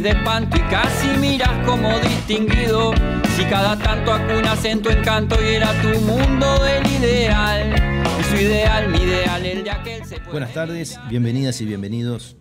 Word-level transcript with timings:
de 0.00 0.10
espanto 0.10 0.56
y 0.56 0.60
casi 0.62 1.08
miras 1.18 1.66
como 1.66 1.88
distinguido. 2.00 2.92
Si 3.36 3.44
cada 3.44 3.78
tanto 3.78 4.12
acunas 4.12 4.64
en 4.64 4.82
tu 4.82 4.90
encanto 4.90 5.36
y 5.42 5.54
era 5.54 5.72
tu 5.80 6.00
mundo 6.00 6.46
del 6.62 6.86
ideal. 6.86 7.74
Su 8.28 8.36
ideal, 8.36 8.88
mi 8.90 8.98
ideal, 8.98 9.46
el 9.46 9.64
de 9.64 9.70
aquel 9.70 10.04
se 10.04 10.16
puede 10.16 10.30
Buenas 10.32 10.52
tardes, 10.52 11.00
bienvenidas 11.08 11.60
y 11.60 11.64
bienvenidos 11.64 12.36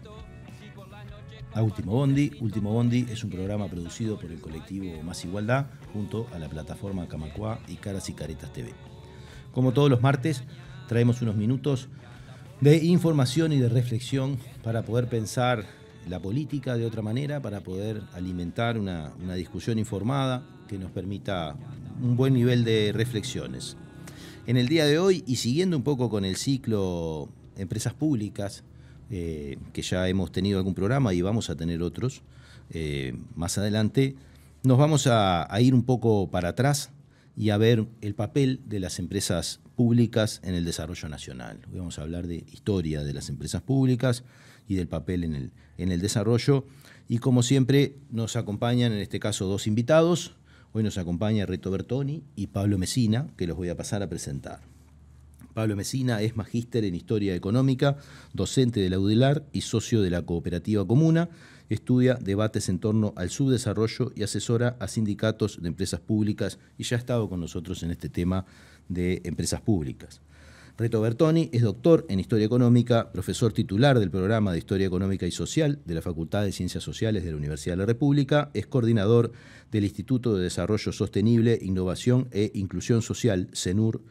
a 1.54 1.62
Último 1.62 1.94
Bondi. 1.94 2.32
Último 2.42 2.74
Bondi 2.74 3.06
es 3.10 3.24
un 3.24 3.30
programa 3.30 3.68
producido 3.68 4.20
por 4.20 4.32
el 4.32 4.42
colectivo 4.42 5.02
Más 5.04 5.24
Igualdad 5.24 5.68
junto 5.94 6.28
a 6.34 6.40
la 6.40 6.50
plataforma 6.50 7.08
Camacuá 7.08 7.60
y 7.68 7.76
Caras 7.76 8.10
y 8.10 8.14
Caretas 8.14 8.52
TV. 8.52 8.74
Como 9.54 9.72
todos 9.72 9.90
los 9.90 10.02
martes, 10.02 10.44
traemos 10.90 11.22
unos 11.22 11.36
minutos 11.36 11.88
de 12.60 12.78
información 12.78 13.54
y 13.54 13.60
de 13.60 13.70
reflexión 13.70 14.40
para 14.64 14.82
poder 14.82 15.08
pensar 15.08 15.85
la 16.08 16.20
política 16.20 16.76
de 16.76 16.86
otra 16.86 17.02
manera, 17.02 17.42
para 17.42 17.62
poder 17.62 18.02
alimentar 18.14 18.78
una, 18.78 19.14
una 19.24 19.36
discusión 19.36 19.80
informada 19.80 20.44
que 20.68 20.78
nos 20.78 20.92
permita 20.92 21.56
un 22.02 22.16
buen 22.16 22.34
nivel 22.34 22.64
de 22.64 22.92
reflexiones. 22.94 23.78
En 24.48 24.58
el 24.58 24.68
día 24.68 24.86
de 24.86 25.00
hoy, 25.00 25.24
y 25.26 25.38
siguiendo 25.38 25.76
un 25.76 25.84
poco 25.84 26.10
con 26.10 26.26
el 26.26 26.36
ciclo 26.36 27.30
empresas 27.58 27.94
públicas, 27.94 28.64
eh, 29.10 29.58
que 29.74 29.82
ya 29.82 30.08
hemos 30.08 30.32
tenido 30.32 30.58
algún 30.58 30.74
programa 30.74 31.14
y 31.14 31.22
vamos 31.22 31.50
a 31.50 31.56
tener 31.56 31.82
otros 31.82 32.22
eh, 32.72 33.18
más 33.36 33.58
adelante, 33.58 34.16
nos 34.64 34.78
vamos 34.78 35.08
a, 35.08 35.52
a, 35.54 35.62
ir 35.62 35.74
un 35.76 35.84
poco 35.84 36.30
para 36.30 36.50
atrás 36.50 36.92
y 37.38 37.52
a 37.52 37.58
ver 37.58 37.86
el 38.02 38.16
papel 38.16 38.62
de 38.66 38.80
las 38.80 38.98
empresas 38.98 39.60
públicas 39.76 40.42
en 40.44 40.56
el 40.56 40.66
desarrollo 40.66 41.08
nacional. 41.10 41.60
Hoy 41.72 41.80
vamos 41.80 42.00
a 42.00 42.02
hablar 42.02 42.28
de 42.28 42.38
historia 42.52 43.04
de 43.04 43.14
las 43.14 43.30
empresas 43.30 43.62
públicas 43.62 44.24
y 44.68 44.76
del 44.76 44.88
papel 44.88 45.24
en 45.24 45.36
el, 45.36 45.52
en 45.78 45.92
el 45.92 46.02
desarrollo. 46.02 46.66
Y 47.08 47.20
como 47.20 47.44
siempre 47.44 47.96
nos 48.10 48.36
acompañan 48.36 48.92
en 48.92 49.00
este 49.00 49.20
caso 49.20 49.46
dos 49.46 49.68
invitados. 49.68 50.36
Hoy 50.74 50.84
nos 50.84 50.98
acompaña 50.98 51.46
Reto 51.46 51.72
Bertoni 51.72 52.24
y 52.36 52.48
Pablo 52.48 52.78
Mesina, 52.78 53.28
que 53.38 53.48
los 53.48 53.56
voy 53.56 53.70
a 53.70 53.78
pasar 53.78 54.04
a 54.04 54.10
presentar. 54.10 54.62
Pablo 55.54 55.78
Mesina 55.78 56.22
es 56.22 56.36
magíster 56.36 56.84
en 56.84 56.96
Historia 56.96 57.34
Económica, 57.34 57.96
docente 58.34 58.82
de 58.82 58.90
la 58.90 59.00
UDELAR 59.00 59.46
y 59.54 59.62
socio 59.62 60.02
de 60.02 60.10
la 60.10 60.22
Cooperativa 60.24 60.86
Comuna. 60.86 61.30
Estudia 61.70 62.16
debates 62.16 62.68
en 62.68 62.80
torno 62.80 63.14
al 63.16 63.30
subdesarrollo 63.30 64.12
y 64.16 64.24
asesora 64.24 64.76
a 64.82 64.90
sindicatos 64.90 65.62
de 65.62 65.70
empresas 65.70 66.02
públicas 66.02 66.60
y 66.78 66.84
ya 66.84 66.98
ha 66.98 67.00
estado 67.00 67.30
con 67.30 67.40
nosotros 67.40 67.84
en 67.84 67.92
este 67.92 68.10
tema 68.10 68.46
de 68.90 69.22
empresas 69.24 69.62
públicas. 69.62 70.22
Reto 70.78 71.00
Bertoni 71.00 71.50
es 71.54 71.62
doctor 71.62 72.06
en 72.10 72.20
Historia 72.20 72.46
Económica, 72.46 73.14
profesor 73.14 73.54
titular 73.54 73.98
del 73.98 74.12
programa 74.12 74.52
de 74.52 74.58
Historia 74.58 74.86
Económica 74.86 75.26
y 75.26 75.32
Social 75.32 75.80
de 75.86 75.94
la 75.94 76.02
Facultad 76.02 76.44
de 76.44 76.52
Ciencias 76.52 76.84
Sociales 76.84 77.24
de 77.24 77.32
la 77.32 77.38
Universidad 77.38 77.76
de 77.76 77.78
la 77.78 77.86
República, 77.86 78.52
es 78.54 78.68
coordinador 78.68 79.32
del 79.72 79.86
Instituto 79.86 80.36
de 80.36 80.44
Desarrollo 80.44 80.92
Sostenible, 80.92 81.58
Innovación 81.62 82.28
e 82.32 82.52
Inclusión 82.56 83.02
Social, 83.02 83.50
CENUR, 83.54 84.04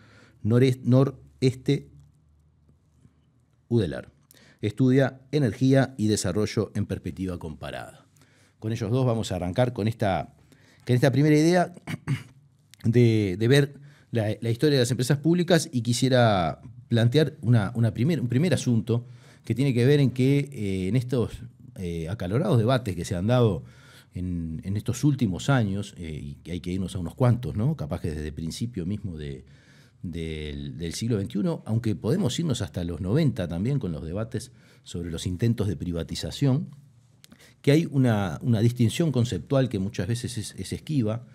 Noreste 0.43 1.91
UDELAR. 3.69 4.11
Estudia 4.63 5.21
energía 5.33 5.95
y 5.99 6.07
desarrollo 6.07 6.73
en 6.75 6.87
perspectiva 6.87 7.39
comparada. 7.39 8.07
Con 8.59 8.73
ellos 8.73 8.91
dos 8.91 9.05
vamos 9.05 9.33
a 9.33 9.37
arrancar 9.37 9.75
con 9.75 9.87
esta, 9.87 10.35
con 10.87 10.95
esta 10.95 11.13
primera 11.13 11.37
idea 11.37 11.75
de, 12.85 13.37
de 13.39 13.49
ver 13.49 13.84
la, 14.15 14.51
historia 14.51 14.79
de 14.79 14.83
las 14.83 14.91
empresas 14.91 15.19
públicas 15.19 15.69
y 15.73 15.83
quisiera 15.83 16.61
plantear 16.89 17.35
una, 17.41 17.73
una 17.75 17.93
primer, 17.93 18.21
un 18.21 18.29
primer 18.29 18.55
asunto 18.55 19.07
que 19.45 19.55
tiene 19.55 19.75
que 19.75 19.85
ver 19.85 20.01
en 20.01 20.11
que 20.11 20.39
eh, 20.53 20.89
en 20.89 20.97
estos 20.97 21.33
eh, 21.77 22.09
acalorados 22.09 22.59
debates 22.59 22.95
que 22.95 23.05
se 23.05 23.17
han 23.17 23.27
dado 23.27 23.65
en, 24.15 24.61
en 24.65 24.77
estos 24.77 25.03
últimos 25.05 25.51
años, 25.51 25.95
eh, 25.99 26.37
y 26.45 26.51
hay 26.51 26.61
que 26.61 26.71
irnos 26.71 26.95
a 26.95 26.99
unos 26.99 27.15
cuantos, 27.15 27.57
¿no? 27.57 27.77
capaz 27.77 28.01
que 28.01 28.11
desde 28.11 28.29
el 28.29 28.35
principio 28.35 28.87
mismo 28.87 29.17
de, 29.19 29.45
del, 30.03 30.95
siglo 30.95 31.21
XXI, 31.21 31.41
aunque 31.65 31.97
podemos 31.97 32.39
irnos 32.39 32.63
hasta 32.63 32.85
los 32.85 33.01
90 33.01 33.49
también 33.49 33.79
con 33.79 33.91
los 33.91 34.05
debates 34.05 34.53
sobre 34.85 35.11
los 35.11 35.27
intentos 35.27 35.67
de 35.67 35.77
privatización, 35.77 36.69
que 37.61 37.73
hay 37.73 37.89
una, 37.91 38.39
una 38.43 38.61
distinción 38.61 39.11
conceptual 39.11 39.69
que 39.69 39.79
muchas 39.79 40.07
veces 40.07 40.39
es, 40.39 40.55
es, 40.57 40.73
esquiva 40.73 41.27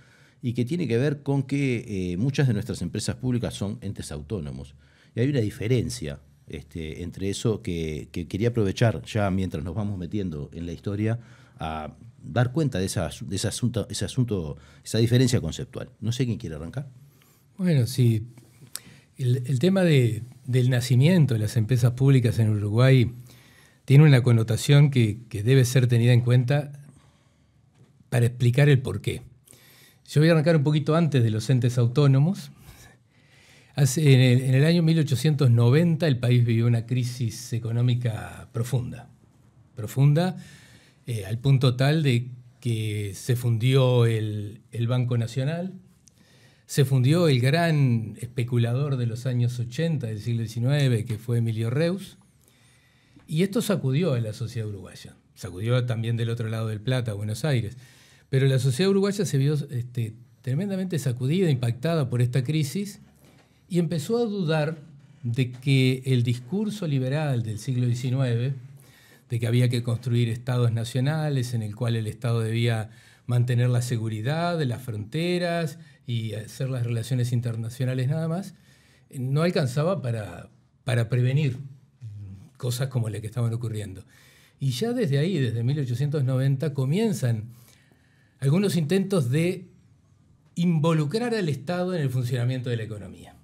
y 0.42 0.54
que 0.54 0.66
tiene 0.66 0.88
que 0.88 0.98
ver 0.98 1.22
con 1.24 1.44
que 1.44 2.14
eh, 2.14 2.18
muchas 2.18 2.48
de 2.48 2.54
nuestras 2.54 2.82
empresas 2.82 3.16
públicas 3.16 3.54
son 3.54 3.78
entes 3.82 4.12
autónomos. 4.12 4.76
Y 5.16 5.20
hay 5.20 5.30
una 5.30 5.40
diferencia 5.40 6.20
este, 6.48 7.04
entre 7.04 7.30
eso 7.30 7.62
que, 7.62 8.10
que, 8.12 8.28
quería 8.28 8.50
aprovechar 8.50 9.04
ya 9.04 9.30
mientras 9.32 9.64
nos 9.64 9.76
vamos 9.76 9.98
metiendo 9.98 10.50
en 10.54 10.66
la 10.66 10.72
historia 10.72 11.20
a 11.60 11.94
dar 12.24 12.52
cuenta 12.52 12.80
de, 12.80 12.86
ese, 12.86 13.00
asunto, 13.00 13.88
ese 13.90 14.06
asunto, 14.06 14.58
esa 14.84 14.98
diferencia 14.98 15.42
conceptual. 15.42 15.90
No 16.00 16.12
sé 16.12 16.26
quién 16.26 16.38
quiere 16.38 16.56
arrancar. 16.56 16.88
Bueno, 17.58 17.88
sí, 17.88 18.24
el, 19.18 19.60
tema 19.60 19.84
de, 19.84 20.24
del 20.46 20.70
nacimiento 20.70 21.34
de 21.34 21.42
las 21.42 21.58
empresas 21.58 21.92
públicas 21.92 22.40
en 22.40 22.50
Uruguay 22.50 23.12
tiene 23.86 24.06
una 24.06 24.24
connotación 24.24 24.92
que, 24.92 25.20
debe 25.30 25.66
ser 25.66 25.88
tenida 25.88 26.14
en 26.14 26.22
cuenta 26.22 26.72
para 28.10 28.26
explicar 28.26 28.70
el 28.70 28.82
porqué. 28.82 29.22
Yo 30.10 30.22
voy 30.22 30.30
a 30.30 30.32
arrancar 30.32 30.56
un 30.56 30.64
poquito 30.64 30.96
antes 30.96 31.24
de 31.24 31.30
los 31.30 31.48
entes 31.52 31.78
autónomos. 31.78 32.50
Hace, 33.76 34.12
en, 34.12 34.20
el, 34.20 34.42
en, 34.42 34.56
el, 34.56 34.66
año 34.66 34.82
1890 34.82 36.08
el 36.08 36.18
país 36.18 36.44
vivió 36.44 36.66
una 36.66 36.88
crisis 36.88 37.54
económica 37.54 38.50
profunda, 38.52 39.08
profunda 39.76 40.38
eh, 41.06 41.26
al 41.28 41.38
punto 41.38 41.76
tal 41.76 42.02
de 42.02 42.32
que 42.60 43.14
se 43.14 43.36
fundió 43.36 44.08
el, 44.08 44.62
el 44.72 44.88
Banco 44.88 45.16
Nacional, 45.16 45.74
se 46.66 46.86
fundió 46.86 47.28
el 47.28 47.40
gran 47.40 48.18
especulador 48.20 48.98
de 48.98 49.06
los 49.06 49.28
años 49.28 49.60
80 49.60 50.08
del 50.08 50.20
siglo 50.20 50.44
XIX, 50.44 51.06
que 51.06 51.20
fue 51.20 51.38
Emilio 51.38 51.70
Reus, 51.70 52.18
y 53.28 53.44
esto 53.44 53.62
sacudió 53.62 54.14
a 54.14 54.20
la 54.20 54.34
sociedad 54.34 54.68
uruguaya, 54.68 55.16
sacudió 55.36 55.86
también 55.86 56.18
del 56.18 56.32
otro 56.32 56.50
lado 56.50 56.68
del 56.68 56.82
Plata, 56.82 57.14
Buenos 57.14 57.46
Aires, 57.46 57.78
pero 58.30 58.48
la 58.48 58.60
sociedad 58.60 58.92
uruguaya 58.92 59.26
se 59.26 59.38
vio 59.38 59.54
este, 59.54 60.14
tremendamente 60.42 61.00
sacudida, 61.00 61.50
impactada 61.50 62.10
por 62.10 62.22
esta 62.22 62.44
crisis, 62.44 63.02
y 63.68 63.80
empezó 63.80 64.18
a 64.18 64.26
dudar 64.26 64.78
de 65.24 65.52
que 65.52 66.02
el 66.06 66.24
discurso 66.24 66.88
liberal 66.88 67.44
del 67.44 67.60
siglo 67.60 67.88
XIX, 67.88 68.56
de 69.30 69.40
que 69.40 69.48
había 69.48 69.70
que 69.70 69.84
construir 69.84 70.30
estados 70.30 70.72
nacionales 70.72 71.54
en 71.54 71.62
el 71.62 71.76
cual 71.76 71.96
el 71.96 72.08
Estado 72.08 72.42
debía 72.42 72.90
mantener 73.26 73.70
la 73.70 73.82
seguridad 73.82 74.58
de 74.58 74.66
las 74.66 74.82
fronteras 74.82 75.78
y 76.08 76.34
hacer 76.34 76.70
las 76.70 76.84
relaciones 76.84 77.32
internacionales 77.32 78.08
nada 78.10 78.28
más, 78.28 78.56
no 79.12 79.44
alcanzaba 79.44 80.02
para, 80.02 80.50
para 80.84 81.10
prevenir 81.10 81.58
cosas 82.58 82.90
como 82.90 83.10
las 83.10 83.22
que 83.22 83.28
estaban 83.28 83.54
ocurriendo. 83.54 84.04
Y 84.60 84.72
ya 84.72 84.94
desde 84.94 85.20
ahí, 85.20 85.38
desde 85.38 85.64
1890, 85.64 86.74
comienzan 86.74 87.46
algunos 88.40 88.76
intentos 88.76 89.30
de 89.30 89.68
involucrar 90.56 91.34
al 91.34 91.50
Estado 91.50 91.96
en 91.96 92.02
el 92.02 92.10
funcionamiento 92.10 92.70
de 92.70 92.78
la 92.78 92.84
economía. 92.84 93.36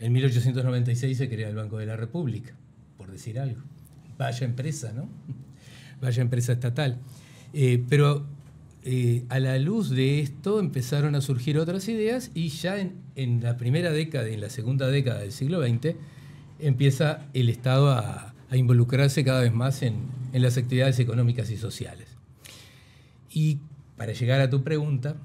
En 0.00 0.12
1896 0.12 1.16
se 1.16 1.28
crea 1.28 1.48
el 1.48 1.56
Banco 1.56 1.78
de 1.78 1.86
la 1.86 1.96
República, 1.96 2.54
por 2.96 3.10
decir 3.10 3.38
algo. 3.38 3.62
Vaya 4.16 4.46
empresa, 4.46 4.92
¿no? 4.92 5.08
Vaya 6.00 6.22
empresa 6.22 6.52
estatal. 6.52 6.98
Eh, 7.52 7.82
pero 7.88 8.26
eh, 8.84 9.24
a 9.28 9.40
la 9.40 9.58
luz 9.58 9.90
de 9.90 10.20
esto 10.20 10.60
empezaron 10.60 11.14
a 11.14 11.20
surgir 11.20 11.58
otras 11.58 11.88
ideas 11.88 12.30
y 12.34 12.48
ya 12.48 12.78
en, 12.78 12.94
en, 13.16 13.42
la 13.42 13.56
primera 13.56 13.90
década 13.90 14.28
y 14.28 14.34
en 14.34 14.40
la 14.40 14.50
segunda 14.50 14.88
década 14.88 15.20
del 15.20 15.32
siglo 15.32 15.66
XX 15.66 15.96
empieza 16.60 17.26
el 17.34 17.48
Estado 17.48 17.90
a, 17.90 18.34
involucrarse 18.50 19.24
cada 19.24 19.42
vez 19.42 19.52
más 19.52 19.82
en, 19.82 19.96
en, 20.32 20.40
las 20.40 20.56
actividades 20.56 20.98
económicas 21.00 21.50
y 21.50 21.58
sociales. 21.58 22.08
Y 23.30 23.58
para 23.98 24.12
llegar 24.12 24.40
a 24.40 24.48
tu 24.48 24.62
pregunta, 24.62 25.16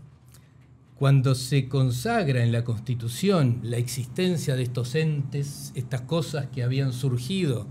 cuando 0.97 1.35
se 1.35 1.69
consagra 1.69 2.43
en 2.43 2.51
la 2.51 2.63
Constitución 2.63 3.59
la 3.63 3.77
existencia 3.77 4.55
de 4.55 4.63
estos 4.63 4.95
entes, 4.95 5.71
estas 5.75 6.01
cosas 6.01 6.47
que 6.47 6.63
habían 6.63 6.91
surgido 6.91 7.67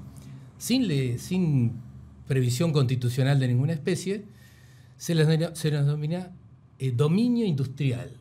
sin, 0.59 1.73
previsión 2.29 2.73
constitucional 2.73 3.41
de 3.41 3.49
ninguna 3.49 3.73
especie, 3.73 4.25
se 4.97 5.15
les 5.15 5.27
denomina 5.27 6.31
eh, 6.79 6.93
dominio 6.93 7.45
industrial 7.45 8.13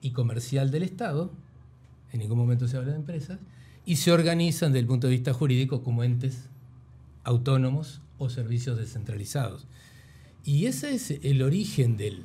y 0.00 0.10
comercial 0.10 0.70
del 0.72 0.82
Estado, 0.82 1.30
en 2.12 2.18
ningún 2.18 2.38
momento 2.38 2.66
se 2.66 2.76
habla 2.76 2.90
de 2.90 2.96
empresas, 2.96 3.38
y 3.86 3.96
se 3.96 4.10
organizan 4.10 4.72
desde 4.72 4.80
el 4.80 4.86
punto 4.86 5.06
de 5.06 5.12
vista 5.12 5.32
jurídico 5.32 5.82
como 5.82 6.02
entes 6.02 6.48
autónomos 7.22 8.00
o 8.18 8.28
servicios 8.28 8.76
descentralizados. 8.76 9.66
Y 10.44 10.66
ese 10.66 10.94
es 10.94 11.10
el 11.10 11.42
origen 11.42 11.96
del, 11.96 12.24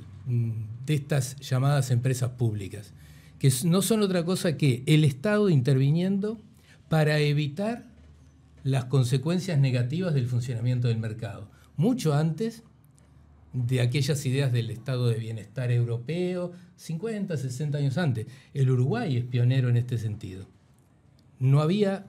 de 0.86 0.94
estas 0.94 1.38
llamadas 1.38 1.92
empresas 1.92 2.32
públicas, 2.32 2.94
que 3.40 3.52
no 3.64 3.82
son 3.82 4.02
otra 4.02 4.26
cosa 4.26 4.58
que 4.58 4.84
el 4.86 5.04
Estado 5.06 5.50
interviniendo 5.50 6.40
para 6.90 7.20
evitar 7.20 7.88
las 8.64 8.86
consecuencias 8.86 9.58
negativas 9.60 10.14
del 10.14 10.28
funcionamiento 10.28 10.90
del 10.90 10.98
mercado, 10.98 11.50
mucho 11.78 12.14
antes 12.14 12.64
de 13.54 13.82
aquellas 13.82 14.26
ideas 14.26 14.52
del 14.52 14.70
estado 14.70 15.08
de 15.08 15.16
bienestar 15.16 15.72
europeo 15.72 16.52
50, 16.76 17.36
60 17.36 17.78
años 17.78 17.98
antes. 17.98 18.28
El 18.54 18.70
Uruguay 18.70 19.18
es 19.18 19.26
pionero 19.26 19.70
en 19.70 19.78
este 19.78 19.98
sentido. 19.98 20.46
No 21.40 21.62
había 21.62 22.06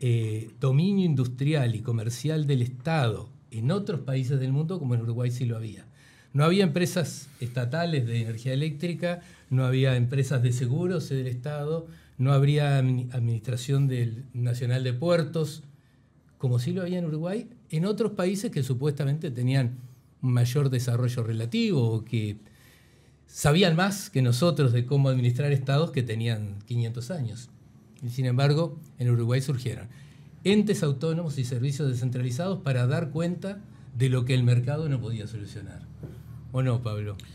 eh, 0.00 0.50
dominio 0.60 1.06
industrial 1.06 1.74
y 1.74 1.80
comercial 1.80 2.46
del 2.46 2.62
Estado 2.62 3.30
en 3.50 3.70
otros 3.70 4.00
países 4.00 4.40
del 4.40 4.52
mundo 4.52 4.78
como 4.78 4.94
en 4.94 5.02
Uruguay 5.02 5.30
sí 5.30 5.46
lo 5.46 5.56
había. 5.56 5.86
No 6.32 6.44
había 6.44 6.64
empresas 6.64 7.28
estatales 7.40 8.06
de 8.06 8.22
energía 8.22 8.52
eléctrica, 8.52 9.20
no 9.50 9.64
había 9.64 9.96
empresas 9.96 10.42
de 10.42 10.52
seguros 10.52 11.08
del 11.08 11.26
Estado, 11.26 11.86
no 12.18 12.32
habría 12.32 12.78
administración 12.78 13.88
del 13.88 14.24
nacional 14.34 14.84
de 14.84 14.92
puertos, 14.92 15.62
como 16.36 16.58
sí 16.58 16.72
lo 16.72 16.82
había 16.82 16.98
en 16.98 17.06
Uruguay, 17.06 17.48
en 17.70 17.86
otros 17.86 18.12
países 18.12 18.50
que 18.50 18.62
supuestamente 18.62 19.30
tenían 19.30 19.78
mayor 20.20 20.68
desarrollo 20.70 21.22
relativo 21.22 21.90
o 21.90 22.04
que 22.04 22.36
sabían 23.26 23.76
más 23.76 24.10
que 24.10 24.22
nosotros 24.22 24.72
de 24.72 24.84
cómo 24.84 25.08
administrar 25.08 25.52
estados 25.52 25.90
que 25.90 26.02
tenían 26.02 26.56
500 26.66 27.10
años. 27.10 27.50
Y 28.02 28.10
sin 28.10 28.26
embargo, 28.26 28.78
en 28.98 29.10
Uruguay 29.10 29.40
surgieron 29.40 29.88
entes 30.44 30.82
autónomos 30.82 31.38
y 31.38 31.44
servicios 31.44 31.88
descentralizados 31.88 32.60
para 32.60 32.86
dar 32.86 33.10
cuenta 33.10 33.58
de 33.96 34.08
lo 34.08 34.24
que 34.24 34.34
el 34.34 34.42
mercado 34.42 34.88
no 34.88 35.00
podía 35.00 35.26
solucionar. 35.26 35.82
¿O 36.52 36.62
no, 36.62 36.82
Pablo? 36.82 37.16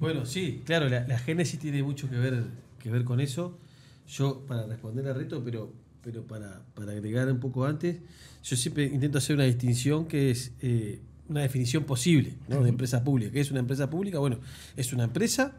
Bueno, 0.00 0.26
sí, 0.26 0.62
claro, 0.64 0.88
la, 0.88 1.18
génesis 1.18 1.58
tiene 1.58 1.82
mucho 1.82 2.08
que 2.08 2.16
ver, 2.16 2.44
que 2.78 2.88
ver 2.88 3.02
con 3.02 3.20
eso. 3.20 3.58
Yo, 4.06 4.44
para 4.46 4.64
responder 4.64 5.08
al 5.08 5.16
reto, 5.16 5.42
pero, 5.42 5.72
pero 6.04 6.22
para, 6.22 6.62
agregar 6.76 7.28
un 7.32 7.40
poco 7.40 7.66
antes, 7.66 7.96
yo 8.44 8.56
siempre 8.56 8.84
intento 8.84 9.18
hacer 9.18 9.34
una 9.34 9.44
distinción 9.46 10.06
que 10.06 10.30
es 10.30 10.52
eh, 10.62 11.00
una 11.28 11.40
definición 11.40 11.82
posible 11.82 12.34
de 12.46 12.68
empresa 12.68 13.02
pública. 13.02 13.32
¿Qué 13.32 13.40
es 13.40 13.50
una 13.50 13.58
empresa 13.58 13.90
pública? 13.90 14.20
Bueno, 14.20 14.38
es 14.76 14.92
una 14.92 15.02
empresa 15.02 15.56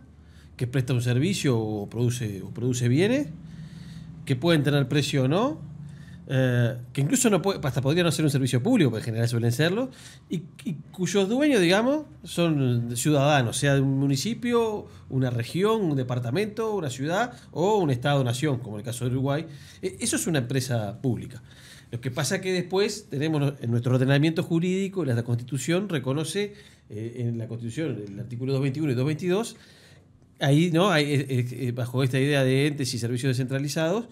que 0.56 0.67
presta 0.67 0.94
un 0.94 1.01
servicio 1.01 1.59
o 1.59 1.89
produce, 1.89 2.41
o 2.41 2.50
produce 2.51 2.88
bienes, 2.88 3.27
que 4.25 4.35
pueden 4.35 4.63
tener 4.63 4.88
precio 4.88 5.23
o 5.23 5.27
no, 5.27 5.59
eh, 6.31 6.77
que 6.93 7.01
incluso 7.01 7.27
no 7.31 7.41
puede, 7.41 7.59
hasta 7.63 7.81
podría 7.81 8.03
no 8.03 8.11
ser 8.11 8.23
un 8.23 8.29
servicio 8.29 8.61
público, 8.61 8.91
porque 8.91 9.01
en 9.01 9.05
general 9.05 9.27
suelen 9.27 9.51
serlo, 9.51 9.89
y, 10.29 10.43
cuyos 10.91 11.27
dueños, 11.27 11.59
digamos, 11.59 12.05
son 12.23 12.95
ciudadanos, 12.95 13.57
sea 13.57 13.73
de 13.73 13.81
un 13.81 13.97
municipio, 13.97 14.85
una 15.09 15.31
región, 15.31 15.81
un 15.81 15.95
departamento, 15.95 16.75
una 16.75 16.91
ciudad 16.91 17.33
o 17.51 17.77
un 17.77 17.89
Estado-nación, 17.89 18.59
como 18.59 18.77
el 18.77 18.83
caso 18.83 19.05
de 19.05 19.11
Uruguay. 19.11 19.47
E, 19.81 19.97
eso 20.01 20.17
es 20.17 20.27
una 20.27 20.37
empresa 20.37 21.01
pública. 21.01 21.41
Lo 21.89 21.99
que 21.99 22.11
pasa 22.11 22.35
es 22.35 22.41
que 22.41 22.53
después 22.53 23.07
tenemos 23.09 23.55
en 23.59 23.71
nuestro 23.71 23.95
ordenamiento 23.95 24.43
jurídico, 24.43 25.03
la 25.05 25.23
Constitución 25.23 25.89
reconoce 25.89 26.53
eh, 26.91 27.25
en 27.27 27.39
la 27.39 27.47
Constitución, 27.47 28.03
el 28.07 28.19
artículo 28.19 28.53
221 28.53 28.91
y 28.91 28.95
222, 28.95 29.57
ahí, 30.41 30.69
¿no? 30.71 30.91
Bajo 31.73 32.03
esta 32.03 32.19
idea 32.19 32.43
de 32.43 32.67
entes 32.67 32.93
y 32.93 32.99
servicios 32.99 33.31
descentralizados, 33.31 34.05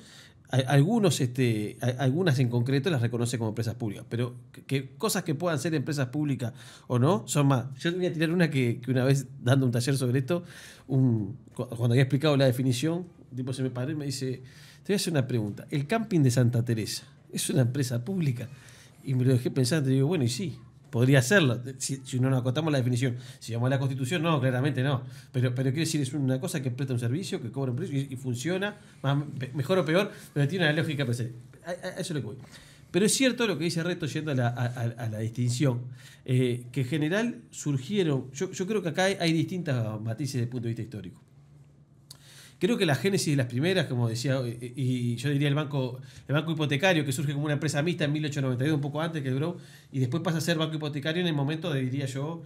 algunos, 0.49 1.19
este, 1.19 1.77
algunas 1.99 2.39
en 2.39 2.49
concreto 2.49 2.89
las 2.89 3.01
reconoce 3.01 3.37
como 3.37 3.49
empresas 3.49 3.75
públicas, 3.75 4.05
pero 4.07 4.35
que, 4.65 4.95
cosas 4.97 5.23
que 5.23 5.35
puedan 5.35 5.59
ser 5.59 5.75
empresas 5.75 6.07
públicas 6.07 6.53
o 6.87 6.99
no 6.99 7.27
son 7.27 7.47
más. 7.47 7.65
Yo 7.79 7.91
te 7.91 7.97
voy 7.97 8.05
a 8.05 8.13
tirar 8.13 8.31
una 8.31 8.49
que, 8.49 8.81
una 8.87 9.03
vez 9.03 9.27
dando 9.43 9.65
un 9.65 9.71
taller 9.71 9.97
sobre 9.97 10.19
esto, 10.19 10.43
un, 10.87 11.37
cuando 11.53 11.87
había 11.87 12.03
explicado 12.03 12.37
la 12.37 12.45
definición, 12.45 13.05
tipo 13.35 13.51
se 13.51 13.61
me 13.61 13.69
paró 13.69 13.91
y 13.91 13.95
me 13.95 14.05
dice, 14.05 14.41
te 14.83 14.93
voy 14.93 14.93
a 14.93 14.95
hacer 14.95 15.11
una 15.11 15.27
pregunta, 15.27 15.67
¿el 15.69 15.85
camping 15.85 16.21
de 16.21 16.31
Santa 16.31 16.63
Teresa 16.63 17.03
es 17.31 17.49
una 17.49 17.63
empresa 17.63 18.05
pública? 18.05 18.47
Y 19.03 19.15
me 19.15 19.25
lo 19.25 19.33
dejé 19.33 19.51
pensando 19.51 19.89
y 19.89 19.95
digo, 19.95 20.07
bueno, 20.07 20.23
y 20.23 20.29
sí, 20.29 20.57
Podría 20.89 21.21
serlo, 21.21 21.61
si, 21.77 22.01
no 22.19 22.29
nos 22.29 22.41
acotamos 22.41 22.71
la 22.71 22.77
definición. 22.77 23.17
Si 23.39 23.53
vamos 23.53 23.67
a 23.67 23.69
la 23.71 23.79
Constitución, 23.79 24.21
no, 24.21 24.39
claramente 24.39 24.83
no. 24.83 25.03
Pero, 25.31 25.53
pero 25.53 25.69
quiero 25.71 25.85
decir, 25.85 26.01
es 26.01 26.13
una 26.13 26.39
cosa 26.39 26.61
que 26.61 26.71
presta 26.71 26.93
un 26.93 26.99
servicio, 26.99 27.41
que 27.41 27.51
cobra 27.51 27.71
un 27.71 27.77
precio 27.77 27.99
y, 27.99 28.15
funciona, 28.15 28.77
mejor 29.53 29.79
o 29.79 29.85
peor, 29.85 30.11
pero 30.33 30.47
tiene 30.47 30.65
una 30.65 30.73
lógica 30.73 31.05
A, 31.65 31.99
eso 31.99 32.13
lo 32.13 32.21
que 32.21 32.25
voy. 32.25 32.37
Pero 32.91 33.05
es 33.05 33.13
cierto 33.13 33.45
lo 33.47 33.57
que 33.57 33.65
dice 33.65 33.83
Reto 33.83 34.05
yendo 34.05 34.31
a 34.31 34.35
la, 34.35 35.19
distinción, 35.19 35.81
eh, 36.25 36.65
que 36.71 36.81
en 36.81 36.87
general 36.87 37.41
surgieron, 37.51 38.31
yo, 38.31 38.51
yo 38.51 38.65
creo 38.65 38.81
que 38.81 38.89
acá 38.89 39.05
hay, 39.05 39.17
hay 39.19 39.33
distintas 39.33 39.99
matices 40.01 40.33
desde 40.35 40.43
el 40.43 40.49
punto 40.49 40.63
de 40.63 40.69
vista 40.69 40.83
histórico. 40.83 41.26
Creo 42.59 42.77
que 42.77 42.85
la 42.87 42.95
génesis 42.95 43.33
de 43.33 43.35
las 43.35 43.45
primeras, 43.45 43.85
como 43.85 44.09
decía, 44.09 44.39
y 44.45 45.15
yo 45.15 45.29
diría 45.29 45.47
el 45.47 45.53
banco, 45.53 45.99
el 46.27 46.33
banco 46.33 46.51
hipotecario, 46.51 47.05
que 47.05 47.11
surge 47.11 47.33
como 47.33 47.45
una 47.45 47.53
empresa 47.53 47.83
mixta 47.83 48.05
en 48.05 48.13
1892, 48.13 48.75
un 48.75 48.81
poco 48.81 49.01
antes 49.01 49.21
que 49.21 49.29
duró, 49.29 49.57
y 49.91 49.99
después 49.99 50.23
pasa 50.23 50.39
a 50.39 50.41
ser 50.41 50.57
banco 50.57 50.75
hipotecario 50.75 51.21
en 51.21 51.27
el 51.27 51.35
momento, 51.35 51.71
de, 51.71 51.81
diría 51.81 52.07
yo, 52.07 52.43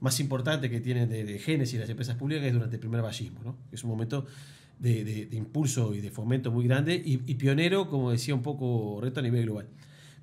más 0.00 0.18
importante 0.18 0.68
que 0.68 0.80
tienen 0.80 1.08
de, 1.08 1.38
génesis 1.38 1.78
las 1.78 1.88
empresas 1.88 2.16
públicas, 2.16 2.42
que 2.42 2.48
es 2.48 2.54
durante 2.54 2.74
el 2.74 2.80
primer 2.80 3.02
vallismo. 3.02 3.40
¿no? 3.44 3.56
Es 3.70 3.84
un 3.84 3.90
momento 3.90 4.26
de, 4.80 5.28
impulso 5.30 5.94
y 5.94 6.00
de 6.00 6.10
fomento 6.10 6.50
muy 6.50 6.66
grande 6.66 7.00
y, 7.04 7.16
pionero, 7.34 7.88
como 7.88 8.10
decía 8.10 8.34
un 8.34 8.42
poco 8.42 8.98
Reto 9.00 9.20
a 9.20 9.22
nivel 9.22 9.44
global. 9.44 9.68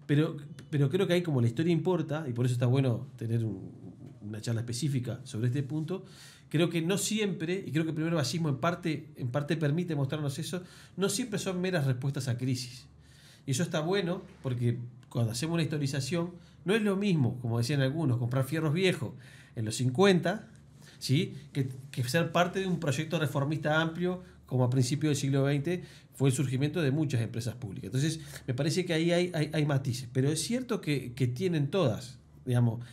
Pero, 0.06 0.36
pero 0.70 0.90
creo 0.90 1.08
que 1.08 1.14
ahí 1.14 1.22
como 1.22 1.40
la 1.40 1.48
historia 1.48 1.72
importa, 1.72 2.26
y 2.28 2.34
por 2.34 2.46
eso 2.46 2.54
está 2.54 2.66
bueno 2.66 3.08
tener 3.16 3.46
una 4.22 4.42
charla 4.42 4.62
específica 4.62 5.22
sobre 5.24 5.48
este 5.48 5.64
punto, 5.64 6.04
creo 6.50 6.70
que 6.70 6.82
no 6.82 6.98
siempre, 6.98 7.64
y 7.66 7.72
creo 7.72 7.84
que 7.84 7.92
el 7.92 7.96
primer 7.96 8.14
basismo 8.14 8.50
en 8.50 8.58
parte, 8.58 9.08
en 9.16 9.30
parte 9.30 9.56
permite 9.56 9.96
mostrarnos 9.96 10.40
eso, 10.40 10.64
no 10.98 11.10
siempre 11.10 11.40
son 11.40 11.62
meras 11.62 11.86
respuestas 11.86 12.28
a 12.28 12.38
crisis. 12.38 12.88
Y 13.46 13.52
eso 13.52 13.64
está 13.64 13.80
bueno 13.80 14.24
porque 14.44 14.78
cuando 15.10 15.32
hacemos 15.32 15.56
una 15.56 15.64
historización, 15.64 16.32
no 16.66 16.76
es 16.76 16.82
lo 16.82 16.96
mismo, 16.96 17.40
como 17.40 17.58
decían 17.58 17.82
algunos, 17.82 18.18
comprar 18.18 18.46
fierros 18.46 18.74
viejos 18.74 19.14
en 19.56 19.66
los 19.66 19.76
50, 19.76 20.48
¿sí? 21.00 21.36
que, 21.52 21.70
ser 22.04 22.32
parte 22.32 22.60
de 22.60 22.68
un 22.68 22.80
proyecto 22.80 23.20
reformista 23.20 23.82
amplio 23.82 24.24
como 24.46 24.64
a 24.64 24.70
principios 24.70 25.12
del 25.12 25.18
siglo 25.18 25.48
XX 25.48 25.86
fue 26.14 26.30
el 26.30 26.36
surgimiento 26.36 26.82
de 26.82 26.92
muchas 26.92 27.22
empresas 27.22 27.56
públicas. 27.56 27.86
Entonces, 27.86 28.20
me 28.48 28.54
parece 28.54 28.86
que 28.86 28.94
ahí 28.94 29.12
hay, 29.12 29.32
hay, 29.34 29.66
matices, 29.66 30.10
pero 30.12 30.30
es 30.30 30.42
cierto 30.42 30.82
que, 30.82 31.14
que 31.14 31.28
tienen 31.28 31.70
todas, 31.70 32.18
digamos, 32.46 32.84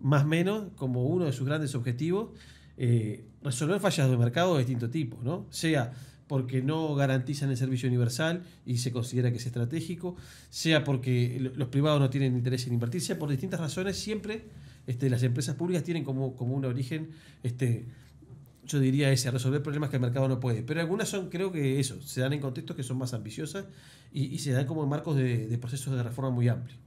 más 0.00 0.24
o 0.24 0.26
menos 0.26 0.64
como 0.76 1.04
uno 1.04 1.26
de 1.26 1.32
sus 1.32 1.46
grandes 1.46 1.74
objetivos, 1.74 2.30
eh, 2.76 3.24
resolver 3.42 3.80
fallas 3.80 4.10
de 4.10 4.16
mercado 4.16 4.54
de 4.54 4.60
distinto 4.60 4.90
tipo, 4.90 5.18
¿no? 5.22 5.46
Sea 5.50 5.92
porque 6.32 6.62
no 6.62 6.94
garantizan 6.94 7.50
el 7.50 7.58
servicio 7.58 7.90
universal 7.90 8.42
y 8.64 8.78
se 8.78 8.90
considera 8.90 9.30
que 9.30 9.36
es 9.36 9.44
estratégico, 9.44 10.16
sea 10.48 10.82
porque 10.82 11.52
los 11.54 11.68
privados 11.68 12.00
no 12.00 12.08
tienen 12.08 12.34
interés 12.34 12.66
en 12.66 12.72
invertir, 12.72 13.02
sea 13.02 13.18
por 13.18 13.28
distintas 13.28 13.60
razones, 13.60 13.98
siempre 13.98 14.46
este, 14.86 15.10
las 15.10 15.22
empresas 15.24 15.56
públicas 15.56 15.84
tienen 15.84 16.04
como, 16.04 16.34
como 16.34 16.54
un 16.54 16.64
origen, 16.64 17.10
este, 17.42 17.84
yo 18.66 18.80
diría 18.80 19.12
ese, 19.12 19.30
resolver 19.30 19.62
problemas 19.62 19.90
que 19.90 19.96
el 19.96 20.02
mercado 20.02 20.26
no 20.26 20.40
puede. 20.40 20.62
Pero 20.62 20.80
algunas 20.80 21.08
son, 21.10 21.28
creo 21.28 21.52
que 21.52 21.78
eso, 21.78 22.00
se 22.00 22.22
dan 22.22 22.32
en 22.32 22.40
contextos 22.40 22.76
que 22.76 22.82
son 22.82 22.96
más 22.96 23.12
ambiciosas 23.12 23.66
y, 24.12 24.38
se 24.38 24.52
dan 24.52 24.66
como 24.66 24.82
en 24.84 24.88
marcos 24.88 25.16
de, 25.16 25.58
procesos 25.60 25.94
de 25.94 26.02
reforma 26.02 26.30
muy 26.30 26.48
amplios. 26.48 26.78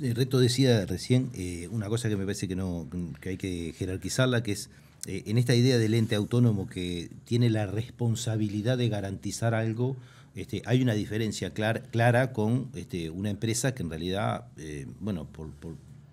El 0.00 0.16
reto 0.16 0.40
decía 0.40 0.86
recién 0.86 1.30
eh, 1.34 1.68
una 1.70 1.88
cosa 1.88 2.08
que 2.08 2.16
me 2.16 2.24
parece 2.24 2.48
que, 2.48 2.56
no, 2.56 2.88
que 3.20 3.28
hay 3.28 3.36
que 3.36 3.74
jerarquizarla, 3.78 4.42
que 4.42 4.52
es 4.52 4.70
eh, 5.06 5.24
en 5.26 5.38
esta 5.38 5.54
idea 5.54 5.78
del 5.78 5.94
ente 5.94 6.14
autónomo 6.14 6.68
que 6.68 7.10
tiene 7.24 7.50
la 7.50 7.66
responsabilidad 7.66 8.78
de 8.78 8.88
garantizar 8.88 9.54
algo, 9.54 9.96
este, 10.34 10.62
hay 10.64 10.80
una 10.80 10.94
diferencia 10.94 11.52
clara 11.52 12.32
con 12.32 12.70
este, 12.74 13.10
una 13.10 13.28
empresa 13.30 13.74
que 13.74 13.82
en 13.82 13.90
realidad, 13.90 14.46
eh, 14.56 14.86
bueno, 15.00 15.26
por, 15.26 15.50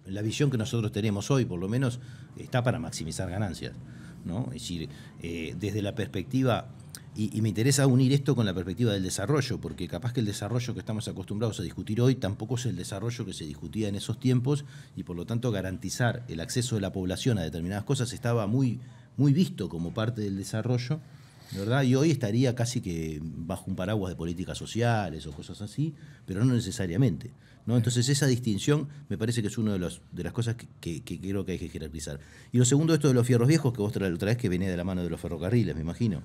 la 0.05 0.22
visión 0.24 0.50
que 0.50 0.58
nosotros 0.58 0.91
tenemos 0.91 1.29
hoy, 1.29 1.46
por 1.46 1.60
lo 1.60 1.69
menos, 1.69 2.00
está 2.38 2.63
para 2.63 2.79
maximizar 2.79 3.29
ganancias. 3.29 3.74
¿no? 4.25 4.46
Es 4.48 4.62
decir, 4.62 4.89
eh, 5.22 5.55
desde 5.60 5.81
la 5.81 5.93
perspectiva 5.93 6.67
y, 7.19 7.41
me 7.41 7.49
interesa 7.49 7.85
unir 7.85 8.13
esto 8.13 8.33
con 8.33 8.45
la 8.45 8.53
perspectiva 8.53 8.93
del 8.93 9.03
desarrollo, 9.03 9.59
porque 9.59 9.89
capaz 9.89 10.13
que 10.13 10.21
el 10.21 10.25
desarrollo 10.25 10.73
que 10.73 10.79
estamos 10.79 11.05
acostumbrados 11.09 11.59
a 11.59 11.63
discutir 11.63 11.99
hoy 11.99 12.15
tampoco 12.15 12.55
es 12.55 12.65
el 12.65 12.77
desarrollo 12.77 13.25
que 13.25 13.33
se 13.33 13.45
discutía 13.45 13.89
en 13.89 13.95
esos 13.95 14.21
tiempos 14.21 14.63
y 14.95 15.03
por 15.03 15.17
lo 15.17 15.25
tanto 15.25 15.51
garantizar 15.51 16.23
el 16.29 16.39
acceso 16.39 16.75
de 16.75 16.81
la 16.81 16.93
población 16.93 17.38
a 17.38 17.43
determinadas 17.43 17.83
cosas 17.83 18.13
estaba 18.13 18.47
muy, 18.47 18.79
muy 19.17 19.33
visto 19.33 19.67
como 19.67 19.93
parte 19.93 20.21
del 20.21 20.38
desarrollo. 20.38 21.01
¿verdad? 21.51 21.81
Y 21.81 21.95
hoy 21.95 22.11
estaría 22.11 22.53
casi 22.53 22.79
que 22.79 23.19
bajo 23.21 23.65
un 23.67 23.75
paraguas 23.75 24.11
de 24.11 24.15
políticas 24.15 24.57
sociales 24.57 25.25
o 25.25 25.31
cosas 25.31 25.61
así, 25.61 25.93
pero 26.25 26.45
no 26.45 26.53
necesariamente. 26.53 27.31
Entonces 27.67 28.09
esa 28.09 28.25
distinción 28.25 28.87
me 29.09 29.17
parece 29.17 29.41
que 29.41 29.47
es 29.47 29.57
una 29.57 29.73
de, 29.73 29.79
los, 29.79 30.01
de 30.11 30.23
las 30.23 30.33
cosas 30.33 30.55
que, 30.79 31.03
creo 31.03 31.45
que 31.45 31.51
hay 31.53 31.59
que 31.59 31.69
jerarquizar. 31.69 32.19
Y 32.51 32.57
lo 32.57 32.65
segundo, 32.65 32.93
esto 32.93 33.07
de 33.07 33.13
los 33.13 33.27
fierros 33.27 33.47
viejos, 33.47 33.73
que 33.73 33.81
vos 33.81 33.95
la 33.95 34.07
otra 34.07 34.27
vez 34.27 34.37
que 34.37 34.49
venía 34.49 34.69
de 34.69 34.77
la 34.77 34.83
mano 34.83 35.03
de 35.03 35.09
los 35.09 35.19
ferrocarriles, 35.19 35.75
me 35.75 35.81
imagino. 35.81 36.21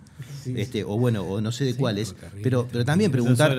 este, 0.46 0.84
O 0.84 0.98
bueno, 0.98 1.22
o 1.22 1.40
no 1.40 1.52
sé 1.52 1.64
de 1.64 1.74
cuáles, 1.74 2.14
pero, 2.42 2.66
pero 2.70 2.84
también 2.84 3.10
preguntar... 3.10 3.54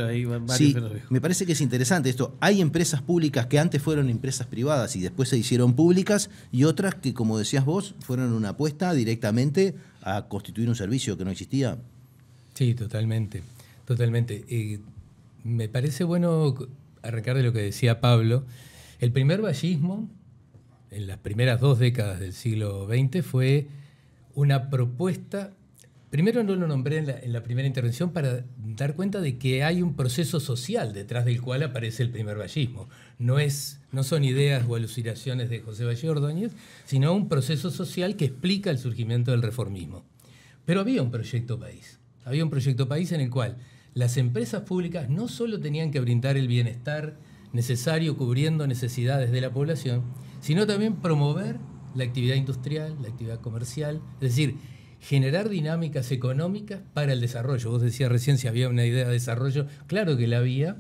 Sí, 0.50 0.76
me 1.10 1.22
parece 1.22 1.46
que 1.46 1.52
es 1.52 1.62
interesante 1.62 2.10
esto. 2.10 2.36
Hay 2.40 2.62
empresas 2.62 3.02
públicas 3.02 3.46
que 3.48 3.60
antes 3.60 3.82
fueron 3.82 4.10
empresas 4.10 4.48
privadas 4.48 4.96
y 4.96 5.02
después 5.02 5.30
se 5.30 5.38
hicieron 5.38 5.76
públicas 5.76 6.30
y 6.52 6.64
otras 6.64 6.96
que, 6.96 7.14
como 7.14 7.38
decías 7.38 7.66
vos, 7.66 7.96
fueron 8.00 8.34
una 8.34 8.50
apuesta 8.50 8.94
directamente 8.94 9.76
a 10.02 10.28
constituir 10.28 10.70
un 10.70 10.76
servicio 10.76 11.18
que 11.18 11.26
no 11.26 11.32
existía. 11.32 11.78
Sí, 12.54 12.74
totalmente, 12.74 13.44
totalmente. 13.86 14.46
Eh, 14.48 14.80
me 15.44 15.70
parece 15.70 16.04
bueno 16.04 16.56
arrancar 17.08 17.38
de 17.38 17.44
lo 17.44 17.54
que 17.54 17.62
decía 17.62 18.02
Pablo, 18.02 18.46
el 19.00 19.12
primer 19.12 19.42
vallismo 19.42 20.10
en 20.92 21.08
las 21.08 21.18
primeras 21.18 21.60
dos 21.60 21.80
décadas 21.80 22.20
del 22.20 22.34
siglo 22.34 22.88
XX 22.88 23.26
fue 23.26 23.68
una 24.34 24.70
propuesta, 24.70 25.52
primero 26.10 26.44
no 26.44 26.56
lo 26.56 26.68
nombré 26.68 26.98
en 26.98 27.34
la, 27.34 27.44
primera 27.44 27.68
intervención 27.68 28.12
para 28.12 28.46
dar 28.58 28.96
cuenta 28.96 29.20
de 29.20 29.38
que 29.38 29.64
hay 29.64 29.82
un 29.82 29.96
proceso 29.96 30.40
social 30.40 30.94
detrás 30.94 31.26
del 31.26 31.42
cual 31.42 31.64
aparece 31.64 32.04
el 32.04 32.12
primer 32.12 32.38
vallismo. 32.38 32.88
No, 33.20 33.40
es, 33.40 33.82
no 33.92 34.04
son 34.04 34.24
ideas 34.24 34.66
o 34.68 34.76
alucinaciones 34.76 35.50
de 35.50 35.60
José 35.60 35.84
Valle 35.86 36.10
Ordóñez, 36.10 36.52
sino 36.86 37.14
un 37.14 37.28
proceso 37.28 37.72
social 37.72 38.16
que 38.16 38.26
explica 38.26 38.70
el 38.70 38.78
surgimiento 38.78 39.32
del 39.32 39.42
reformismo. 39.42 40.06
Pero 40.66 40.80
había 40.80 41.02
un 41.02 41.12
proyecto 41.12 41.60
país, 41.60 42.00
había 42.24 42.44
un 42.44 42.50
proyecto 42.50 42.88
país 42.88 43.12
en 43.12 43.22
el 43.22 43.30
cual 43.30 43.58
las 43.96 44.18
empresas 44.18 44.64
públicas 44.64 45.10
no 45.10 45.30
solo 45.30 45.60
tenían 45.60 45.90
que 45.90 46.02
brindar 46.02 46.36
el 46.36 46.50
bienestar 46.50 47.18
necesario 47.54 48.18
cubriendo 48.18 48.68
necesidades 48.68 49.32
de 49.32 49.40
la 49.40 49.52
población, 49.52 50.04
sino 50.42 50.68
también 50.68 50.98
promover 50.98 51.58
la 51.96 52.04
actividad 52.04 52.36
industrial, 52.36 52.98
la 53.02 53.08
actividad 53.08 53.40
comercial, 53.40 54.02
es 54.16 54.36
decir, 54.36 54.58
generar 55.00 55.48
dinámicas 55.48 56.12
económicas 56.12 56.82
para 56.94 57.14
el 57.14 57.22
desarrollo. 57.22 57.72
Vos 57.72 57.82
decías 57.82 58.12
recién 58.12 58.38
si 58.38 58.50
había 58.50 58.68
una 58.68 58.86
idea 58.86 59.06
de 59.06 59.14
desarrollo, 59.14 59.66
claro 59.88 60.18
que 60.18 60.28
la 60.28 60.40
había. 60.40 60.76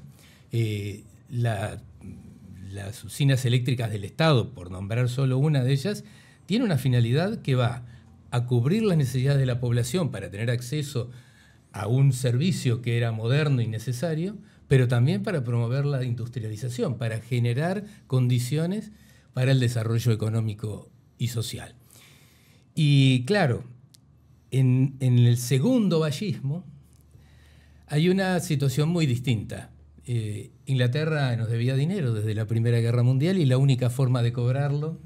Eh, 0.51 1.05
la, 1.29 1.81
las 2.69 3.01
usinas 3.05 3.45
eléctricas 3.45 3.91
del 3.91 4.03
Estado, 4.03 4.53
por 4.53 4.72
nombrar 4.72 5.07
solo 5.07 5.38
una 5.38 5.63
de 5.63 5.72
ellas, 5.72 6.03
tiene 6.45 6.65
una 6.65 6.77
finalidad 6.77 7.41
que 7.41 7.55
va 7.55 7.86
a 8.31 8.45
cubrir 8.45 8.84
las 8.84 8.98
necesidades 8.98 9.39
de 9.39 9.45
la 9.45 9.62
población 9.62 10.12
para 10.12 10.29
tener 10.29 10.51
acceso 10.51 11.12
a 11.75 11.88
un 11.88 12.13
servicio 12.13 12.82
que 12.82 12.96
era 12.96 13.12
moderno 13.12 13.62
y 13.62 13.67
necesario, 13.67 14.38
pero 14.70 14.88
también 14.88 15.24
para 15.24 15.44
promover 15.44 15.86
la 15.86 16.05
industrialización, 16.05 16.98
para 16.98 17.20
generar 17.20 17.84
condiciones 18.08 18.94
para 19.34 19.51
el 19.51 19.60
desarrollo 19.60 20.13
económico 20.13 20.89
y 21.17 21.27
social. 21.27 21.75
Y 22.75 23.25
claro, 23.25 23.65
en, 24.51 24.96
el 25.01 25.36
segundo 25.36 26.00
vallismo 26.00 26.63
hay 27.88 28.08
una 28.08 28.39
situación 28.39 28.88
muy 28.88 29.05
distinta. 29.05 29.74
Eh, 30.05 30.51
Inglaterra 30.65 31.36
nos 31.36 31.50
debía 31.50 31.75
dinero 31.75 32.13
desde 32.13 32.36
la 32.36 32.46
Primera 32.46 32.79
Guerra 32.79 33.03
Mundial 33.03 33.38
y 33.38 33.46
la 33.46 33.58
única 33.58 33.89
forma 33.89 34.24
de 34.24 34.32
cobrarlo 34.32 35.01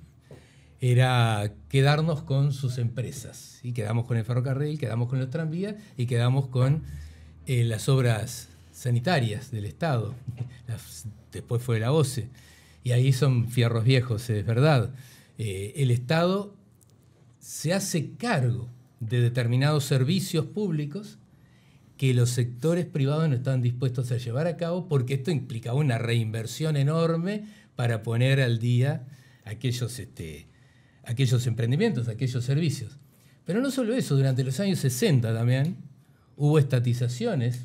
era 0.81 1.53
quedarnos 1.67 2.23
con 2.23 2.53
sus 2.53 2.77
empresas. 2.77 3.59
Y 3.63 3.73
quedamos 3.73 4.05
con 4.05 4.17
el 4.17 4.25
ferrocarril, 4.25 4.79
quedamos 4.79 5.09
con 5.09 5.19
los 5.19 5.29
tranvías 5.29 5.75
y 5.97 6.05
quedamos 6.05 6.47
con 6.47 6.83
eh, 7.45 7.63
las 7.63 7.89
obras 7.89 8.49
sanitarias 8.71 9.51
del 9.51 9.65
Estado. 9.65 10.15
después 11.31 11.61
fue 11.61 11.79
la 11.79 11.91
OCE. 11.91 12.29
Y 12.83 12.91
ahí 12.91 13.11
son 13.11 13.49
fierros 13.49 13.83
viejos, 13.83 14.29
es 14.29 14.45
verdad. 14.45 14.91
Eh, 15.37 15.73
el 15.77 15.91
Estado 15.91 16.55
se 17.39 17.73
hace 17.73 18.11
cargo 18.13 18.69
de 18.99 19.21
determinados 19.21 19.85
servicios 19.85 20.45
públicos 20.45 21.17
que 21.97 22.13
los 22.13 22.29
sectores 22.29 22.85
privados 22.85 23.27
no 23.27 23.35
están 23.35 23.61
dispuestos 23.61 24.11
a 24.11 24.17
llevar 24.17 24.47
a 24.47 24.55
cabo 24.55 24.87
porque 24.87 25.15
esto 25.15 25.31
implicaba 25.31 25.77
una 25.77 25.97
reinversión 25.97 26.77
enorme 26.77 27.45
para 27.75 28.03
poner 28.03 28.39
al 28.39 28.59
día 28.59 29.05
aquellos 29.43 29.99
este, 29.99 30.48
aquellos 31.09 31.45
emprendimientos, 31.47 32.07
aquellos 32.07 32.45
servicios. 32.45 32.97
Pero 33.45 33.61
no 33.61 33.71
solo 33.71 33.95
eso, 33.95 34.15
durante 34.15 34.43
los 34.43 34.59
años 34.59 34.79
60 34.79 35.33
también 35.33 35.75
hubo 36.37 36.59
estatizaciones 36.59 37.61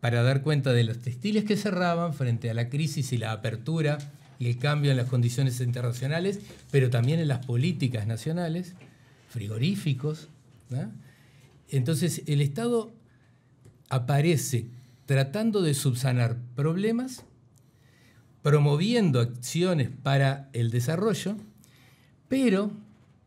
para 0.00 0.22
dar 0.22 0.42
cuenta 0.42 0.72
de 0.72 0.84
los 0.84 0.98
textiles 0.98 1.44
que 1.44 1.56
cerraban 1.56 2.12
frente 2.12 2.50
a 2.50 2.54
la 2.54 2.68
crisis 2.68 3.12
y 3.12 3.18
la 3.18 3.32
apertura 3.32 3.98
y 4.38 4.46
el 4.46 4.58
cambio 4.58 4.90
en 4.90 4.98
las 4.98 5.08
condiciones 5.08 5.60
internacionales, 5.60 6.40
pero 6.70 6.90
también 6.90 7.18
en 7.18 7.28
las 7.28 7.46
políticas 7.46 8.06
nacionales, 8.06 8.74
frigoríficos. 9.30 10.28
Entonces 11.70 12.22
el 12.26 12.42
Estado 12.42 12.92
aparece 13.88 14.66
tratando 15.06 15.62
de 15.62 15.72
subsanar 15.72 16.36
problemas, 16.54 17.24
promoviendo 18.42 19.20
acciones 19.20 19.88
para 20.02 20.50
el 20.52 20.70
desarrollo, 20.70 21.36
pero 22.32 22.70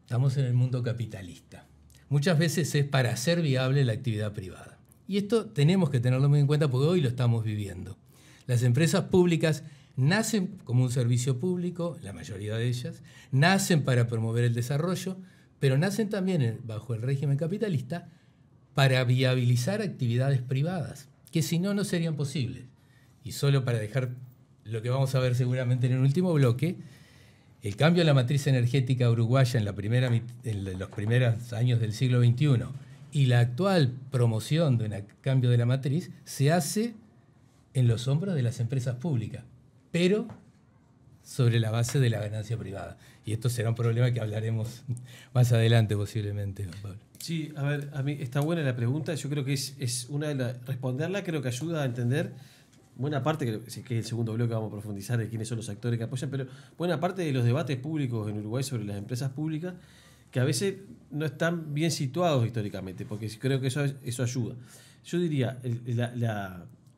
estamos 0.01 0.35
en 0.35 0.45
el 0.45 0.55
mundo 0.55 0.81
capitalista. 0.81 1.67
Muchas 2.09 2.39
veces 2.39 2.73
es 2.73 2.85
para 2.85 3.11
hacer 3.11 3.39
viable 3.43 3.85
la 3.85 3.93
actividad 3.93 4.33
privada. 4.33 4.79
Y 5.07 5.17
esto 5.17 5.45
tenemos 5.45 5.91
que 5.91 5.99
tenerlo 5.99 6.27
muy 6.27 6.39
en 6.39 6.47
cuenta 6.47 6.71
porque 6.71 6.87
hoy 6.87 7.01
lo 7.01 7.09
estamos 7.09 7.43
viviendo. 7.43 7.99
Las 8.47 8.63
empresas 8.63 9.03
públicas 9.03 9.61
nacen 9.95 10.57
como 10.63 10.81
un 10.81 10.89
servicio 10.89 11.39
público, 11.39 11.99
la 12.01 12.13
mayoría 12.13 12.57
de 12.57 12.67
ellas, 12.67 13.03
nacen 13.31 13.83
para 13.83 14.07
promover 14.07 14.43
el 14.43 14.55
desarrollo, 14.55 15.17
pero 15.59 15.77
nacen 15.77 16.09
también 16.09 16.61
bajo 16.63 16.95
el 16.95 17.03
régimen 17.03 17.37
capitalista 17.37 18.09
para 18.73 19.03
viabilizar 19.03 19.83
actividades 19.83 20.41
privadas, 20.41 21.09
que 21.31 21.43
si 21.43 21.59
no, 21.59 21.75
no 21.75 21.83
serían 21.83 22.15
posibles. 22.15 22.63
Y 23.23 23.33
solo 23.33 23.65
para 23.65 23.77
dejar 23.77 24.15
lo 24.63 24.81
que 24.81 24.89
vamos 24.89 25.13
a 25.13 25.19
ver 25.19 25.35
seguramente 25.35 25.85
en 25.85 25.93
el 25.93 25.99
último 25.99 26.33
bloque, 26.33 26.79
el 27.65 27.75
cambio 27.75 28.01
de 28.03 28.05
la 28.05 28.13
matriz 28.13 28.45
energética 28.45 29.09
uruguaya 29.09 29.59
en, 29.59 29.65
la 29.65 29.73
primera, 29.73 30.11
en 30.43 30.79
los 30.79 30.89
primeros 30.89 31.51
años 31.51 31.79
del 31.79 31.93
siglo 31.93 32.21
XXI 32.21 32.63
y 33.11 33.25
la 33.25 33.39
actual 33.39 33.91
promoción 34.11 34.77
de 34.77 34.85
un 34.85 35.03
cambio 35.21 35.49
de 35.49 35.57
la 35.57 35.65
matriz 35.65 36.11
se 36.25 36.51
hace 36.51 36.93
en 37.73 37.87
los 37.87 38.07
hombros 38.07 38.35
de 38.35 38.43
las 38.43 38.59
empresas 38.59 38.97
públicas, 38.97 39.45
pero 39.91 40.27
sobre 41.23 41.59
la 41.59 41.71
base 41.71 41.99
de 41.99 42.11
la 42.11 42.19
ganancia 42.19 42.55
privada. 42.55 42.99
Y 43.25 43.33
esto 43.33 43.49
será 43.49 43.69
un 43.69 43.75
problema 43.75 44.11
que 44.11 44.21
hablaremos 44.21 44.83
más 45.33 45.51
adelante 45.51 45.95
posiblemente, 45.95 46.67
Pablo. 46.83 46.99
Sí, 47.17 47.51
a 47.55 47.63
ver, 47.63 47.89
a 47.95 48.03
mí 48.03 48.15
está 48.19 48.41
buena 48.41 48.61
la 48.61 48.75
pregunta. 48.75 49.15
Yo 49.15 49.27
creo 49.27 49.43
que 49.43 49.53
es, 49.53 49.75
es 49.79 50.05
una 50.09 50.27
de 50.27 50.35
las. 50.35 50.65
Responderla 50.67 51.23
creo 51.23 51.41
que 51.41 51.47
ayuda 51.47 51.81
a 51.81 51.85
entender 51.85 52.31
buena 52.97 53.23
parte, 53.23 53.45
que 53.45 53.67
es 53.67 53.77
el 53.89 54.05
segundo 54.05 54.33
bloque 54.33 54.53
vamos 54.53 54.69
a 54.69 54.71
profundizar 54.71 55.17
de 55.17 55.27
quiénes 55.29 55.47
son 55.47 55.57
los 55.57 55.69
actores 55.69 55.97
que 55.97 56.05
apoyan, 56.05 56.29
pero 56.29 56.47
buena 56.77 56.99
parte 56.99 57.23
de 57.23 57.31
los 57.31 57.43
debates 57.43 57.77
públicos 57.77 58.29
en 58.29 58.39
Uruguay 58.39 58.63
sobre 58.63 58.85
las 58.85 58.97
empresas 58.97 59.31
públicas 59.31 59.73
que 60.31 60.39
a 60.39 60.43
veces 60.43 60.75
no 61.11 61.25
están 61.25 61.73
bien 61.73 61.91
situados 61.91 62.45
históricamente, 62.45 63.05
porque 63.05 63.29
creo 63.39 63.61
que 63.61 63.67
eso, 63.67 63.85
eso 64.03 64.23
ayuda. 64.23 64.55
Yo 65.05 65.19
diría, 65.19 65.59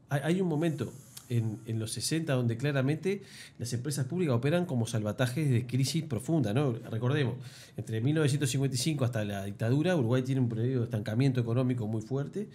hay 0.09 0.41
un 0.41 0.47
momento 0.47 0.91
en, 1.29 1.59
en, 1.65 1.77
los 1.77 1.91
60 1.91 2.33
donde 2.33 2.57
claramente 2.57 3.21
las 3.59 3.71
empresas 3.73 4.05
públicas 4.05 4.33
operan 4.33 4.65
como 4.65 4.87
salvatajes 4.87 5.49
de 5.49 5.67
crisis 5.67 6.03
profunda. 6.03 6.53
¿no? 6.53 6.73
Recordemos, 6.89 7.35
entre 7.75 8.01
1955 8.01 9.05
hasta 9.05 9.23
la 9.25 9.43
dictadura, 9.43 9.95
Uruguay 9.95 10.23
tiene 10.23 10.41
un 10.41 10.49
periodo 10.49 10.79
de 10.79 10.85
estancamiento 10.85 11.41
económico 11.41 11.85
muy 11.85 12.01
fuerte 12.01 12.47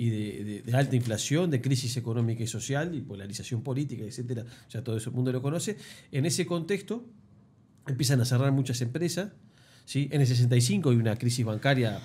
y 0.00 0.08
de, 0.08 0.72
alta 0.72 0.96
inflación, 0.96 1.50
de 1.50 1.60
crisis 1.60 1.94
económica 1.98 2.42
y 2.42 2.46
social 2.46 2.94
y 2.94 3.02
polarización 3.02 3.62
política, 3.62 4.02
etcétera. 4.02 4.46
Ya 4.70 4.82
todo 4.82 4.96
eso 4.96 5.10
el 5.10 5.16
mundo 5.16 5.30
lo 5.30 5.42
conoce. 5.42 5.76
En 6.10 6.24
ese 6.24 6.46
contexto 6.46 7.04
empiezan 7.86 8.18
a 8.22 8.24
cerrar 8.24 8.50
muchas 8.50 8.80
empresas. 8.80 9.28
¿sí? 9.84 10.08
En 10.10 10.22
el 10.22 10.26
65 10.26 10.88
hay 10.88 10.96
una 10.96 11.16
crisis 11.16 11.44
bancaria 11.44 12.00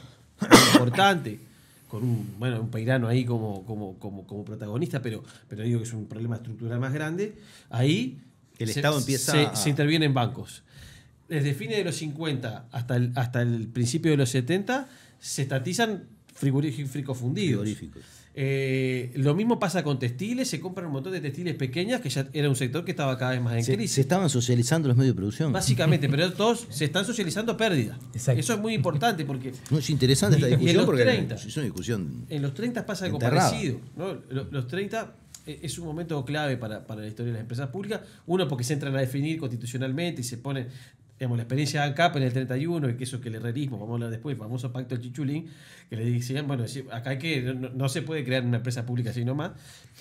importante 0.74 1.40
con 1.88 2.04
un, 2.04 2.36
bueno, 2.38 2.60
un 2.60 2.70
Peirano 2.70 3.08
ahí 3.08 3.24
como, 3.24 3.64
como, 3.64 3.98
como, 3.98 4.28
como, 4.28 4.44
protagonista, 4.44 5.02
pero, 5.02 5.24
pero 5.48 5.64
digo 5.64 5.80
que 5.80 5.86
es 5.86 5.94
un 5.94 6.08
problema 6.08 6.36
estructural 6.36 6.82
más 6.82 6.92
grande. 6.92 7.36
Ahí 7.70 8.20
el 8.58 8.72
Estado 8.72 9.00
empieza 9.00 9.32
se, 9.32 9.46
a... 9.46 9.56
se 9.56 9.70
interviene 9.70 10.06
en 10.06 10.14
bancos. 10.14 10.64
Desde 11.30 11.54
fines 11.54 11.78
de 11.78 11.86
los 11.86 11.96
50 11.96 12.68
hasta 12.74 12.98
el, 12.98 13.14
hasta 13.16 13.42
el 13.42 13.70
principio 13.70 14.12
de 14.12 14.18
los 14.18 14.32
70 14.32 14.90
se 15.18 15.44
estatizan 15.44 16.10
frigoríficos 16.36 17.18
fundidos. 17.18 17.68
Eh, 18.38 19.14
lo 19.16 19.34
mismo 19.34 19.58
pasa 19.58 19.82
con 19.82 19.98
textiles, 19.98 20.50
se 20.50 20.60
compran 20.60 20.88
un 20.88 20.92
montón 20.92 21.14
de 21.14 21.22
textiles 21.22 21.56
pequeñas, 21.56 22.02
que 22.02 22.10
ya 22.10 22.28
era 22.34 22.50
un 22.50 22.58
sector 22.58 22.84
que 22.84 22.92
estaba 22.92 23.18
cada 23.18 23.32
vez 23.32 23.42
más 23.42 23.54
en 23.54 23.76
crisis. 23.76 23.96
Se 23.96 24.02
estaban 24.02 24.30
socializando 24.30 24.90
los 24.90 24.98
medios 24.98 25.16
de 25.16 25.18
producción. 25.18 25.54
Básicamente, 25.54 26.10
pero 26.12 26.34
todos 26.34 26.68
se 26.70 26.86
están 26.86 27.06
socializando 27.06 27.56
pérdidas. 27.56 27.98
Eso 28.14 28.54
es 28.54 28.60
muy 28.60 28.74
importante 28.74 29.24
porque... 29.24 29.54
No, 29.72 29.78
es 29.80 29.90
interesante 29.90 30.36
esta 30.36 30.48
discusión 30.48 30.80
en 30.82 30.86
porque 30.86 31.04
30, 31.04 31.36
es 31.36 31.58
una 31.58 31.64
discusión 31.64 32.26
En 32.30 32.42
los 32.42 32.54
30 32.54 32.86
pasa 32.86 33.06
algo 33.06 33.18
parecido. 33.18 33.80
Los 34.30 34.68
30 34.68 35.16
es 35.46 35.80
un 35.80 35.86
momento 35.86 36.26
clave 36.26 36.58
para, 36.58 36.86
para, 36.86 37.02
la 37.02 37.08
historia 37.08 37.32
de 37.32 37.38
las 37.38 37.42
empresas 37.42 37.70
públicas. 37.70 38.02
Uno, 38.26 38.50
porque 38.50 38.66
se 38.66 38.74
entran 38.74 38.94
a 38.98 39.00
definir 39.00 39.40
constitucionalmente 39.40 40.22
y 40.22 40.24
se 40.26 40.38
pone 40.38 40.68
digamos, 41.18 41.38
la 41.38 41.44
experiencia 41.44 41.82
de 41.82 41.88
ANCAP 41.88 42.18
en 42.18 42.24
el 42.24 42.34
31, 42.34 42.90
y 42.90 42.98
que 42.98 43.04
eso 43.06 43.22
que 43.22 43.30
el 43.30 43.36
herrerismo, 43.36 43.78
vamos 43.78 43.92
a 43.92 43.96
hablar 43.96 44.10
después, 44.10 44.34
el 44.34 44.40
famoso 44.40 44.72
pacto 44.72 44.96
del 44.96 45.04
Chichulín, 45.04 45.48
que 45.90 45.96
le 45.96 46.06
decían, 46.06 46.48
bueno, 46.48 46.66
acá 46.92 47.12
hay 47.12 47.18
que, 47.18 47.54
no, 47.54 47.90
se 47.90 48.02
puede 48.02 48.24
crear 48.24 48.46
una 48.46 48.58
empresa 48.58 48.86
pública 48.86 49.12
así 49.12 49.24
nomás. 49.24 49.52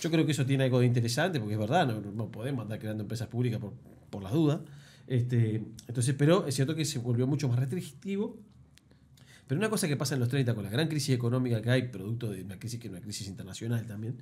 Yo 0.00 0.11
creo 0.11 0.26
que 0.26 0.33
eso 0.33 0.44
tiene 0.44 0.64
algo 0.64 0.80
de 0.80 0.87
interesante, 0.87 1.38
porque 1.38 1.54
es 1.54 1.61
verdad, 1.61 1.87
no, 1.87 2.30
podemos 2.30 2.62
andar 2.62 2.78
creando 2.78 3.02
empresas 3.02 3.28
públicas 3.28 3.61
por, 3.61 3.75
por 4.11 4.23
las 4.23 4.33
dudas. 4.33 4.61
Este, 5.06 5.62
entonces, 5.87 6.14
pero 6.18 6.47
es 6.47 6.54
cierto 6.54 6.75
que 6.75 6.85
se 6.85 6.99
volvió 6.99 7.26
mucho 7.26 7.49
más 7.49 7.59
restrictivo. 7.59 8.37
Pero 9.47 9.59
una 9.59 9.68
cosa 9.68 9.87
que 9.87 9.97
pasa 9.97 10.14
en 10.14 10.21
los 10.21 10.28
30 10.30 10.54
con 10.54 10.64
la 10.64 10.71
gran 10.71 10.88
crisis 10.88 11.14
económica 11.14 11.61
que 11.61 11.71
hay, 11.71 11.83
producto 11.88 12.30
de 12.30 12.42
una 12.42 12.59
crisis 12.59 12.80
que 12.80 12.88
es 12.88 12.92
una 12.92 13.02
crisis 13.02 13.28
internacional 13.28 13.87
también, 13.87 14.16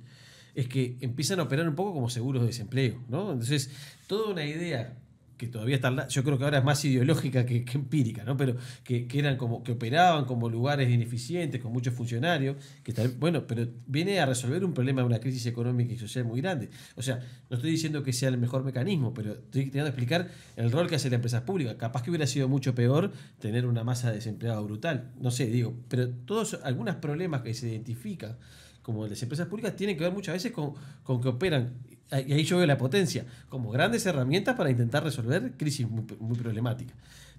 es 0.53 0.67
que 0.67 0.97
empiezan 0.99 1.39
a 1.39 1.43
operar 1.43 1.67
un 1.67 1.75
poco 1.75 1.93
como 1.93 2.09
seguros 2.09 2.41
de 2.41 2.47
desempleo. 2.47 3.01
¿no? 3.07 3.31
Entonces, 3.31 3.71
toda 4.07 4.31
una 4.31 4.45
idea 4.45 4.97
que 5.37 5.47
todavía 5.47 5.75
están, 5.75 6.07
yo 6.07 6.23
creo 6.23 6.37
que 6.37 6.43
ahora 6.43 6.59
es 6.59 6.63
más 6.63 6.83
ideológica 6.85 7.45
que, 7.45 7.65
empírica, 7.73 8.23
¿no? 8.23 8.37
Pero 8.37 8.55
que, 8.83 9.07
eran 9.13 9.37
como, 9.37 9.63
que 9.63 9.73
operaban 9.73 10.25
como 10.25 10.49
lugares 10.49 10.89
ineficientes, 10.89 11.61
con 11.61 11.71
muchos 11.71 11.93
funcionarios, 11.93 12.57
que 12.83 12.93
bueno, 13.19 13.45
pero 13.47 13.67
viene 13.87 14.19
a 14.19 14.25
resolver 14.25 14.63
un 14.63 14.73
problema 14.73 15.01
de 15.01 15.07
una 15.07 15.19
crisis 15.19 15.45
económica 15.45 15.93
y 15.93 15.97
social 15.97 16.25
muy 16.25 16.41
grande. 16.41 16.69
O 16.95 17.01
sea, 17.01 17.19
no 17.49 17.57
estoy 17.57 17.71
diciendo 17.71 18.03
que 18.03 18.13
sea 18.13 18.29
el 18.29 18.37
mejor 18.37 18.63
mecanismo, 18.63 19.13
pero 19.13 19.33
estoy 19.33 19.63
tratando 19.63 19.83
de 19.85 19.89
explicar 19.89 20.29
el 20.55 20.71
rol 20.71 20.87
que 20.87 20.95
hace 20.95 21.09
la 21.09 21.15
empresa 21.15 21.45
pública. 21.45 21.77
Capaz 21.77 22.03
que 22.03 22.09
hubiera 22.09 22.27
sido 22.27 22.47
mucho 22.47 22.75
peor 22.75 23.11
tener 23.39 23.65
una 23.65 23.83
masa 23.83 24.09
de 24.09 24.15
desempleados 24.15 24.63
brutal. 24.65 25.11
No 25.19 25.31
sé, 25.31 25.47
digo, 25.47 25.75
pero 25.87 26.09
todos, 26.09 26.59
algunos 26.63 26.95
problemas 26.95 27.41
que 27.41 27.53
se 27.53 27.69
identifican 27.69 28.37
como 28.83 29.07
las 29.07 29.21
empresas 29.23 29.47
públicas 29.47 29.75
tienen 29.75 29.97
que 29.97 30.03
ver 30.03 30.13
muchas 30.13 30.33
veces 30.33 30.51
con, 30.51 30.73
con 31.03 31.21
que 31.21 31.29
operan 31.29 31.73
y 32.21 32.33
ahí 32.33 32.43
yo 32.43 32.57
veo 32.57 32.65
la 32.65 32.77
potencia, 32.77 33.25
como 33.49 33.71
grandes 33.71 34.05
herramientas 34.05 34.55
para 34.55 34.69
intentar 34.69 35.03
resolver 35.03 35.53
crisis 35.57 35.87
muy, 35.89 36.37
problemáticas. 36.37 36.95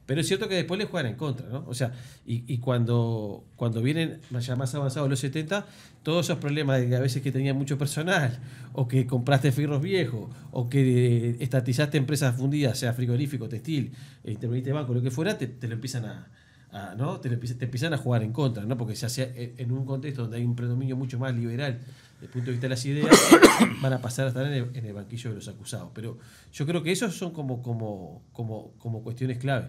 Pero 0.07 0.21
es 0.21 0.27
cierto 0.27 0.49
que 0.49 0.57
después 0.57 0.79
le 0.79 0.85
juegan 0.85 1.13
en 1.13 1.17
contra, 1.17 1.49
¿no? 1.49 1.65
O 1.67 1.73
sea, 1.73 1.93
y, 2.27 2.59
cuando, 2.59 3.43
cuando 3.57 3.81
vienen 3.81 4.21
ya 4.39 4.55
más 4.55 4.75
avanzados 4.75 5.09
los 5.09 5.19
70, 5.19 5.67
todos 6.03 6.27
esos 6.27 6.39
problemas 6.39 6.79
de 6.79 6.89
que 6.89 6.97
a 6.97 7.01
veces 7.01 7.23
que 7.23 7.33
tenía 7.33 7.55
mucho 7.55 7.79
personal, 7.79 8.39
o 8.75 8.87
que 8.87 9.07
compraste 9.07 9.51
fierros 9.51 9.81
viejos, 9.81 10.31
o 10.51 10.69
que 10.69 11.37
estatizaste 11.41 11.97
empresas 11.97 12.37
fundidas, 12.37 12.79
sea 12.79 12.93
frigorífico, 12.93 13.49
textil, 13.49 13.93
eh, 14.25 14.33
interveniste 14.33 14.73
banco, 14.73 14.93
lo 14.93 15.01
que 15.01 15.11
fuera, 15.11 15.39
te, 15.39 15.57
lo 15.67 15.73
empiezan 15.73 16.05
a, 16.05 16.95
¿no? 16.99 17.19
Te, 17.21 17.35
te, 17.35 17.65
empiezan 17.65 17.95
a 17.95 17.97
jugar 17.97 18.23
en 18.23 18.33
contra, 18.33 18.67
¿no? 18.67 18.77
Porque 18.77 18.97
se 18.97 19.07
hace 19.07 19.55
en 19.57 19.73
un 19.73 19.87
contexto 19.87 20.23
donde 20.23 20.37
hay 20.37 20.45
un 20.45 20.55
predominio 20.55 20.97
mucho 20.99 21.19
más 21.19 21.35
liberal 21.35 21.81
desde 22.25 22.27
el 22.27 22.33
punto 22.33 22.47
de 22.47 22.53
vista 22.53 22.65
de 22.67 22.71
las 22.71 22.85
ideas, 22.87 23.31
van 23.83 23.93
a 23.93 24.01
pasar 24.01 24.27
a 24.27 24.29
estar 24.29 24.47
en 24.47 24.87
el, 24.87 24.93
banquillo 24.93 25.31
de 25.31 25.37
los 25.37 25.49
acusados. 25.49 25.91
Pero 25.95 26.19
yo 26.53 26.67
creo 26.67 26.83
que 26.83 26.93
esos 26.93 27.15
son 27.15 27.33
como, 27.33 27.63
como, 27.63 28.23
como, 28.33 28.73
como 28.79 29.03
cuestiones 29.03 29.39
clave. 29.39 29.69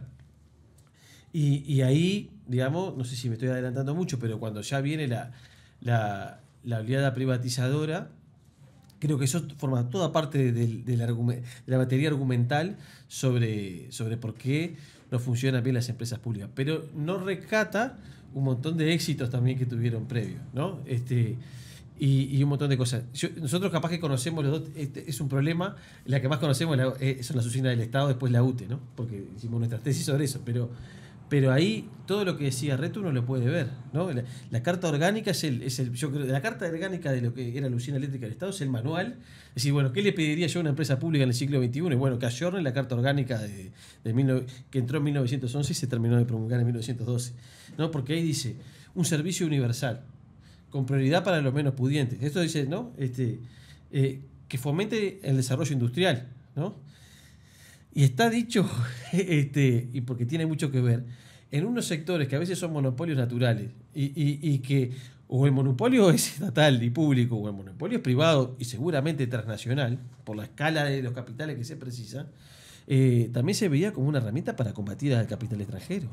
Y, 1.33 1.81
ahí, 1.81 2.31
digamos, 2.47 2.95
no 2.95 3.03
sé 3.03 3.17
si 3.17 3.27
me 3.27 3.33
estoy 3.33 3.50
adelantando 3.50 3.93
mucho, 3.93 4.19
pero 4.19 4.39
cuando 4.39 4.62
ya 4.62 4.79
viene 4.79 5.05
la, 5.05 5.33
la, 5.81 6.39
la 6.63 6.79
oleada 6.79 7.13
privatizadora, 7.13 8.09
creo 9.00 9.19
que 9.19 9.25
eso 9.25 9.45
forma 9.57 9.89
toda 9.89 10.13
parte 10.13 10.53
del, 10.53 10.85
de 10.85 11.43
la 11.65 11.77
batería 11.77 12.07
argumental 12.07 12.77
sobre, 13.09 13.91
sobre 13.91 14.15
por 14.15 14.35
qué 14.35 14.77
no 15.12 15.19
funcionan 15.19 15.62
bien 15.62 15.74
las 15.74 15.89
empresas 15.89 16.19
públicas. 16.19 16.50
Pero 16.55 16.85
no 16.95 17.17
rescata 17.17 17.97
un 18.33 18.45
montón 18.45 18.77
de 18.77 18.93
éxitos 18.93 19.29
también 19.29 19.57
que 19.57 19.65
tuvieron 19.65 20.07
previos, 20.07 20.41
¿no? 20.53 20.79
Este, 20.85 21.35
y, 21.98 22.44
un 22.44 22.50
montón 22.50 22.70
de 22.70 22.78
cosas. 22.78 23.04
nosotros 23.40 23.72
capaz 23.72 23.90
que 23.90 24.00
conocemos 24.00 24.44
los 24.44 24.60
dos, 24.60 24.70
este, 24.75 25.10
es 25.10 25.22
un 25.22 25.30
problema, 25.30 25.75
la 26.06 26.22
que 26.22 26.28
más 26.28 26.40
conocemos 26.40 26.78
eh, 27.00 27.24
son 27.24 27.38
las 27.38 27.46
oficinas 27.46 27.72
del 27.72 27.82
Estado, 27.82 28.10
después 28.10 28.32
la 28.32 28.44
UTE, 28.44 28.68
¿no? 28.68 28.80
Porque 28.96 29.28
hicimos 29.36 29.60
nuestra 29.60 29.80
tesis 29.80 30.06
sobre 30.06 30.25
eso, 30.25 30.42
pero, 30.44 30.70
pero 31.30 31.54
ahí 31.54 31.90
todo 32.06 32.25
lo 32.25 32.38
que 32.38 32.46
decía 32.46 32.75
Reto 32.75 33.00
uno 33.00 33.14
lo 33.14 33.25
puede 33.25 33.46
ver, 33.50 33.70
¿no? 33.94 34.10
La, 34.52 34.62
carta 34.62 34.90
orgánica 34.90 35.32
es 35.32 35.46
el, 35.46 35.64
es 35.64 35.80
el, 35.80 35.94
yo 35.94 36.12
creo, 36.12 36.25
la 36.25 36.42
carta 36.42 36.66
orgánica 36.66 37.14
de 37.14 37.22
lo 37.22 37.34
que 37.34 37.58
era 37.58 37.70
la 37.70 37.75
usina 37.75 37.96
eléctrica 37.96 38.25
del 38.25 38.34
Estado 38.34 38.52
es 38.52 38.60
el 38.60 38.70
manual, 38.70 39.16
es 39.50 39.56
decir, 39.56 39.72
bueno, 39.72 39.94
¿qué 39.94 40.02
le 40.02 40.12
pediría 40.12 40.48
yo 40.48 40.60
a 40.60 40.62
una 40.62 40.72
empresa 40.72 41.00
pública 41.00 41.24
en 41.24 41.30
el 41.30 41.36
siglo 41.36 41.64
XXI? 41.64 41.80
Y 41.80 41.96
bueno, 41.96 42.20
ayorne 42.22 42.62
la 42.62 42.74
carta 42.74 42.96
orgánica 42.96 43.40
de, 43.40 43.72
de 44.04 44.46
que 44.70 44.80
entró 44.80 44.98
en 44.98 45.04
1911 45.06 45.72
y 45.72 45.75
se 45.75 45.88
terminó 45.88 46.18
de 46.18 46.25
promulgar 46.25 46.60
en 46.60 46.66
1912, 46.66 47.34
¿no? 47.77 47.90
Porque 47.90 48.14
ahí 48.14 48.22
dice, 48.22 48.58
un 48.96 49.05
servicio 49.05 49.48
universal, 49.48 50.03
con 50.75 50.85
prioridad 50.85 51.24
para 51.24 51.40
los 51.40 51.53
menos 51.53 51.74
pudientes. 51.74 52.22
Esto 52.22 52.42
dice, 52.42 52.66
¿no? 52.66 52.92
Este, 52.98 53.40
eh, 53.92 54.20
que 54.50 54.57
fomente 54.57 55.22
el 55.24 55.38
desarrollo 55.38 55.72
industrial, 55.72 56.27
¿no? 56.53 56.75
Y 57.94 58.03
está 58.03 58.29
dicho, 58.29 58.70
este, 59.14 59.88
y 59.94 60.01
porque 60.01 60.25
tiene 60.25 60.46
mucho 60.46 60.72
que 60.72 60.81
ver, 60.81 61.05
en 61.50 61.66
unos 61.66 61.85
sectores 61.85 62.27
que 62.27 62.35
a 62.35 62.40
veces 62.40 62.59
son 62.59 62.74
monopolios 62.74 63.18
naturales 63.18 63.72
y, 63.94 64.59
que 64.59 64.92
o 65.29 65.46
el 65.46 65.53
monopolio 65.53 66.09
es 66.11 66.33
estatal 66.33 66.83
y 66.83 66.90
público 66.90 67.38
o 67.38 67.48
el 67.48 67.53
monopolio 67.53 68.00
es 68.00 68.03
privado 68.03 68.57
y 68.59 68.66
seguramente 68.66 69.27
transnacional, 69.27 69.98
por 70.25 70.35
la 70.35 70.44
escala 70.44 70.83
de 70.83 71.01
los 71.01 71.14
capitales 71.14 71.55
que 71.55 71.64
se 71.64 71.77
precisan, 71.77 72.27
eh, 72.87 73.29
también 73.33 73.55
se 73.55 73.67
veía 73.67 73.93
como 73.93 74.07
una 74.07 74.19
herramienta 74.19 74.55
para 74.55 74.74
combatir 74.74 75.15
al 75.15 75.27
capital 75.27 75.59
extranjero. 75.61 76.09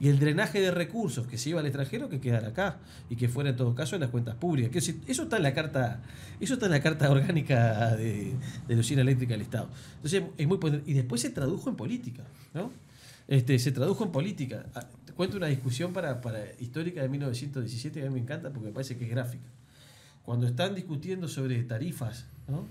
Y 0.00 0.08
el 0.08 0.18
drenaje 0.18 0.60
de 0.60 0.70
recursos 0.70 1.26
que 1.26 1.38
se 1.38 1.50
iba 1.50 1.60
al 1.60 1.66
extranjero 1.66 2.08
que 2.08 2.20
quedara 2.20 2.48
acá 2.48 2.78
y 3.10 3.16
que 3.16 3.28
fuera 3.28 3.50
en 3.50 3.56
todo 3.56 3.74
caso 3.74 3.94
en 3.96 4.00
las 4.00 4.10
cuentas 4.10 4.34
públicas. 4.34 4.88
eso 5.06 5.22
está 5.22 5.36
en 5.36 5.42
la 5.42 5.54
carta, 5.54 6.02
eso 6.40 6.54
está 6.54 6.66
en 6.66 6.72
la 6.72 6.80
carta 6.80 7.10
orgánica 7.10 7.94
de, 7.96 8.32
de 8.66 8.74
la 8.74 8.80
usina 8.80 9.02
eléctrica 9.02 9.34
del 9.34 9.42
Estado. 9.42 9.68
Entonces 9.96 10.24
es 10.36 10.46
muy 10.48 10.58
y 10.86 10.94
después 10.94 11.20
se 11.20 11.30
tradujo 11.30 11.68
en 11.70 11.76
política, 11.76 12.22
¿no? 12.54 12.72
Este, 13.28 13.58
se 13.58 13.72
tradujo 13.72 14.04
en 14.04 14.12
política. 14.12 14.66
Ah, 14.74 14.86
te 15.04 15.12
cuento 15.12 15.36
una 15.36 15.46
discusión 15.46 15.92
para, 15.92 16.20
para 16.20 16.44
histórica 16.58 17.02
de 17.02 17.08
1917 17.08 18.00
que 18.00 18.06
a 18.06 18.10
mí 18.10 18.14
me 18.14 18.20
encanta 18.20 18.50
porque 18.50 18.68
me 18.68 18.72
parece 18.72 18.96
que 18.96 19.04
es 19.04 19.10
gráfica. 19.10 19.46
Cuando 20.24 20.46
están 20.46 20.74
discutiendo 20.74 21.28
sobre 21.28 21.62
tarifas, 21.64 22.26
¿no? 22.48 22.66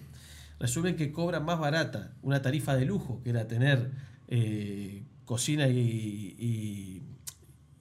Resuelven 0.59 0.95
que 0.95 1.11
cobran 1.11 1.45
más 1.45 1.59
barata 1.59 2.13
una 2.21 2.41
tarifa 2.41 2.75
de 2.75 2.85
lujo, 2.85 3.21
que 3.23 3.31
era 3.31 3.47
tener 3.47 3.91
eh, 4.27 5.03
cocina 5.25 5.67
y, 5.67 7.01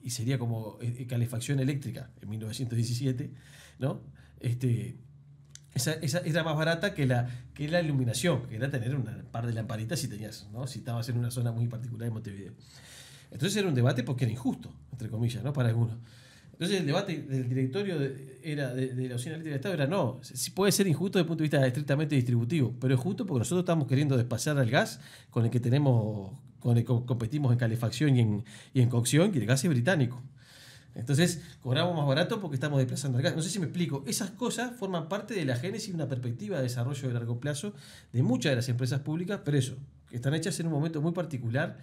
y, 0.01 0.09
sería 0.09 0.37
como 0.37 0.77
eh, 0.81 1.07
calefacción 1.07 1.59
eléctrica 1.59 2.11
en 2.21 2.29
1917, 2.29 3.31
¿no? 3.79 4.01
Este, 4.39 4.97
esa, 5.73 5.93
era 5.93 6.43
más 6.43 6.55
barata 6.55 6.93
que 6.93 7.05
la, 7.07 7.27
que 7.53 7.67
la 7.67 7.81
iluminación, 7.81 8.47
que 8.47 8.55
era 8.55 8.69
tener 8.69 8.95
un 8.95 9.03
par 9.31 9.47
de 9.47 9.53
lamparitas 9.53 9.99
si 9.99 10.07
tenías, 10.07 10.47
¿no? 10.51 10.67
si 10.67 10.79
estabas 10.79 11.09
en 11.09 11.17
una 11.17 11.31
zona 11.31 11.51
muy 11.51 11.67
particular 11.67 12.07
de 12.07 12.11
Montevideo. 12.11 12.53
Entonces 13.31 13.57
era 13.57 13.67
un 13.67 13.73
debate 13.73 14.03
porque 14.03 14.25
era 14.25 14.31
injusto, 14.31 14.71
entre 14.91 15.09
comillas, 15.09 15.43
¿no? 15.43 15.51
para 15.51 15.69
algunos. 15.69 15.97
Entonces 16.63 16.79
el 16.79 16.87
debate 16.87 17.17
del 17.23 17.49
directorio 17.49 17.99
de, 17.99 18.39
era 18.41 18.73
de, 18.73 19.09
la 19.09 19.15
usina 19.15 19.35
eléctrica 19.35 19.49
del 19.49 19.55
Estado 19.55 19.73
era 19.73 19.85
no, 19.85 20.21
si 20.21 20.51
puede 20.51 20.71
ser 20.71 20.87
injusto 20.87 21.19
desde 21.19 21.23
el 21.23 21.27
punto 21.27 21.43
de 21.43 21.49
vista 21.49 21.67
estrictamente 21.67 22.15
distributivo, 22.15 22.73
pero 22.79 22.95
es 22.95 23.01
justo 23.01 23.25
porque 23.25 23.39
nosotros 23.39 23.63
estamos 23.63 23.85
queriendo 23.85 24.15
despasar 24.15 24.57
al 24.57 24.69
gas 24.69 25.01
con 25.29 25.43
el 25.43 25.51
que 25.51 25.59
tenemos, 25.59 26.31
con 26.61 26.77
el 26.77 26.85
que 26.85 26.93
competimos 27.05 27.51
en 27.51 27.57
calefacción 27.57 28.15
y 28.15 28.79
en, 28.79 28.89
cocción, 28.89 29.31
y 29.33 29.39
el 29.39 29.45
gas 29.45 29.61
es 29.65 29.69
británico. 29.69 30.23
Entonces 30.95 31.41
cobramos 31.59 31.97
más 31.97 32.07
barato 32.07 32.39
porque 32.39 32.55
estamos 32.55 32.79
desplazando 32.79 33.17
al 33.17 33.25
gas. 33.25 33.35
No 33.35 33.41
sé 33.41 33.49
si 33.49 33.59
me 33.59 33.65
explico. 33.65 34.01
Esas 34.07 34.29
cosas 34.29 34.73
forman 34.77 35.09
parte 35.09 35.33
de 35.33 35.43
la 35.43 35.57
génesis 35.57 35.89
de 35.89 35.95
una 35.95 36.07
perspectiva 36.07 36.57
de 36.57 36.63
desarrollo 36.63 37.09
de 37.09 37.13
largo 37.13 37.41
plazo 37.41 37.73
de 38.13 38.23
muchas 38.23 38.53
de 38.53 38.55
las 38.55 38.69
empresas 38.69 39.01
públicas, 39.01 39.41
pero 39.43 39.57
eso, 39.57 39.75
que 40.09 40.15
están 40.15 40.33
hechas 40.33 40.57
en 40.61 40.67
un 40.67 40.71
momento 40.71 41.01
muy 41.01 41.11
particular, 41.11 41.79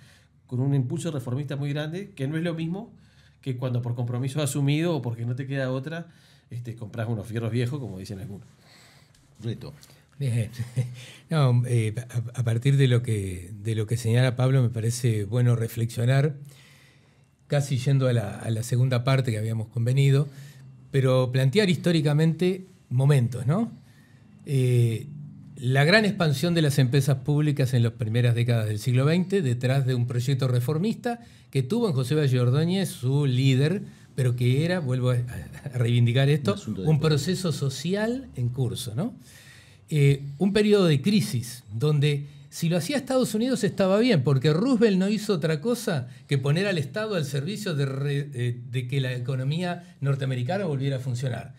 con 0.47 0.59
un 0.61 0.75
impulso 0.75 1.11
reformista 1.11 1.57
muy 1.57 1.69
grande, 1.71 2.13
que 2.13 2.27
no 2.27 2.39
es 2.39 2.43
lo 2.43 2.55
mismo 2.55 2.95
que 3.41 3.57
cuando 3.57 3.83
por 3.83 3.95
compromiso 3.95 4.43
asumido 4.43 4.97
o 4.97 5.03
porque 5.03 5.25
no 5.25 5.35
te 5.35 5.47
queda 5.47 5.71
otra, 5.71 6.09
este, 6.51 6.75
compras 6.75 7.09
unos 7.09 7.27
fierros 7.27 7.51
viejos, 7.51 7.79
como 7.79 7.99
dicen 7.99 8.21
algunos. 8.21 8.47
Reto. 9.43 9.73
Bien. 10.19 10.51
No, 11.31 11.63
eh, 11.65 11.95
a, 12.35 12.43
partir 12.43 12.77
de 12.77 12.89
lo, 12.89 13.05
que, 13.05 13.53
de 13.63 13.77
lo 13.77 13.87
que 13.87 13.97
señala 13.97 14.35
Pablo, 14.35 14.63
me 14.63 14.69
parece 14.69 15.25
bueno 15.25 15.55
reflexionar, 15.55 16.35
casi 17.47 17.79
yendo 17.79 18.09
a 18.09 18.13
la, 18.13 18.63
segunda 18.65 19.05
parte 19.05 19.31
que 19.31 19.39
habíamos 19.39 19.69
convenido, 19.69 20.27
pero 20.91 21.31
plantear 21.31 21.71
históricamente 21.71 22.67
momentos, 22.89 23.47
¿no? 23.47 23.71
Eh, 24.45 25.07
la 25.61 25.85
gran 25.85 26.07
expansión 26.07 26.55
de 26.55 26.63
las 26.63 26.79
empresas 26.79 27.19
públicas 27.19 27.75
en 27.75 27.83
las 27.83 27.93
primeras 27.93 28.35
décadas 28.35 28.67
del 28.67 28.79
siglo 28.79 29.07
XX, 29.07 29.43
detrás 29.43 29.87
de 29.87 29.95
un 29.95 30.07
proyecto 30.07 30.49
reformista 30.49 31.21
que 31.51 31.63
tuvo 31.63 31.89
en 31.89 31.95
José 31.95 32.15
Valle 32.15 32.41
Ordóñez 32.41 32.89
su 32.89 33.27
líder, 33.27 33.83
pero 34.15 34.37
que 34.37 34.65
era, 34.65 34.81
vuelvo 34.81 35.11
a 35.11 35.19
reivindicar 35.75 36.31
esto, 36.31 36.57
un, 36.79 36.99
proceso 36.99 37.53
social 37.53 38.29
en 38.37 38.49
curso. 38.49 38.95
¿no? 38.95 39.15
Eh, 39.91 40.23
un 40.39 40.53
periodo 40.55 40.87
de 40.87 41.03
crisis 41.03 41.65
donde 41.75 42.27
si 42.49 42.69
lo 42.69 42.79
hacía 42.79 42.97
Estados 42.97 43.35
Unidos 43.35 43.63
estaba 43.63 43.99
bien, 43.99 44.25
porque 44.25 44.53
Roosevelt 44.53 44.99
no 44.99 45.09
hizo 45.09 45.35
otra 45.35 45.61
cosa 45.61 46.09
que 46.27 46.39
poner 46.39 46.67
al 46.67 46.79
Estado 46.79 47.17
al 47.17 47.25
servicio 47.25 47.75
de, 47.75 48.31
eh, 48.33 48.61
de 48.71 48.89
que 48.89 49.01
la 49.01 49.13
economía 49.13 49.97
norteamericana 50.01 50.65
volviera 50.65 50.97
a 50.97 51.01
funcionar. 51.01 51.55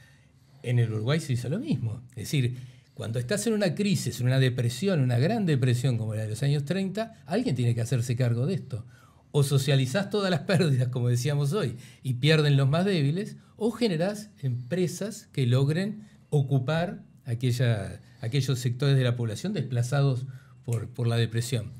En 0.64 0.80
el 0.80 0.92
Uruguay 0.92 1.20
se 1.20 1.34
hizo 1.34 1.50
lo 1.50 1.60
mismo. 1.60 2.02
Es 2.12 2.24
decir, 2.24 2.58
cuando 3.02 3.18
estás 3.18 3.48
en 3.48 3.54
una 3.54 3.74
crisis, 3.74 4.20
en 4.20 4.28
una 4.28 4.40
depresión, 4.40 5.02
una 5.02 5.18
gran 5.18 5.48
depresión 5.48 5.98
como 5.98 6.14
la 6.14 6.22
de 6.22 6.30
los 6.30 6.44
años 6.44 6.66
30, 6.66 7.24
alguien 7.26 7.56
tiene 7.56 7.74
que 7.74 7.82
hacerse 7.82 8.16
cargo 8.16 8.46
de 8.46 8.54
esto. 8.54 8.86
O 9.32 9.42
socializás 9.42 10.12
todas 10.12 10.30
las 10.30 10.42
pérdidas, 10.42 10.90
como 10.90 11.10
decíamos 11.10 11.52
hoy, 11.54 11.78
y 12.04 12.14
pierden 12.14 12.58
los 12.58 12.70
más 12.70 12.86
débiles, 12.86 13.38
o 13.56 13.72
generás 13.72 14.30
empresas 14.44 15.28
que 15.34 15.48
logren 15.48 16.08
ocupar 16.30 17.02
aquellos 17.26 18.60
sectores 18.60 18.96
de 18.96 19.04
la 19.04 19.16
población 19.16 19.54
desplazados 19.54 20.28
por, 20.64 21.08
la 21.08 21.16
depresión. 21.16 21.72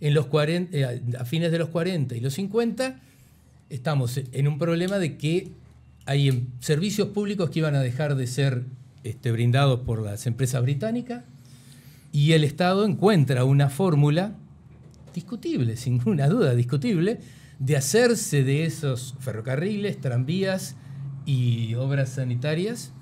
En 0.00 0.14
los 0.14 0.28
eh, 0.32 1.02
a 1.18 1.24
fines 1.26 1.52
de 1.52 1.58
los 1.58 1.68
40 1.68 2.16
y 2.16 2.20
los 2.20 2.32
50 2.32 2.98
estamos 3.68 4.16
en 4.32 4.48
un 4.48 4.58
problema 4.58 4.98
de 4.98 5.18
que 5.18 5.52
hay 6.06 6.48
servicios 6.60 7.08
públicos 7.08 7.50
que 7.50 7.58
iban 7.58 7.74
a 7.74 7.82
dejar 7.82 8.14
de 8.14 8.26
ser 8.26 8.64
este, 9.06 9.30
brindados 9.30 9.80
por 9.80 10.02
las 10.02 10.26
empresas 10.26 10.62
británicas 10.62 11.24
y 12.12 12.32
el 12.32 12.44
Estado 12.44 12.84
encuentra 12.84 13.44
una 13.44 13.68
fórmula 13.68 14.34
discutible, 15.14 15.76
sin 15.76 15.98
ninguna 15.98 16.28
duda 16.28 16.54
discutible, 16.54 17.20
de 17.58 17.76
hacerse 17.76 18.42
de 18.42 18.64
esos 18.64 19.14
ferrocarriles, 19.20 20.00
tranvías 20.00 20.76
y 21.24 21.74
obras 21.74 22.10
sanitarias 22.10 22.92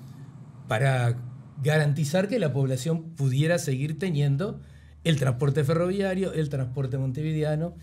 para 0.67 1.17
garantizar 1.63 2.27
que 2.27 2.39
la 2.39 2.53
población 2.53 3.03
pudiera 3.15 3.57
seguir 3.57 3.97
teniendo 3.97 4.61
el 5.03 5.17
transporte 5.17 5.63
ferroviario, 5.63 6.33
el 6.33 6.49
transporte 6.49 6.97
montevideano 6.97 7.75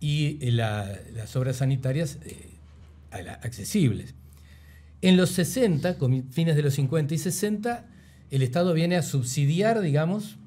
y 0.00 0.38
las 0.50 1.36
obras 1.36 1.56
sanitarias 1.56 2.18
eh, 2.24 2.58
accesibles. 3.10 4.14
En 5.00 5.16
los 5.16 5.30
60, 5.30 5.96
fines 6.30 6.56
de 6.56 6.62
los 6.62 6.74
50 6.74 7.14
y 7.14 7.18
60, 7.18 7.86
el 8.30 8.42
Estado 8.42 8.74
viene 8.74 8.96
a 8.96 9.02
subsidiar, 9.02 9.80
digamos, 9.80 10.38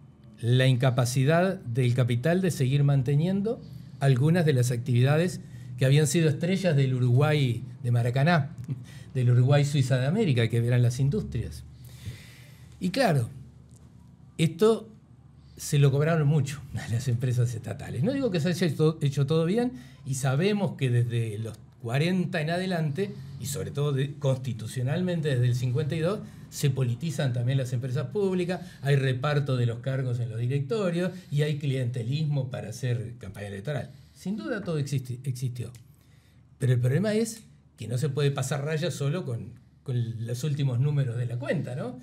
la 0.42 0.68
incapacidad 0.68 1.56
del 1.60 1.94
capital 1.94 2.42
de 2.42 2.52
seguir 2.52 2.84
manteniendo 2.84 3.62
algunas 4.00 4.46
de 4.46 4.54
las 4.54 4.72
actividades 4.72 5.40
que 5.78 5.86
habían 5.86 6.08
sido 6.08 6.30
estrellas 6.30 6.76
del 6.76 6.96
Uruguay 6.96 7.64
de 7.82 7.92
Maracaná, 7.92 8.50
del 9.14 9.32
Uruguay 9.32 9.64
Suiza 9.64 9.98
de 9.98 10.08
América, 10.08 10.48
que 10.50 10.58
eran 10.58 10.82
las 10.82 11.00
industrias. 11.00 11.64
Y 12.80 12.90
claro, 12.90 13.30
esto 14.38 14.90
se 15.56 15.78
lo 15.80 15.92
cobraron 15.92 16.28
mucho 16.28 16.62
a 16.76 16.88
las 16.90 17.08
empresas 17.08 17.54
estatales. 17.54 18.04
No 18.04 18.12
digo 18.12 18.32
que 18.32 18.40
se 18.40 18.50
haya 18.50 18.68
hecho 19.02 19.26
todo 19.26 19.46
bien 19.46 19.72
y 20.06 20.16
sabemos 20.16 20.74
que 20.76 20.90
desde 20.90 21.38
los 21.38 21.58
40 21.84 22.42
en 22.42 22.50
adelante, 22.50 23.12
y 23.42 23.48
sobre 23.48 23.72
todo 23.72 23.96
constitucionalmente 24.20 25.30
desde 25.30 25.48
el 25.48 25.56
52, 25.56 26.20
se 26.50 26.70
politizan 26.70 27.34
también 27.34 27.58
las 27.58 27.74
empresas 27.74 28.08
públicas, 28.08 28.62
hay 28.82 28.96
reparto 28.96 29.58
de 29.58 29.66
los 29.66 29.80
cargos 29.80 30.20
en 30.20 30.30
los 30.30 30.40
directorios 30.40 31.12
y 31.32 31.42
hay 31.42 31.58
clientelismo 31.58 32.50
para 32.52 32.70
hacer 32.70 33.16
campaña 33.18 33.48
electoral. 33.48 33.90
Sin 34.14 34.38
duda 34.38 34.62
todo 34.62 34.78
existió. 34.78 35.72
Pero 36.60 36.74
el 36.74 36.80
problema 36.80 37.14
es 37.14 37.44
que 37.78 37.88
no 37.88 37.98
se 37.98 38.10
puede 38.10 38.30
pasar 38.30 38.64
raya 38.64 38.92
solo 38.92 39.26
con, 39.26 39.54
con 39.84 40.26
los 40.28 40.44
últimos 40.44 40.80
números 40.80 41.18
de 41.18 41.26
la 41.26 41.38
cuenta, 41.38 41.76
¿no? 41.76 42.00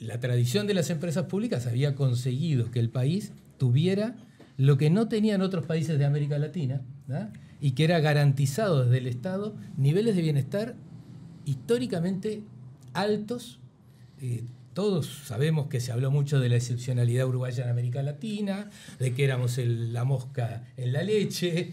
la 0.00 0.18
tradición 0.18 0.66
de 0.66 0.74
las 0.74 0.90
empresas 0.90 1.26
públicas 1.26 1.66
había 1.66 1.94
conseguido 1.94 2.70
que 2.70 2.80
el 2.80 2.88
país 2.88 3.32
tuviera 3.58 4.16
lo 4.60 4.76
que 4.76 4.90
no 4.90 5.08
tenían 5.08 5.40
otros 5.40 5.64
países 5.64 5.98
de 5.98 6.04
América 6.04 6.36
Latina 6.36 6.82
y 7.62 7.70
que 7.70 7.84
era 7.84 7.98
garantizado 8.00 8.84
desde 8.84 8.98
el 8.98 9.06
Estado 9.06 9.56
niveles 9.78 10.14
de 10.14 10.20
bienestar 10.20 10.74
históricamente 11.46 12.42
altos. 12.92 13.58
Eh, 14.20 14.44
todos 14.74 15.06
sabemos 15.24 15.68
que 15.68 15.80
se 15.80 15.92
habló 15.92 16.10
mucho 16.10 16.40
de 16.40 16.50
la 16.50 16.56
excepcionalidad 16.56 17.26
uruguaya 17.26 17.64
en 17.64 17.70
América 17.70 18.02
Latina, 18.02 18.68
de 18.98 19.14
que 19.14 19.24
éramos 19.24 19.56
la 19.56 20.04
mosca 20.04 20.68
en 20.76 20.92
la 20.92 21.04
leche, 21.04 21.72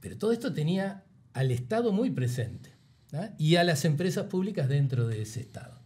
pero 0.00 0.16
todo 0.16 0.32
esto 0.32 0.54
tenía 0.54 1.04
al 1.34 1.50
Estado 1.50 1.92
muy 1.92 2.08
presente 2.08 2.70
y 3.36 3.56
a 3.56 3.64
las 3.64 3.84
empresas 3.84 4.24
públicas 4.28 4.66
dentro 4.66 5.06
de 5.06 5.20
ese 5.20 5.40
Estado. 5.40 5.78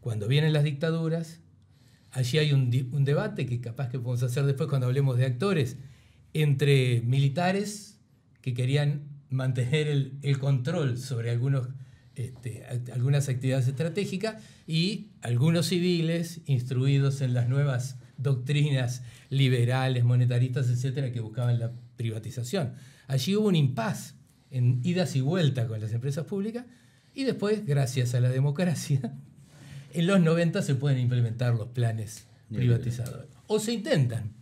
Cuando 0.00 0.26
vienen 0.26 0.52
las 0.52 0.64
dictaduras, 0.64 1.38
allí 2.12 2.38
hay 2.38 2.52
un, 2.52 2.70
debate 3.04 3.46
que 3.46 3.60
capaz 3.60 3.88
que 3.88 3.98
podemos 3.98 4.22
hacer 4.22 4.44
después 4.44 4.68
cuando 4.68 4.86
hablemos 4.86 5.16
de 5.16 5.26
actores, 5.26 5.76
entre 6.32 7.02
militares 7.02 7.98
que 8.40 8.54
querían 8.54 9.02
mantener 9.28 9.88
el, 9.88 10.38
control 10.38 10.98
sobre 10.98 11.30
algunos, 11.30 11.68
este, 12.14 12.64
algunas 12.92 13.28
actividades 13.28 13.68
estratégicas 13.68 14.42
y 14.66 15.10
algunos 15.22 15.66
civiles 15.66 16.40
instruidos 16.46 17.20
en 17.20 17.34
las 17.34 17.48
nuevas 17.48 17.96
doctrinas 18.16 19.02
liberales, 19.30 20.04
monetaristas, 20.04 20.68
etcétera, 20.68 21.12
que 21.12 21.20
buscaban 21.20 21.58
la 21.58 21.72
privatización. 21.96 22.74
Allí 23.06 23.34
hubo 23.36 23.48
un 23.48 23.56
impas 23.56 24.14
en 24.50 24.80
idas 24.84 25.16
y 25.16 25.20
vueltas 25.20 25.66
con 25.66 25.80
las 25.80 25.92
empresas 25.92 26.26
públicas 26.26 26.66
y 27.14 27.24
después, 27.24 27.66
gracias 27.66 28.14
a 28.14 28.20
la 28.20 28.28
democracia, 28.28 29.00
en 29.92 30.06
los 30.06 30.20
90 30.20 30.62
se 30.62 30.74
pueden 30.74 30.98
implementar 30.98 31.54
los 31.54 31.68
planes 31.68 32.26
privatizadores. 32.52 33.30
O 33.46 33.58
se 33.58 33.72
intentan, 33.72 34.32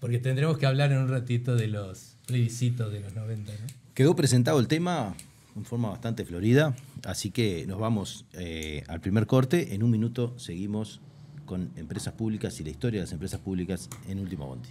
porque 0.00 0.18
tendremos 0.18 0.58
que 0.58 0.66
hablar 0.66 0.92
en 0.92 0.98
un 0.98 1.08
ratito 1.08 1.56
de 1.56 1.68
los 1.68 2.16
plebiscitos 2.26 2.92
de 2.92 3.00
los 3.00 3.14
90. 3.14 3.52
Quedó 3.94 4.14
presentado 4.14 4.60
el 4.60 4.68
tema 4.68 5.14
en 5.56 5.64
forma 5.64 5.88
bastante 5.88 6.24
florida, 6.24 6.76
así 7.04 7.30
que 7.30 7.66
nos 7.66 7.78
vamos 7.78 8.26
eh, 8.34 8.84
al 8.88 9.00
primer 9.00 9.26
corte. 9.26 9.74
En 9.74 9.82
un 9.82 9.90
minuto 9.90 10.38
seguimos 10.38 11.00
con 11.46 11.70
empresas 11.76 12.12
públicas 12.12 12.60
y 12.60 12.64
la 12.64 12.70
historia 12.70 13.00
de 13.00 13.04
las 13.04 13.12
empresas 13.12 13.40
públicas 13.40 13.88
en 14.08 14.18
Último 14.18 14.46
Bondi. 14.46 14.68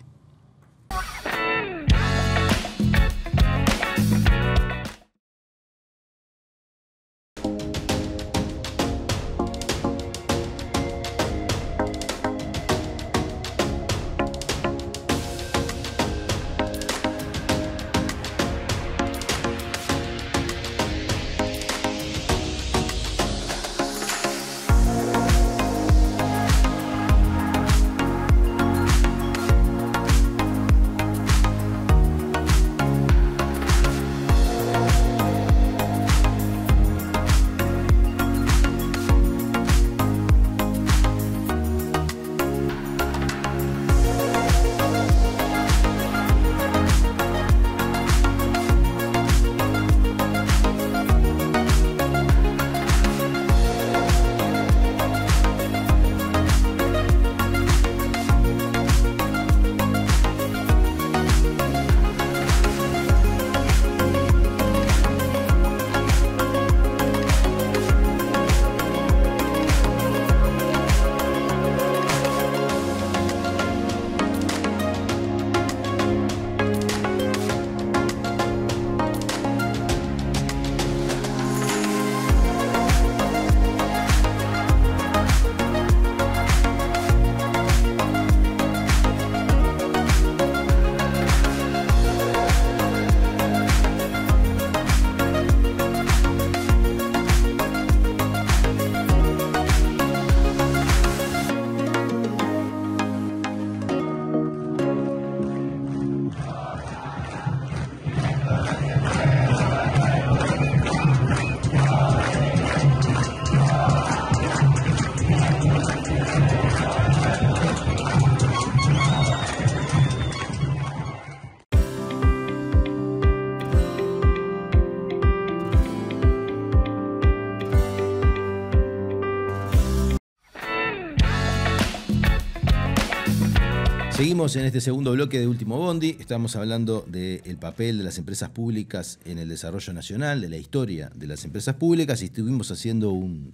Seguimos 134.35 134.55
en 134.57 134.65
este 134.65 134.81
segundo 134.81 135.13
bloque 135.13 135.39
de 135.39 135.47
Último 135.47 135.77
Bondi. 135.77 136.17
Estamos 136.19 136.57
hablando 136.57 137.05
del 137.07 137.57
papel 137.57 137.99
de 137.99 138.03
las 138.03 138.17
empresas 138.17 138.49
públicas 138.49 139.17
en 139.23 139.37
el 139.37 139.47
desarrollo 139.47 139.93
nacional, 139.93 140.41
de 140.41 140.49
la 140.49 140.57
historia 140.57 141.09
de 141.15 141.25
las 141.25 141.45
empresas 141.45 141.75
públicas 141.75 142.21
y 142.21 142.25
estuvimos 142.25 142.69
haciendo 142.69 143.11
un, 143.11 143.53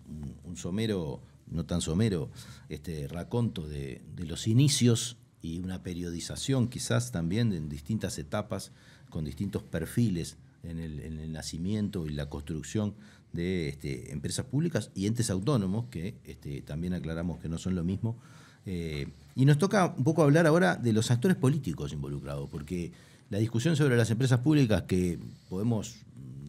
somero, 0.55 1.21
no 1.51 1.67
tan 1.67 1.81
somero, 1.81 2.31
este, 2.67 3.07
raconto 3.07 3.67
de, 3.67 4.01
los 4.25 4.47
inicios 4.47 5.17
y 5.43 5.59
una 5.59 5.83
periodización 5.83 6.67
quizás 6.67 7.11
también 7.11 7.53
en 7.53 7.69
distintas 7.69 8.17
etapas, 8.17 8.71
con 9.11 9.23
distintos 9.23 9.61
perfiles 9.61 10.37
en 10.63 10.79
el, 10.79 11.31
nacimiento 11.31 12.07
y 12.07 12.09
la 12.09 12.27
construcción 12.27 12.95
de 13.33 13.69
este, 13.69 14.11
empresas 14.11 14.47
públicas 14.47 14.89
y 14.95 15.05
entes 15.05 15.29
autónomos, 15.29 15.85
que 15.91 16.15
este, 16.23 16.63
también 16.63 16.95
aclaramos 16.95 17.39
que 17.39 17.49
no 17.49 17.59
son 17.59 17.75
lo 17.75 17.83
mismo. 17.83 18.17
Eh, 18.65 19.07
y 19.35 19.45
nos 19.45 19.57
toca 19.57 19.93
un 19.97 20.03
poco 20.03 20.23
hablar 20.23 20.47
ahora 20.47 20.75
de 20.75 20.93
los 20.93 21.11
actores 21.11 21.37
políticos 21.37 21.93
involucrados, 21.93 22.49
porque 22.49 22.91
la 23.29 23.37
discusión 23.37 23.75
sobre 23.75 23.97
las 23.97 24.09
empresas 24.11 24.39
públicas 24.39 24.83
que 24.83 25.19
podemos 25.49 25.95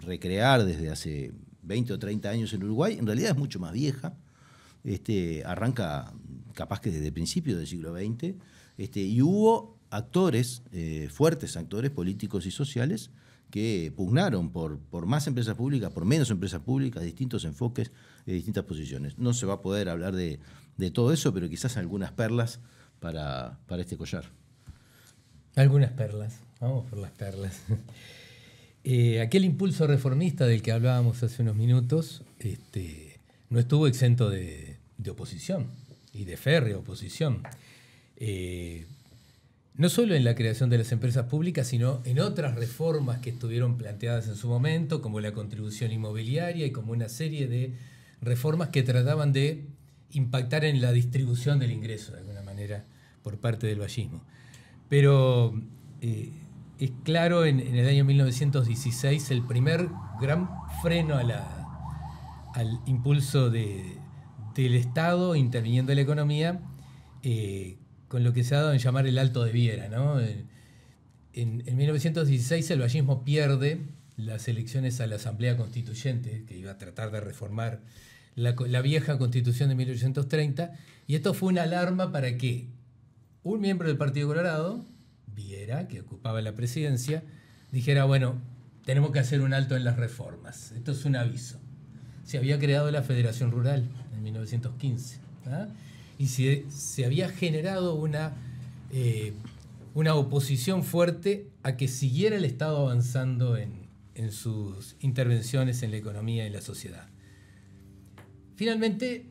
recrear 0.04 0.64
desde 0.64 0.90
hace 0.90 1.32
20 1.62 1.92
o 1.92 1.98
30 1.98 2.28
años 2.28 2.52
en 2.52 2.64
Uruguay, 2.64 2.96
en 2.98 3.06
realidad 3.06 3.30
es 3.30 3.36
mucho 3.36 3.60
más 3.60 3.72
vieja. 3.72 4.14
Este, 4.84 5.44
arranca 5.44 6.12
capaz 6.54 6.80
que 6.80 6.90
desde 6.90 7.12
principios 7.12 7.56
del 7.58 7.68
siglo 7.68 7.94
XX, 7.94 8.34
este, 8.78 9.00
y 9.00 9.22
hubo 9.22 9.78
actores, 9.90 10.62
eh, 10.72 11.08
fuertes 11.12 11.56
actores 11.56 11.90
políticos 11.90 12.46
y 12.46 12.50
sociales, 12.50 13.10
que 13.52 13.92
pugnaron 13.94 14.50
por, 14.50 14.78
por 14.78 15.04
más 15.04 15.26
empresas 15.26 15.54
públicas, 15.54 15.92
por 15.92 16.06
menos 16.06 16.30
empresas 16.30 16.62
públicas, 16.62 17.02
distintos 17.02 17.44
enfoques, 17.44 17.92
de 18.24 18.32
distintas 18.32 18.64
posiciones. 18.64 19.18
No 19.18 19.34
se 19.34 19.44
va 19.44 19.54
a 19.54 19.60
poder 19.60 19.90
hablar 19.90 20.16
de, 20.16 20.40
todo 20.92 21.12
eso, 21.12 21.34
pero 21.34 21.50
quizás 21.50 21.76
algunas 21.76 22.12
perlas 22.12 22.60
para, 22.98 23.58
para 23.66 23.82
este 23.82 23.98
collar. 23.98 24.24
Algunas 25.54 25.90
perlas, 25.90 26.40
vamos 26.60 26.88
por 26.88 26.98
las 26.98 27.12
perlas. 27.12 27.60
Eh, 28.84 29.20
aquel 29.20 29.44
impulso 29.44 29.86
reformista 29.86 30.44
del 30.44 30.60
que 30.60 30.72
hablábamos 30.72 31.22
hace 31.22 31.42
unos 31.42 31.54
minutos 31.54 32.24
este, 32.40 33.20
no 33.48 33.60
estuvo 33.60 33.86
exento 33.86 34.28
de, 34.28 34.76
oposición 35.08 35.68
y 36.12 36.24
de 36.24 36.36
férrea 36.36 36.78
oposición. 36.78 37.44
Eh, 38.16 38.86
no 39.74 39.88
solo 39.88 40.14
en 40.14 40.24
la 40.24 40.34
creación 40.34 40.68
de 40.70 40.78
las 40.78 40.92
empresas 40.92 41.26
públicas, 41.26 41.66
sino 41.66 42.02
en 42.04 42.20
otras 42.20 42.54
reformas 42.54 43.18
que 43.20 43.30
estuvieron 43.30 43.78
planteadas 43.78 44.28
en 44.28 44.36
su 44.36 44.48
momento, 44.48 45.00
como 45.00 45.20
la 45.20 45.32
contribución 45.32 45.92
inmobiliaria 45.92 46.66
y 46.66 46.72
como 46.72 46.92
una 46.92 47.08
serie 47.08 47.48
de 47.48 47.74
reformas 48.20 48.68
que 48.68 48.82
trataban 48.82 49.32
de 49.32 49.64
impactar 50.10 50.64
en 50.64 50.80
la 50.80 50.92
distribución 50.92 51.58
del 51.58 51.70
ingreso, 51.70 52.12
de 52.12 52.18
alguna 52.18 52.42
manera, 52.42 52.84
por 53.22 53.38
parte 53.38 53.66
del 53.66 53.80
vallismo. 53.80 54.22
Pero 54.88 55.54
eh, 56.02 56.32
es 56.78 56.92
claro 57.04 57.46
en, 57.46 57.60
el 57.60 57.88
año 57.88 58.04
1916 58.04 59.30
el 59.30 59.42
primer 59.46 59.88
gran 60.20 60.50
freno 60.82 61.14
a 61.14 61.58
al 62.54 62.80
impulso 62.84 63.48
del 63.48 64.74
Estado 64.74 65.34
interviniendo 65.34 65.92
en 65.92 65.96
la 65.96 66.02
economía, 66.02 66.60
eh, 67.22 67.78
con 68.12 68.24
lo 68.24 68.34
que 68.34 68.44
se 68.44 68.54
ha 68.54 68.58
dado 68.58 68.74
en 68.74 68.78
llamar 68.78 69.06
el 69.06 69.16
Alto 69.16 69.42
de 69.42 69.52
Viera. 69.52 69.88
En, 71.32 71.62
1916 71.64 72.70
el 72.70 72.80
vallismo 72.80 73.24
pierde 73.24 73.86
las 74.18 74.48
elecciones 74.48 75.00
a 75.00 75.06
la 75.06 75.16
Asamblea 75.16 75.56
Constituyente, 75.56 76.44
que 76.46 76.58
iba 76.58 76.72
a 76.72 76.76
tratar 76.76 77.10
de 77.10 77.22
reformar 77.22 77.80
la, 78.34 78.52
vieja 78.82 79.16
constitución 79.16 79.70
de 79.70 79.76
1830, 79.76 80.72
y 81.06 81.14
esto 81.14 81.32
fue 81.32 81.48
una 81.48 81.62
alarma 81.62 82.12
para 82.12 82.36
que 82.36 82.66
un 83.44 83.62
miembro 83.62 83.88
del 83.88 83.96
Partido 83.96 84.28
Colorado, 84.28 84.84
Viera, 85.26 85.88
que 85.88 86.02
ocupaba 86.02 86.42
la 86.42 86.54
presidencia, 86.54 87.22
dijera, 87.70 88.04
bueno, 88.04 88.42
tenemos 88.84 89.10
que 89.12 89.20
hacer 89.20 89.40
un 89.40 89.54
alto 89.54 89.74
en 89.74 89.84
las 89.84 89.96
reformas. 89.96 90.72
Esto 90.72 90.92
es 90.92 91.06
un 91.06 91.16
aviso. 91.16 91.58
Se 92.24 92.36
había 92.36 92.58
creado 92.58 92.90
la 92.90 93.02
Federación 93.02 93.52
Rural 93.52 93.88
en 94.12 94.22
1915 94.22 95.16
y 96.22 96.28
se, 96.28 97.04
había 97.04 97.28
generado 97.28 97.96
una, 97.96 98.34
eh, 98.92 99.32
una 99.92 100.14
oposición 100.14 100.84
fuerte 100.84 101.48
a 101.64 101.76
que 101.76 101.88
siguiera 101.88 102.36
el 102.36 102.44
Estado 102.44 102.76
avanzando 102.76 103.56
en, 103.56 103.82
sus 104.30 104.94
intervenciones 105.00 105.82
en 105.82 105.90
la 105.90 105.96
economía 105.96 106.46
y 106.46 106.50
la 106.50 106.60
sociedad. 106.60 107.08
Finalmente, 108.54 109.26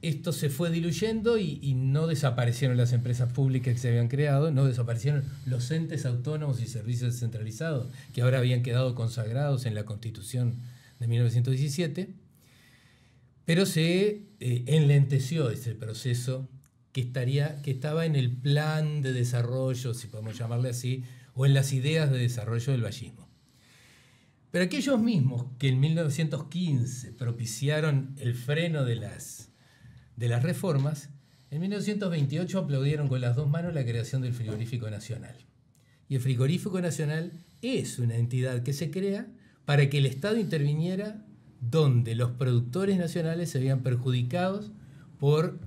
esto 0.00 0.32
se 0.32 0.48
fue 0.48 0.70
diluyendo 0.70 1.38
y, 1.38 1.74
no 1.74 2.06
desaparecieron 2.06 2.76
las 2.76 2.92
empresas 2.92 3.32
públicas 3.32 3.74
que 3.74 3.80
se 3.80 3.88
habían 3.88 4.06
creado, 4.06 4.52
no 4.52 4.64
desaparecieron 4.64 5.24
los 5.44 5.68
entes 5.72 6.06
autónomos 6.06 6.62
y 6.62 6.68
servicios 6.68 7.14
descentralizados 7.14 7.88
que 8.14 8.22
ahora 8.22 8.38
habían 8.38 8.62
quedado 8.62 8.94
consagrados 8.94 9.66
en 9.66 9.74
la 9.74 9.84
Constitución 9.84 10.54
de 11.00 11.08
1917 11.08 12.14
pero 13.48 13.64
se 13.64 14.26
eh, 14.40 14.64
enlenteció 14.66 15.48
ese 15.48 15.74
proceso 15.74 16.50
que, 16.92 17.00
estaría, 17.00 17.62
que 17.62 17.70
estaba 17.70 18.04
en 18.04 18.14
el 18.14 18.30
plan 18.30 19.00
de 19.00 19.14
desarrollo, 19.14 19.94
si 19.94 20.06
podemos 20.06 20.36
llamarle 20.36 20.68
así, 20.68 21.04
o 21.32 21.46
en 21.46 21.54
las 21.54 21.72
ideas 21.72 22.10
de 22.10 22.18
desarrollo 22.18 22.72
del 22.72 22.82
vallismo. 22.82 23.26
Pero 24.50 24.66
aquellos 24.66 25.00
mismos 25.00 25.46
que 25.58 25.68
en 25.68 25.80
1915 25.80 27.12
propiciaron 27.12 28.14
el 28.18 28.34
freno 28.34 28.84
de 28.84 28.96
las, 28.96 29.48
de 30.16 30.28
las 30.28 30.42
reformas, 30.42 31.08
en 31.50 31.62
1928 31.62 32.58
aplaudieron 32.58 33.08
con 33.08 33.22
las 33.22 33.34
dos 33.34 33.48
manos 33.48 33.72
la 33.72 33.86
creación 33.86 34.20
del 34.20 34.34
Frigorífico 34.34 34.90
Nacional. 34.90 35.36
Y 36.06 36.16
el 36.16 36.20
Frigorífico 36.20 36.82
Nacional 36.82 37.32
es 37.62 37.98
una 37.98 38.16
entidad 38.16 38.62
que 38.62 38.74
se 38.74 38.90
crea 38.90 39.26
para 39.64 39.88
que 39.88 39.96
el 39.96 40.04
Estado 40.04 40.36
interviniera 40.36 41.24
donde 41.60 42.14
los 42.14 42.32
productores 42.32 42.98
nacionales 42.98 43.50
se 43.50 43.58
veían 43.58 43.82
perjudicados 43.82 44.70
por 45.18 45.58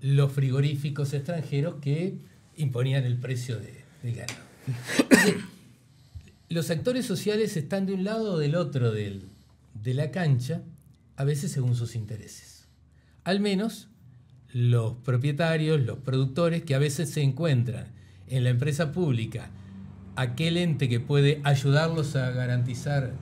los 0.00 0.32
frigoríficos 0.32 1.12
extranjeros 1.12 1.76
que 1.80 2.18
imponían 2.56 3.04
el 3.04 3.18
precio 3.18 3.58
de, 3.58 3.84
del 4.02 4.16
ganado. 4.16 4.40
los 6.48 6.70
actores 6.70 7.06
sociales 7.06 7.56
están 7.56 7.86
de 7.86 7.94
un 7.94 8.04
lado 8.04 8.34
o 8.34 8.38
del 8.38 8.54
otro 8.54 8.92
de 8.92 9.20
la 9.94 10.10
cancha, 10.10 10.62
a 11.16 11.24
veces 11.24 11.52
según 11.52 11.74
sus 11.76 11.94
intereses. 11.94 12.68
Al 13.24 13.40
menos 13.40 13.88
los 14.52 14.96
propietarios, 14.96 15.80
los 15.80 15.98
productores, 15.98 16.64
que 16.64 16.74
a 16.74 16.78
veces 16.78 17.10
se 17.10 17.22
encuentran 17.22 17.88
en 18.26 18.44
la 18.44 18.50
empresa 18.50 18.92
pública, 18.92 19.50
aquel 20.16 20.56
ente 20.56 20.88
que 20.88 21.00
puede 21.00 21.40
ayudarlos 21.44 22.16
a 22.16 22.30
garantizar 22.30 23.12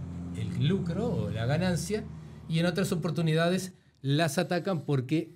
el 0.40 0.68
lucro 0.68 1.09
o 1.09 1.31
la 1.31 1.46
ganancia 1.46 2.05
y 2.48 2.59
en 2.59 2.66
otras 2.66 2.92
oportunidades 2.92 3.72
las 4.03 4.38
atacan 4.38 4.83
porque 4.83 5.33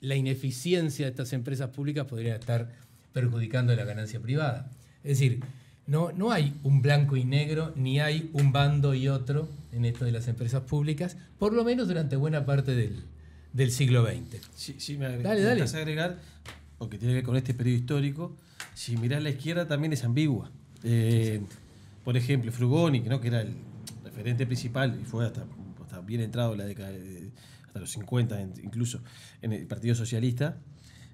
la 0.00 0.16
ineficiencia 0.16 1.06
de 1.06 1.10
estas 1.10 1.32
empresas 1.32 1.70
públicas 1.70 2.06
podría 2.06 2.36
estar 2.36 2.72
perjudicando 3.12 3.74
la 3.74 3.84
ganancia 3.84 4.20
privada. 4.20 4.70
Es 5.02 5.18
decir, 5.18 5.40
no, 5.86 6.12
no 6.12 6.30
hay 6.30 6.54
un 6.62 6.82
blanco 6.82 7.16
y 7.16 7.24
negro, 7.24 7.72
ni 7.76 8.00
hay 8.00 8.30
un 8.32 8.52
bando 8.52 8.94
y 8.94 9.08
otro 9.08 9.48
en 9.72 9.84
esto 9.84 10.04
de 10.04 10.12
las 10.12 10.28
empresas 10.28 10.62
públicas, 10.62 11.16
por 11.38 11.52
lo 11.52 11.64
menos 11.64 11.88
durante 11.88 12.16
buena 12.16 12.44
parte 12.44 12.74
del, 12.74 13.70
siglo 13.72 14.06
XX. 14.06 14.40
Sí, 14.54 14.76
sí, 14.78 14.96
me 14.96 15.18
dale, 15.18 15.42
dale. 15.42 15.62
agregar, 15.62 16.18
porque 16.78 16.98
tiene 16.98 17.12
que 17.12 17.16
ver 17.16 17.24
con 17.24 17.36
este 17.36 17.54
periodo 17.54 17.78
histórico, 17.78 18.36
si 18.74 18.96
mirás 18.96 19.22
la 19.22 19.30
izquierda 19.30 19.66
también 19.66 19.92
es 19.92 20.04
ambigua. 20.04 20.50
Eh, 20.84 21.40
por 22.04 22.16
ejemplo, 22.16 22.50
Frugoni, 22.52 23.00
¿no? 23.00 23.20
que 23.20 23.28
era 23.28 23.42
el 23.42 23.54
referente 24.04 24.46
principal, 24.46 24.98
y 25.00 25.04
fue 25.04 25.26
hasta, 25.26 25.44
bien 26.04 26.20
entrado 26.20 26.54
la 26.56 26.64
década, 26.64 26.90
hasta 27.66 27.80
los 27.80 27.90
50 27.90 28.40
incluso, 28.62 29.02
en 29.42 29.52
el 29.52 29.66
Partido 29.66 29.94
Socialista, 29.94 30.58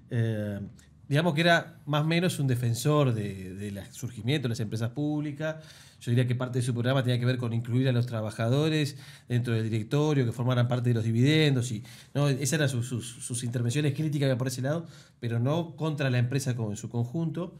eh, 0.09 0.59
digamos 1.07 1.33
que 1.33 1.41
era 1.41 1.79
más 1.85 2.01
o 2.03 2.05
menos 2.05 2.39
un 2.39 2.47
defensor 2.47 3.13
del 3.13 3.81
surgimiento 3.91 4.47
de 4.47 4.49
las 4.49 4.59
empresas 4.59 4.91
públicas. 4.91 5.57
Yo 5.99 6.11
diría 6.11 6.27
que 6.27 6.35
parte 6.35 6.59
de 6.59 6.63
su 6.65 6.73
programa 6.73 7.01
tenía 7.01 7.19
que 7.19 7.25
ver 7.25 7.37
con 7.37 7.53
incluir 7.53 7.87
a 7.87 7.91
los 7.91 8.05
trabajadores 8.05 8.97
dentro 9.27 9.53
del 9.53 9.63
directorio, 9.63 10.25
que 10.25 10.31
formaran 10.31 10.67
parte 10.67 10.89
de 10.89 10.95
los 10.95 11.03
dividendos. 11.03 11.71
y 11.71 11.83
no 12.13 12.27
Esas 12.27 12.53
eran 12.53 12.69
sus, 12.69 12.87
sus 12.87 13.43
intervenciones 13.43 13.93
críticas 13.93 14.35
por 14.35 14.47
ese 14.47 14.61
lado, 14.61 14.85
pero 15.19 15.39
no 15.39 15.75
contra 15.75 16.09
la 16.09 16.19
empresa 16.19 16.55
como 16.55 16.71
en 16.71 16.77
su 16.77 16.89
conjunto. 16.89 17.57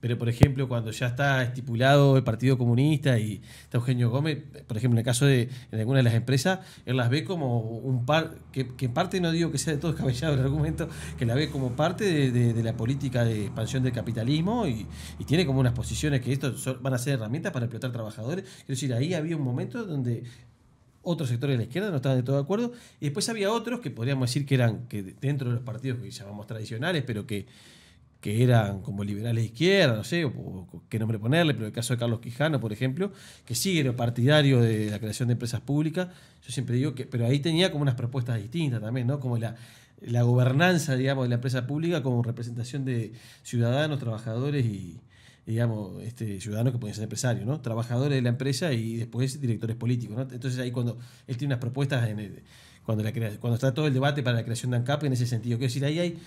Pero, 0.00 0.16
por 0.16 0.30
ejemplo, 0.30 0.66
cuando 0.66 0.90
ya 0.90 1.08
está 1.08 1.42
estipulado 1.42 2.16
el 2.16 2.24
Partido 2.24 2.56
Comunista 2.56 3.18
y 3.18 3.42
está 3.62 3.78
Eugenio 3.78 4.08
Gómez, 4.10 4.38
por 4.66 4.78
ejemplo, 4.78 4.96
en 4.96 4.98
el 5.00 5.04
caso 5.04 5.26
de 5.26 5.50
en 5.70 5.78
alguna 5.78 5.98
de 5.98 6.04
las 6.04 6.14
empresas, 6.14 6.60
él 6.86 6.96
las 6.96 7.10
ve 7.10 7.22
como 7.22 7.60
un 7.60 8.06
par, 8.06 8.34
que, 8.50 8.72
en 8.78 8.94
parte 8.94 9.20
no 9.20 9.30
digo 9.30 9.52
que 9.52 9.58
sea 9.58 9.74
de 9.74 9.78
todo 9.78 9.92
descabellado 9.92 10.34
el 10.34 10.40
argumento, 10.40 10.88
que 11.18 11.26
la 11.26 11.34
ve 11.34 11.50
como 11.50 11.76
parte 11.76 12.30
de, 12.32 12.62
la 12.62 12.76
política 12.76 13.24
de 13.24 13.46
expansión 13.46 13.82
del 13.82 13.92
capitalismo 13.92 14.66
y, 14.66 14.86
tiene 15.26 15.46
como 15.46 15.60
unas 15.60 15.74
posiciones 15.74 16.22
que 16.22 16.32
esto 16.32 16.52
van 16.80 16.94
a 16.94 16.98
ser 16.98 17.14
herramientas 17.14 17.52
para 17.52 17.66
explotar 17.66 17.92
trabajadores. 17.92 18.44
Es 18.62 18.66
decir, 18.66 18.92
ahí 18.92 19.14
había 19.14 19.36
un 19.36 19.42
momento 19.42 19.84
donde 19.84 20.24
otros 21.02 21.28
sectores 21.28 21.54
de 21.54 21.58
la 21.58 21.64
izquierda 21.64 21.90
no 21.90 21.96
estaban 21.96 22.18
de 22.18 22.24
todo 22.24 22.36
de 22.36 22.42
acuerdo 22.42 22.72
y 23.00 23.04
después 23.06 23.28
había 23.28 23.52
otros 23.52 23.80
que 23.80 23.90
podríamos 23.90 24.28
decir 24.28 24.44
que 24.44 24.56
eran 24.56 24.88
que 24.88 25.02
dentro 25.02 25.48
de 25.48 25.54
los 25.54 25.64
partidos 25.64 26.00
que 26.00 26.10
llamamos 26.10 26.46
tradicionales, 26.46 27.04
pero 27.06 27.26
que 27.26 27.46
que 28.20 28.42
eran 28.42 28.82
como 28.82 29.02
liberales 29.02 29.42
de 29.42 29.46
izquierda, 29.46 29.96
no 29.96 30.04
sé, 30.04 30.24
o, 30.24 30.84
qué 30.88 30.98
nombre 30.98 31.18
ponerle, 31.18 31.54
pero 31.54 31.66
el 31.66 31.72
caso 31.72 31.94
de 31.94 31.98
Carlos 31.98 32.20
Quijano, 32.20 32.60
por 32.60 32.72
ejemplo, 32.72 33.12
que 33.46 33.54
sigue 33.54 33.82
lo 33.82 33.96
partidario 33.96 34.60
de 34.60 34.90
la 34.90 34.98
creación 34.98 35.28
de 35.28 35.32
empresas 35.32 35.60
públicas, 35.60 36.08
yo 36.44 36.52
siempre 36.52 36.76
digo 36.76 36.94
que, 36.94 37.06
pero 37.06 37.26
ahí 37.26 37.40
tenía 37.40 37.72
como 37.72 37.82
unas 37.82 37.94
propuestas 37.94 38.40
distintas 38.40 38.80
también, 38.80 39.06
¿no? 39.06 39.20
Como 39.20 39.38
la, 39.38 39.56
la 40.02 40.22
gobernanza, 40.22 40.96
digamos, 40.96 41.24
de 41.24 41.30
la 41.30 41.34
empresa 41.36 41.66
pública 41.66 42.02
como 42.02 42.22
representación 42.22 42.84
de 42.84 43.12
ciudadanos, 43.42 43.98
trabajadores 43.98 44.66
y, 44.66 45.00
digamos, 45.46 46.02
este, 46.02 46.40
ciudadanos 46.40 46.74
que 46.74 46.78
pueden 46.78 46.94
ser 46.94 47.04
empresarios, 47.04 47.46
¿no? 47.46 47.60
Trabajadores 47.60 48.16
de 48.16 48.22
la 48.22 48.28
empresa 48.28 48.72
y 48.72 48.96
después 48.96 49.40
directores 49.40 49.76
políticos, 49.76 50.16
¿no? 50.16 50.22
Entonces 50.22 50.58
ahí 50.58 50.70
cuando 50.70 50.98
él 51.26 51.36
tiene 51.38 51.54
unas 51.54 51.60
propuestas 51.60 52.08
en 52.08 52.20
el, 52.20 52.42
cuando, 52.84 53.04
la 53.04 53.12
cuando 53.12 53.54
está 53.54 53.72
todo 53.72 53.86
el 53.86 53.94
debate 53.94 54.22
para 54.22 54.36
la 54.36 54.44
creación 54.44 54.70
de 54.72 54.78
ANCAP 54.78 55.04
en 55.04 55.12
ese 55.12 55.26
sentido. 55.26 55.58
Quiero 55.58 55.68
decir, 55.68 55.84
ahí 55.84 55.98
hay 55.98 56.18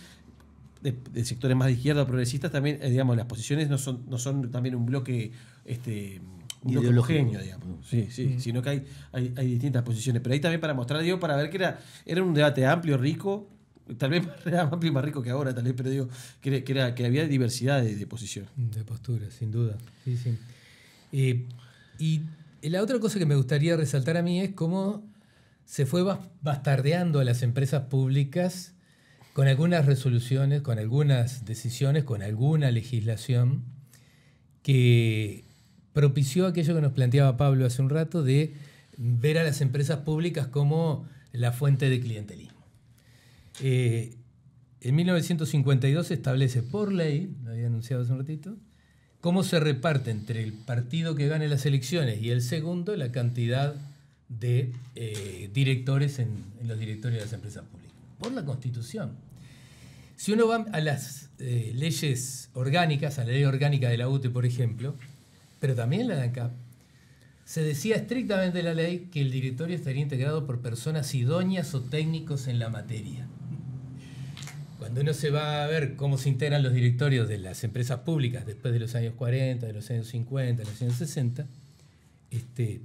de, 0.83 1.25
sectores 1.25 1.55
más 1.55 1.67
de 1.67 1.73
izquierda 1.73 2.03
o 2.03 2.05
progresistas 2.05 2.51
también, 2.51 2.79
eh, 2.81 2.89
digamos, 2.89 3.15
las 3.15 3.25
posiciones 3.25 3.69
no 3.69 3.77
son, 3.77 4.03
no 4.07 4.17
son 4.17 4.51
también 4.51 4.75
un 4.75 4.85
bloque 4.85 5.31
este, 5.65 6.21
un 6.61 6.77
homogéneo, 6.77 7.41
digamos. 7.41 7.87
Sí, 7.87 8.07
sí, 8.11 8.35
sino 8.39 8.61
que 8.61 8.69
hay, 8.69 8.85
hay, 9.11 9.33
hay, 9.35 9.47
distintas 9.47 9.83
posiciones. 9.83 10.21
Pero 10.21 10.33
ahí 10.33 10.39
también 10.39 10.61
para 10.61 10.73
mostrar, 10.73 11.01
digo, 11.01 11.19
para 11.19 11.35
ver 11.35 11.49
que 11.49 11.57
era, 11.57 11.79
era 12.05 12.21
un 12.21 12.33
debate 12.33 12.65
amplio, 12.65 12.97
rico, 12.97 13.49
tal 13.97 14.11
vez 14.11 14.23
era 14.45 14.65
más 14.65 14.73
amplio 14.73 14.91
y 14.91 14.93
más 14.93 15.05
rico 15.05 15.21
que 15.21 15.29
ahora, 15.29 15.53
tal 15.53 15.63
vez, 15.63 15.73
pero 15.75 15.89
digo, 15.89 16.09
que, 16.41 16.63
era, 16.67 16.95
que 16.95 17.05
había 17.05 17.27
diversidad 17.27 17.81
de, 17.81 17.95
de 17.95 18.07
posiciones. 18.07 18.51
De 18.55 18.83
posturas, 18.83 19.33
sin 19.33 19.51
duda. 19.51 19.77
Sí, 20.03 20.17
sí. 20.17 20.37
Eh, 21.11 21.45
y 21.99 22.21
la 22.61 22.81
otra 22.81 22.99
cosa 22.99 23.19
que 23.19 23.25
me 23.25 23.35
gustaría 23.35 23.77
resaltar 23.77 24.17
a 24.17 24.21
mí 24.21 24.41
es 24.41 24.51
cómo 24.51 25.03
se 25.65 25.85
fue 25.85 26.03
bastardeando 26.41 27.19
a 27.19 27.23
las 27.23 27.41
empresas 27.41 27.83
públicas 27.83 28.73
con 29.33 29.47
algunas 29.47 29.85
resoluciones, 29.85 30.61
con 30.61 30.79
algunas 30.79 31.45
decisiones, 31.45 32.03
con 32.03 32.21
alguna 32.21 32.71
legislación 32.71 33.63
que 34.61 35.43
propició 35.93 36.47
aquello 36.47 36.75
que 36.75 36.81
nos 36.81 36.93
planteaba 36.93 37.37
Pablo 37.37 37.65
hace 37.65 37.81
un 37.81 37.89
rato 37.89 38.23
de 38.23 38.53
ver 38.97 39.37
a 39.37 39.43
las 39.43 39.61
empresas 39.61 39.99
públicas 39.99 40.47
como 40.47 41.07
la 41.31 41.51
fuente 41.51 41.89
de 41.89 41.99
clientelismo. 41.99 42.63
Eh, 43.61 44.15
en 44.81 44.95
1952 44.95 46.07
se 46.07 46.13
establece 46.13 46.61
por 46.61 46.91
ley, 46.91 47.35
lo 47.43 47.51
había 47.51 47.67
anunciado 47.67 48.03
hace 48.03 48.11
un 48.11 48.19
ratito, 48.19 48.55
cómo 49.21 49.43
se 49.43 49.59
reparte 49.59 50.11
entre 50.11 50.43
el 50.43 50.53
partido 50.53 51.15
que 51.15 51.27
gane 51.27 51.47
las 51.47 51.65
elecciones 51.65 52.21
y 52.21 52.31
el 52.31 52.41
segundo 52.41 52.95
la 52.97 53.11
cantidad 53.11 53.75
de 54.27 54.73
eh, 54.95 55.49
directores 55.53 56.19
en, 56.19 56.43
los 56.63 56.77
directorios 56.79 57.19
de 57.19 57.25
las 57.25 57.33
empresas 57.33 57.63
públicas, 57.63 57.95
por 58.19 58.31
la 58.31 58.43
Constitución. 58.43 59.11
Si 60.15 60.31
uno 60.31 60.47
va 60.47 60.65
a 60.71 60.79
las 60.79 61.29
eh, 61.39 61.71
leyes 61.75 62.49
orgánicas, 62.53 63.19
a 63.19 63.23
la 63.23 63.31
ley 63.31 63.43
orgánica 63.43 63.89
de 63.89 63.97
la 63.97 64.07
UTE, 64.07 64.29
por 64.29 64.45
ejemplo, 64.45 64.95
pero 65.59 65.75
también 65.75 66.07
la 66.07 66.15
de 66.15 66.23
ANCAP, 66.23 66.51
se 67.45 67.61
decía 67.61 67.95
estrictamente 67.97 68.59
en 68.59 68.65
la 68.65 68.73
ley 68.73 69.09
que 69.11 69.21
el 69.21 69.31
directorio 69.31 69.75
estaría 69.75 70.01
integrado 70.01 70.45
por 70.45 70.61
personas 70.61 71.13
idóneas 71.13 71.73
o 71.75 71.81
técnicos 71.81 72.47
en 72.47 72.59
la 72.59 72.69
materia. 72.69 73.27
Cuando 74.79 75.01
uno 75.01 75.13
se 75.13 75.29
va 75.29 75.63
a 75.63 75.67
ver 75.67 75.95
cómo 75.95 76.17
se 76.17 76.29
integran 76.29 76.63
los 76.63 76.73
directorios 76.73 77.27
de 77.27 77.37
las 77.37 77.63
empresas 77.63 77.99
públicas 77.99 78.45
después 78.45 78.73
de 78.73 78.79
los 78.79 78.95
años 78.95 79.13
40, 79.15 79.65
de 79.65 79.73
los 79.73 79.89
años 79.89 80.07
50, 80.07 80.63
de 80.63 80.69
los 80.69 80.81
años 80.81 80.95
60, 80.95 81.47
este, 82.31 82.81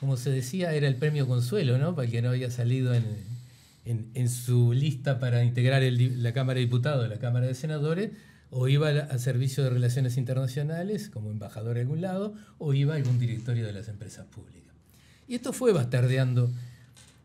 como 0.00 0.16
se 0.16 0.30
decía, 0.30 0.72
era 0.74 0.88
el 0.88 0.96
premio 0.96 1.26
consuelo, 1.26 1.78
¿no? 1.78 1.94
Para 1.94 2.06
el 2.06 2.12
que 2.12 2.22
no 2.22 2.30
había 2.30 2.50
salido 2.50 2.94
en, 2.94 3.04
su 4.28 4.72
lista 4.72 5.18
para 5.18 5.44
integrar 5.44 5.82
la 5.82 6.32
Cámara 6.32 6.58
de 6.58 6.66
Diputados, 6.66 7.08
la 7.08 7.18
Cámara 7.18 7.46
de 7.46 7.54
Senadores, 7.54 8.10
o 8.50 8.68
iba 8.68 8.88
al 8.88 9.18
servicio 9.18 9.64
de 9.64 9.70
relaciones 9.70 10.16
internacionales 10.18 11.08
como 11.08 11.30
embajador 11.30 11.78
en 11.78 11.82
algún 11.82 12.00
lado, 12.00 12.34
o 12.58 12.74
iba 12.74 12.94
a 12.94 12.96
algún 12.96 13.18
directorio 13.18 13.66
de 13.66 13.72
las 13.72 13.88
empresas 13.88 14.26
públicas. 14.26 14.74
Y 15.26 15.34
esto 15.34 15.52
fue 15.52 15.72
bastardeando, 15.72 16.50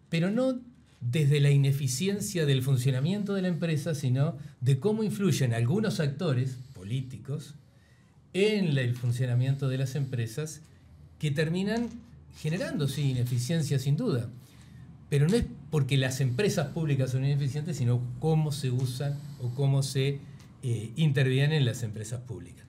pero 0.09 0.31
no 0.31 0.59
desde 1.01 1.39
la 1.39 1.51
ineficiencia 1.51 2.45
del 2.45 2.63
funcionamiento 2.63 3.33
de 3.33 3.41
la 3.41 3.49
empresa, 3.49 3.93
sino 3.93 4.37
de 4.61 4.79
cómo 4.79 5.03
influyen 5.03 5.53
algunos 5.53 5.99
actores 5.99 6.57
políticos 6.73 7.53
en 8.33 8.77
el 8.77 8.95
funcionamiento 8.95 9.67
de 9.67 9.77
las 9.77 9.95
empresas 9.95 10.61
que 11.19 11.31
terminan 11.31 11.89
generando, 12.39 12.87
sí, 12.87 13.11
ineficiencia 13.11 13.79
sin 13.79 13.97
duda. 13.97 14.29
Pero 15.09 15.27
no 15.27 15.35
es 15.35 15.45
porque 15.71 15.97
las 15.97 16.19
empresas 16.21 16.67
públicas 16.67 17.11
son 17.11 17.23
ineficientes, 17.23 17.77
sino 17.77 18.01
cómo 18.19 18.51
se 18.51 18.71
usan 18.71 19.17
o 19.41 19.49
cómo 19.49 19.83
se 19.83 20.19
eh, 20.63 20.91
intervienen 20.95 21.59
en 21.59 21.65
las 21.65 21.83
empresas 21.83 22.21
públicas. 22.21 22.65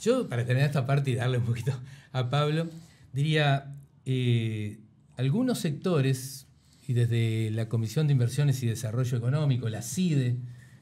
Yo, 0.00 0.28
para 0.28 0.46
terminar 0.46 0.68
esta 0.68 0.86
parte 0.86 1.10
y 1.10 1.14
darle 1.14 1.38
un 1.38 1.44
poquito 1.44 1.72
a 2.12 2.30
Pablo, 2.30 2.68
diría, 3.12 3.74
eh, 4.06 4.78
algunos 5.16 5.58
sectores, 5.58 6.46
y 6.86 6.94
desde 6.94 7.50
la 7.50 7.68
Comisión 7.68 8.06
de 8.06 8.12
Inversiones 8.12 8.62
y 8.62 8.66
Desarrollo 8.66 9.18
Económico, 9.18 9.68
la 9.68 9.82
CIDE, 9.82 10.36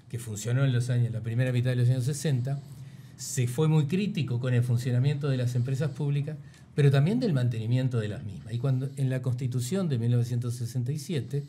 que 0.08 0.18
funcionó 0.20 0.64
en 0.64 0.72
los 0.72 0.88
años, 0.90 1.10
la 1.12 1.20
primera 1.20 1.50
mitad 1.50 1.70
de 1.70 1.76
los 1.76 1.88
años 1.88 2.04
60, 2.04 2.60
se 3.16 3.48
fue 3.48 3.66
muy 3.66 3.86
crítico 3.86 4.38
con 4.38 4.54
el 4.54 4.62
funcionamiento 4.62 5.28
de 5.28 5.38
las 5.38 5.54
empresas 5.56 5.90
públicas, 5.90 6.36
pero 6.76 6.90
también 6.90 7.18
del 7.18 7.32
mantenimiento 7.32 7.98
de 7.98 8.08
las 8.08 8.22
mismas. 8.22 8.52
Y 8.52 8.58
cuando 8.58 8.90
en 8.96 9.08
la 9.08 9.22
Constitución 9.22 9.88
de 9.88 9.98
1967 9.98 11.42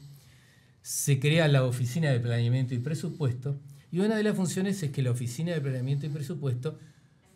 se 0.81 1.19
crea 1.19 1.49
la 1.49 1.65
Oficina 1.65 2.09
de 2.11 2.21
Planeamiento 2.21 2.73
y 2.73 2.79
Presupuesto, 2.79 3.59
y 3.91 3.99
una 3.99 4.15
de 4.15 4.23
las 4.23 4.37
funciones 4.37 4.81
es 4.81 4.91
que 4.91 5.01
la 5.01 5.11
Oficina 5.11 5.51
de 5.51 5.59
Planeamiento 5.59 6.05
y 6.05 6.09
Presupuesto 6.09 6.79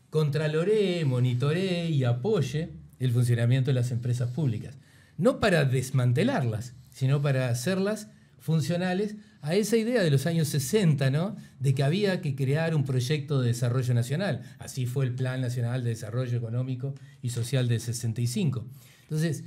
contraloree, 0.10 1.04
monitoree 1.04 1.90
y 1.90 2.06
apoye 2.06 2.70
el 3.00 3.12
funcionamiento 3.12 3.72
de 3.72 3.76
las 3.76 3.92
empresas 3.92 4.32
públicas. 4.32 4.74
No 5.18 5.42
para 5.42 5.66
desmantelarlas, 5.66 6.74
sino 6.92 7.22
para 7.22 7.50
hacerlas 7.50 8.08
funcionales 8.40 9.16
a 9.42 9.56
esa 9.56 9.76
idea 9.76 10.04
de 10.04 10.12
los 10.12 10.28
años 10.28 10.48
60, 10.50 11.10
¿no? 11.10 11.36
de 11.60 11.74
que 11.74 11.84
había 11.84 12.22
que 12.22 12.36
crear 12.36 12.76
un 12.76 12.84
proyecto 12.84 13.42
de 13.42 13.48
desarrollo 13.48 13.94
nacional. 13.94 14.42
Así 14.60 14.86
fue 14.86 15.06
el 15.06 15.14
Plan 15.14 15.42
Nacional 15.42 15.84
de 15.84 15.90
Desarrollo 15.90 16.38
Económico 16.38 16.94
y 17.22 17.32
Social 17.32 17.68
del 17.68 17.82
65. 17.82 18.66
Entonces, 19.04 19.44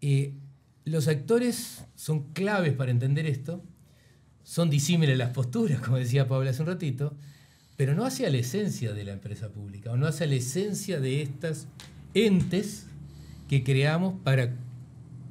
eh, 0.00 0.34
los 0.84 1.06
actores 1.06 1.84
son 1.94 2.32
claves 2.32 2.72
para 2.72 2.90
entender 2.90 3.26
esto, 3.26 3.62
son 4.42 4.70
disímiles 4.70 5.16
las 5.16 5.30
posturas, 5.30 5.80
como 5.80 5.98
decía 5.98 6.26
Pablo 6.26 6.50
hace 6.50 6.62
un 6.62 6.68
ratito, 6.68 7.16
pero 7.76 7.94
no 7.94 8.04
hacia 8.04 8.30
la 8.30 8.38
esencia 8.38 8.92
de 8.92 9.04
la 9.04 9.12
empresa 9.12 9.50
pública, 9.50 9.92
o 9.92 9.96
no 9.96 10.06
hacia 10.06 10.26
la 10.26 10.34
esencia 10.34 10.98
de 10.98 11.22
estas 11.22 11.68
entes 12.14 12.86
que 13.48 13.62
creamos 13.62 14.14
para 14.24 14.56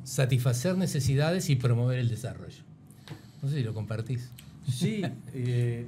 satisfacer 0.05 0.77
necesidades 0.77 1.49
y 1.49 1.57
promover 1.57 1.99
el 1.99 2.07
desarrollo. 2.07 2.66
No 3.47 3.51
sé 3.51 3.59
si 3.59 3.63
lo 3.63 3.73
compartís. 3.73 4.29
Sí, 4.69 5.01
eh, 5.33 5.85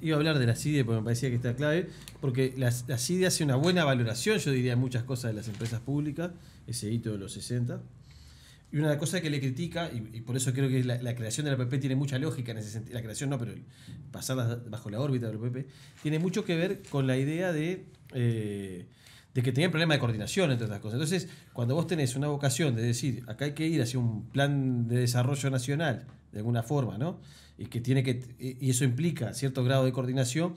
iba 0.00 0.16
a 0.16 0.18
hablar 0.18 0.38
de 0.38 0.46
la 0.46 0.56
CIDE 0.56 0.82
porque 0.82 1.00
me 1.00 1.04
parecía 1.04 1.28
que 1.28 1.36
está 1.36 1.54
clave, 1.54 1.90
porque 2.22 2.54
la, 2.56 2.70
CIDE 2.72 3.26
hace 3.26 3.44
una 3.44 3.56
buena 3.56 3.84
valoración, 3.84 4.38
yo 4.38 4.50
diría, 4.50 4.76
muchas 4.76 5.02
cosas 5.02 5.32
de 5.32 5.34
las 5.34 5.46
empresas 5.46 5.80
públicas, 5.80 6.30
ese 6.66 6.90
hito 6.90 7.12
de 7.12 7.18
los 7.18 7.34
60. 7.34 7.82
Y 8.72 8.78
una 8.78 8.96
cosa 8.96 9.20
que 9.20 9.28
le 9.28 9.40
critica, 9.40 9.90
y, 9.92 10.22
por 10.22 10.38
eso 10.38 10.54
creo 10.54 10.70
que 10.70 10.82
la, 10.82 11.14
creación 11.14 11.44
de 11.44 11.50
la 11.50 11.58
PP 11.58 11.76
tiene 11.76 11.96
mucha 11.96 12.18
lógica 12.18 12.52
en 12.52 12.58
ese 12.58 12.70
sentido, 12.70 12.94
la 12.94 13.02
creación 13.02 13.28
no, 13.28 13.38
pero 13.38 13.52
pasarla 14.10 14.62
bajo 14.70 14.88
la 14.88 14.98
órbita 14.98 15.26
de 15.26 15.34
la 15.34 15.38
PP, 15.38 15.66
tiene 16.02 16.18
mucho 16.18 16.46
que 16.46 16.56
ver 16.56 16.80
con 16.88 17.06
la 17.06 17.18
idea 17.18 17.52
de, 17.52 17.84
eh, 18.14 18.86
de 19.34 19.42
que 19.42 19.52
tenía 19.52 19.70
problema 19.70 19.92
de 19.92 20.00
coordinación 20.00 20.50
entre 20.50 20.64
otras 20.64 20.80
cosas. 20.80 20.94
Entonces, 20.94 21.28
cuando 21.52 21.74
vos 21.74 21.86
tenés 21.86 22.16
una 22.16 22.28
vocación 22.28 22.74
de 22.74 22.80
decir, 22.80 23.22
acá 23.26 23.44
hay 23.44 23.52
que 23.52 23.66
ir 23.66 23.82
hacia 23.82 23.98
un 23.98 24.30
plan 24.30 24.88
de 24.88 25.00
desarrollo 25.00 25.50
nacional, 25.50 26.06
de 26.32 26.38
alguna 26.38 26.62
forma, 26.62 26.98
¿no? 26.98 27.20
Y 27.58 27.66
que 27.66 27.80
tiene 27.80 28.02
que 28.02 28.22
y 28.38 28.70
eso 28.70 28.84
implica 28.84 29.34
cierto 29.34 29.62
grado 29.62 29.84
de 29.84 29.92
coordinación, 29.92 30.54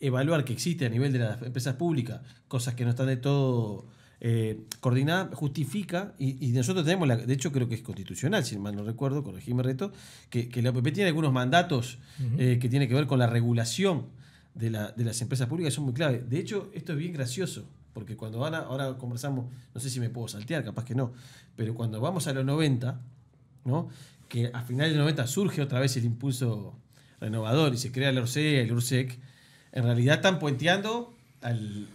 evaluar 0.00 0.44
que 0.44 0.52
existe 0.52 0.86
a 0.86 0.88
nivel 0.88 1.12
de 1.12 1.20
las 1.20 1.40
empresas 1.42 1.76
públicas 1.76 2.20
cosas 2.48 2.74
que 2.74 2.84
no 2.84 2.90
están 2.90 3.06
de 3.06 3.16
todo 3.16 3.86
eh, 4.22 4.66
coordinadas, 4.80 5.34
justifica, 5.34 6.14
y, 6.18 6.48
nosotros 6.48 6.84
tenemos, 6.84 7.08
la, 7.08 7.16
de 7.16 7.32
hecho 7.32 7.52
creo 7.52 7.68
que 7.68 7.76
es 7.76 7.82
constitucional, 7.82 8.44
si 8.44 8.58
mal 8.58 8.76
no 8.76 8.84
recuerdo, 8.84 9.24
corregime 9.24 9.62
reto, 9.62 9.92
que, 10.28 10.50
que 10.50 10.60
la 10.60 10.70
OPP 10.70 10.92
tiene 10.92 11.06
algunos 11.06 11.32
mandatos 11.32 11.98
eh, 12.36 12.58
que 12.60 12.68
tienen 12.68 12.86
que 12.86 12.94
ver 12.94 13.06
con 13.06 13.18
la 13.18 13.26
regulación 13.26 14.08
de, 14.54 14.70
la, 14.70 14.92
de 14.92 15.04
las 15.04 15.22
empresas 15.22 15.48
públicas, 15.48 15.72
son 15.72 15.84
muy 15.84 15.94
clave. 15.94 16.22
De 16.28 16.38
hecho, 16.38 16.70
esto 16.74 16.92
es 16.92 16.98
bien 16.98 17.14
gracioso, 17.14 17.64
porque 17.94 18.14
cuando 18.14 18.38
van 18.40 18.54
a, 18.54 18.58
ahora 18.58 18.98
conversamos, 18.98 19.46
no 19.74 19.80
sé 19.80 19.88
si 19.88 20.00
me 20.00 20.10
puedo 20.10 20.28
saltear, 20.28 20.64
capaz 20.64 20.84
que 20.84 20.94
no, 20.94 21.14
pero 21.56 21.74
cuando 21.74 21.98
vamos 21.98 22.26
a 22.26 22.34
los 22.34 22.44
90, 22.44 23.00
¿no? 23.64 23.88
Que 24.30 24.50
a 24.54 24.62
finales 24.62 24.92
de 24.92 24.98
90 24.98 25.26
surge 25.26 25.60
otra 25.60 25.80
vez 25.80 25.94
el 25.98 26.04
impulso 26.06 26.78
renovador 27.20 27.74
y 27.74 27.76
se 27.76 27.92
crea 27.92 28.08
el 28.08 28.18
ORCE, 28.18 28.62
el 28.62 28.72
URSEC, 28.72 29.18
en 29.72 29.84
realidad 29.84 30.16
están 30.16 30.38
puenteando 30.38 31.14
al, 31.42 31.88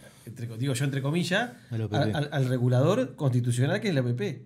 digo 0.59 0.73
yo 0.73 0.85
entre 0.85 1.01
comillas, 1.01 1.51
al, 1.71 2.45
regulador 2.45 3.15
constitucional 3.15 3.81
que 3.81 3.89
es 3.89 3.95
la 3.95 4.03
PP. 4.03 4.45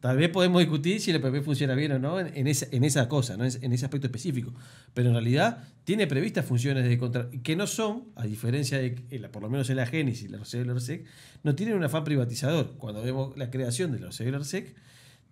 Tal 0.00 0.16
vez 0.16 0.30
podemos 0.30 0.60
discutir 0.60 0.98
si 1.00 1.12
la 1.12 1.20
PP 1.20 1.42
funciona 1.42 1.74
bien 1.74 1.92
o 1.92 1.98
no 1.98 2.18
en, 2.18 2.46
esa, 2.46 2.66
en 2.70 2.84
esa 2.84 3.06
cosa, 3.08 3.36
¿no? 3.36 3.44
en 3.44 3.72
ese 3.72 3.84
aspecto 3.84 4.06
específico. 4.06 4.52
Pero 4.94 5.08
en 5.10 5.14
realidad 5.14 5.62
tiene 5.84 6.06
previstas 6.06 6.46
funciones 6.46 6.88
de 6.88 6.98
contra 6.98 7.28
que 7.42 7.54
no 7.54 7.66
son, 7.66 8.06
a 8.16 8.24
diferencia 8.24 8.78
de, 8.78 8.92
por 9.30 9.42
lo 9.42 9.50
menos 9.50 9.68
en 9.68 9.76
la 9.76 9.86
Génesis, 9.86 10.30
la 10.30 10.38
ORSEC, 10.38 11.04
no 11.42 11.54
tienen 11.54 11.76
un 11.76 11.84
afán 11.84 12.02
privatizador. 12.02 12.76
Cuando 12.78 13.02
vemos 13.02 13.36
la 13.36 13.50
creación 13.50 13.92
de 13.92 14.00
la 14.00 14.06
ORSEC, 14.06 14.74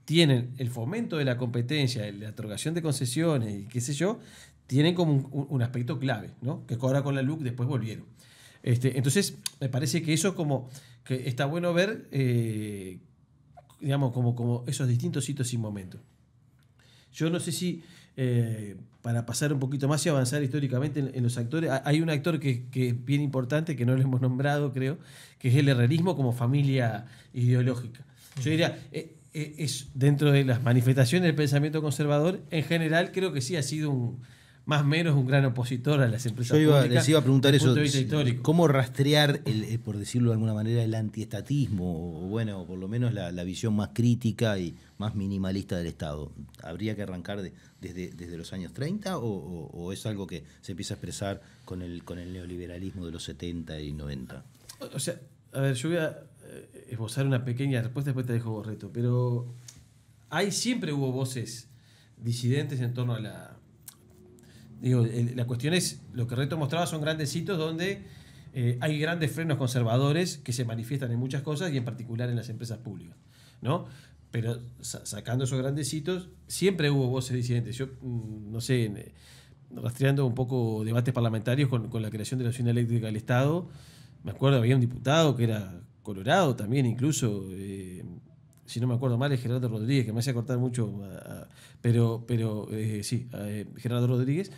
tienen 0.09 0.55
el 0.57 0.71
fomento 0.71 1.19
de 1.19 1.27
la 1.27 1.37
competencia, 1.37 2.11
la 2.13 2.31
otorgación 2.31 2.73
de 2.73 2.81
concesiones 2.81 3.55
y 3.55 3.67
qué 3.67 3.83
sé 3.83 3.93
yo, 3.93 4.21
tienen 4.67 4.95
como 4.95 5.13
un, 5.13 5.61
aspecto 5.61 5.99
clave, 5.99 6.31
¿no? 6.41 6.65
Que 6.67 6.77
ahora 6.81 7.03
con 7.03 7.15
la 7.15 7.21
LUC 7.21 7.43
después 7.43 7.69
volvieron. 7.69 8.07
Este, 8.63 8.97
entonces, 8.97 9.37
me 9.61 9.69
parece 9.69 10.01
que 10.01 10.15
eso 10.15 10.35
como 10.35 10.71
que 11.05 11.29
está 11.29 11.45
bueno 11.45 11.75
ver, 11.75 12.09
eh, 12.11 13.01
digamos, 13.83 14.13
como, 14.13 14.35
como 14.35 14.65
esos 14.67 14.89
distintos 14.89 15.29
hitos 15.29 15.53
y 15.53 15.59
momentos. 15.59 16.01
Yo 17.13 17.29
no 17.29 17.39
sé 17.39 17.53
si, 17.53 17.83
eh, 18.17 18.77
para 19.03 19.27
pasar 19.27 19.53
un 19.53 19.59
poquito 19.59 19.89
más 19.89 20.07
y 20.07 20.09
avanzar 20.09 20.43
históricamente 20.43 21.01
en, 21.01 21.23
los 21.23 21.37
actores, 21.37 21.71
hay 21.85 22.01
un 22.01 22.09
actor 22.09 22.41
que, 22.41 22.65
es 22.73 23.05
bien 23.05 23.21
importante, 23.21 23.77
que 23.77 23.85
no 23.85 23.95
lo 23.95 24.01
hemos 24.01 24.23
nombrado, 24.23 24.73
creo, 24.73 24.99
que 25.39 25.49
es 25.49 25.57
el 25.57 25.69
herrerismo 25.69 26.17
como 26.17 26.33
familia 26.33 27.05
ideológica. 27.35 28.07
Yo 28.43 28.51
diría, 28.51 28.89
eh, 28.91 29.18
es 29.59 29.89
dentro 29.95 30.33
de 30.33 30.45
las 30.45 30.63
manifestaciones 30.63 31.27
del 31.27 31.35
pensamiento 31.35 31.83
conservador, 31.83 32.41
en 32.51 32.65
general 32.65 33.13
creo 33.13 33.33
que 33.33 33.41
sí 33.41 33.57
ha 33.57 33.63
sido 33.63 33.91
un 33.91 34.21
más 34.69 34.83
o 34.83 34.85
menos 34.85 35.17
un 35.17 35.27
gran 35.27 35.47
opositor 35.47 36.03
a 36.03 36.09
las 36.09 36.27
empresas 36.27 36.55
Yo 36.55 36.63
iba, 36.63 36.87
les 36.87 37.09
iba 37.09 37.19
a 37.19 37.23
preguntar 37.23 37.55
eso, 37.55 37.75
¿cómo 38.43 38.69
rastrear, 38.69 39.41
el, 39.47 39.65
eh, 39.65 39.79
por 39.79 39.97
decirlo 39.97 40.29
de 40.29 40.35
alguna 40.35 40.53
manera, 40.53 40.83
el 40.83 40.95
antiestatismo, 40.95 42.21
o 42.21 42.29
bueno, 42.29 42.67
por 42.67 42.79
lo 42.79 42.87
menos 42.87 43.15
la, 43.15 43.45
visión 43.45 43.75
más 43.75 43.93
crítica 43.95 44.59
y 44.59 44.75
más 44.99 45.15
minimalista 45.15 45.79
del 45.79 45.87
Estado? 45.87 46.33
¿Habría 46.63 46.95
que 46.95 47.03
arrancar 47.03 47.41
desde, 47.81 48.11
desde 48.11 48.37
los 48.37 48.53
años 48.53 48.75
30 48.75 49.17
o, 49.17 49.91
es 49.91 50.05
algo 50.05 50.27
que 50.27 50.45
se 50.61 50.73
empieza 50.73 50.93
a 50.93 50.97
expresar 50.97 51.41
con 51.65 51.81
el, 51.81 52.05
con 52.05 52.19
el 52.19 52.35
neoliberalismo 52.35 53.07
de 53.07 53.13
los 53.13 53.25
70 53.25 53.81
y 53.81 53.95
90? 53.95 54.45
O 54.93 54.99
sea, 54.99 55.19
a 55.55 55.61
ver, 55.61 55.77
yo 55.77 55.89
voy 55.89 55.97
a 55.97 56.09
eh, 56.09 56.38
esbozar 56.89 57.27
una 57.27 57.45
pequeña 57.45 57.81
respuesta, 57.83 58.11
después 58.11 58.27
te 58.27 58.33
dejo 58.33 58.51
Borreto, 58.51 58.91
pero 58.93 59.55
ahí 60.31 60.51
siempre 60.51 60.93
hubo 60.93 61.13
voces 61.13 61.69
disidentes 62.17 62.81
en 62.81 62.95
torno 62.95 63.15
a 63.15 63.21
la 63.21 63.59
Digo, 64.81 65.05
la 65.35 65.45
cuestión 65.47 65.75
es, 65.75 66.03
lo 66.13 66.27
que 66.27 66.37
Reto 66.37 66.57
mostraba 66.57 66.87
son 66.87 67.01
grandes 67.01 67.31
sitios 67.31 67.59
donde 67.59 68.05
eh, 68.55 68.79
hay 68.81 68.99
grandes 68.99 69.33
frenos 69.33 69.59
conservadores 69.59 70.39
que 70.39 70.53
se 70.53 70.65
manifiestan 70.65 71.11
en 71.11 71.19
muchas 71.19 71.43
cosas 71.43 71.73
y 71.73 71.77
en 71.77 71.85
particular 71.85 72.31
en 72.31 72.37
las 72.37 72.49
empresas 72.49 72.79
públicas. 72.79 73.17
¿no? 73.61 73.87
Pero 74.31 74.61
sacando 74.81 75.45
esos 75.45 75.59
grandes 75.59 75.93
hitos, 75.93 76.29
siempre 76.47 76.91
hubo 76.91 77.09
voces 77.09 77.35
disidentes. 77.37 77.77
Yo, 77.77 77.89
mm, 78.01 78.53
no 78.53 78.61
sé, 78.61 78.85
eh, 78.85 79.15
rastreando 79.71 80.25
un 80.27 80.35
poco 80.35 80.85
debates 80.85 81.13
parlamentarios 81.13 81.69
con, 81.69 81.91
la 82.01 82.11
creación 82.11 82.39
de 82.39 82.45
la 82.45 82.51
Unión 82.51 82.69
Eléctrica 82.69 83.07
del 83.07 83.17
Estado, 83.17 83.69
me 84.23 84.31
acuerdo, 84.31 84.59
había 84.59 84.77
un 84.77 84.81
diputado 84.81 85.35
que 85.35 85.45
era 85.45 85.81
colorado 86.09 86.57
también, 86.57 86.87
incluso. 86.87 87.45
Eh, 87.51 88.03
si 88.65 88.81
no 88.81 88.87
me 88.87 88.95
acuerdo 88.95 89.19
mal, 89.19 89.31
es 89.33 89.41
Gerardo 89.41 89.69
Rodríguez, 89.69 90.07
que 90.07 90.13
me 90.13 90.21
hace 90.21 90.33
cortar 90.35 90.59
mucho, 90.59 91.03
pero, 91.81 92.25
pero 92.27 92.69
eh, 92.71 93.03
sí, 93.03 93.29
eh, 93.33 93.67
Gerardo 93.77 94.07
Rodríguez, 94.07 94.51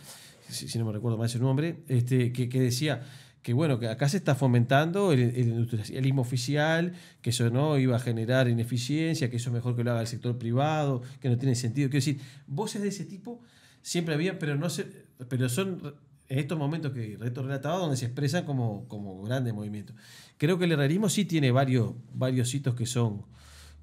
si, 0.49 0.77
no 0.79 0.85
me 0.85 0.91
recuerdo 0.91 1.17
mal 1.17 1.27
ese 1.27 1.39
nombre, 1.39 1.83
este, 1.87 2.33
que, 2.33 2.47
decía 2.47 3.03
que 3.41 3.53
bueno, 3.53 3.79
que 3.79 3.87
acá 3.87 4.09
se 4.09 4.17
está 4.17 4.35
fomentando 4.35 5.13
el, 5.13 5.37
industrialismo 5.37 6.21
oficial, 6.21 6.93
que 7.21 7.29
eso 7.29 7.49
no 7.49 7.77
iba 7.77 7.95
a 7.95 7.99
generar 7.99 8.49
ineficiencia, 8.49 9.29
que 9.29 9.37
eso 9.37 9.49
es 9.49 9.53
mejor 9.53 9.77
que 9.77 9.83
lo 9.85 9.91
haga 9.91 10.01
el 10.01 10.07
sector 10.07 10.37
privado, 10.37 11.01
que 11.21 11.29
no 11.29 11.37
tiene 11.37 11.55
sentido. 11.55 11.89
Quiero 11.89 12.05
decir, 12.05 12.19
voces 12.47 12.81
de 12.81 12.89
ese 12.89 13.05
tipo 13.05 13.41
siempre 13.81 14.13
había, 14.13 14.39
pero 14.39 14.55
no 14.55 14.69
se, 14.69 14.85
pero 15.29 15.47
son 15.47 15.95
estos 16.39 16.57
momentos 16.57 16.91
que 16.93 17.17
Reto 17.19 17.43
relataba 17.43 17.77
donde 17.77 17.97
se 17.97 18.05
expresan 18.05 18.45
como, 18.45 18.87
como 18.87 19.21
grandes 19.23 19.53
movimientos. 19.53 19.95
Creo 20.37 20.57
que 20.57 20.65
el 20.65 20.71
herrerismo 20.71 21.09
sí 21.09 21.25
tiene 21.25 21.51
varios, 21.51 21.93
varios 22.13 22.53
hitos 22.53 22.75
que 22.75 22.85
son 22.85 23.23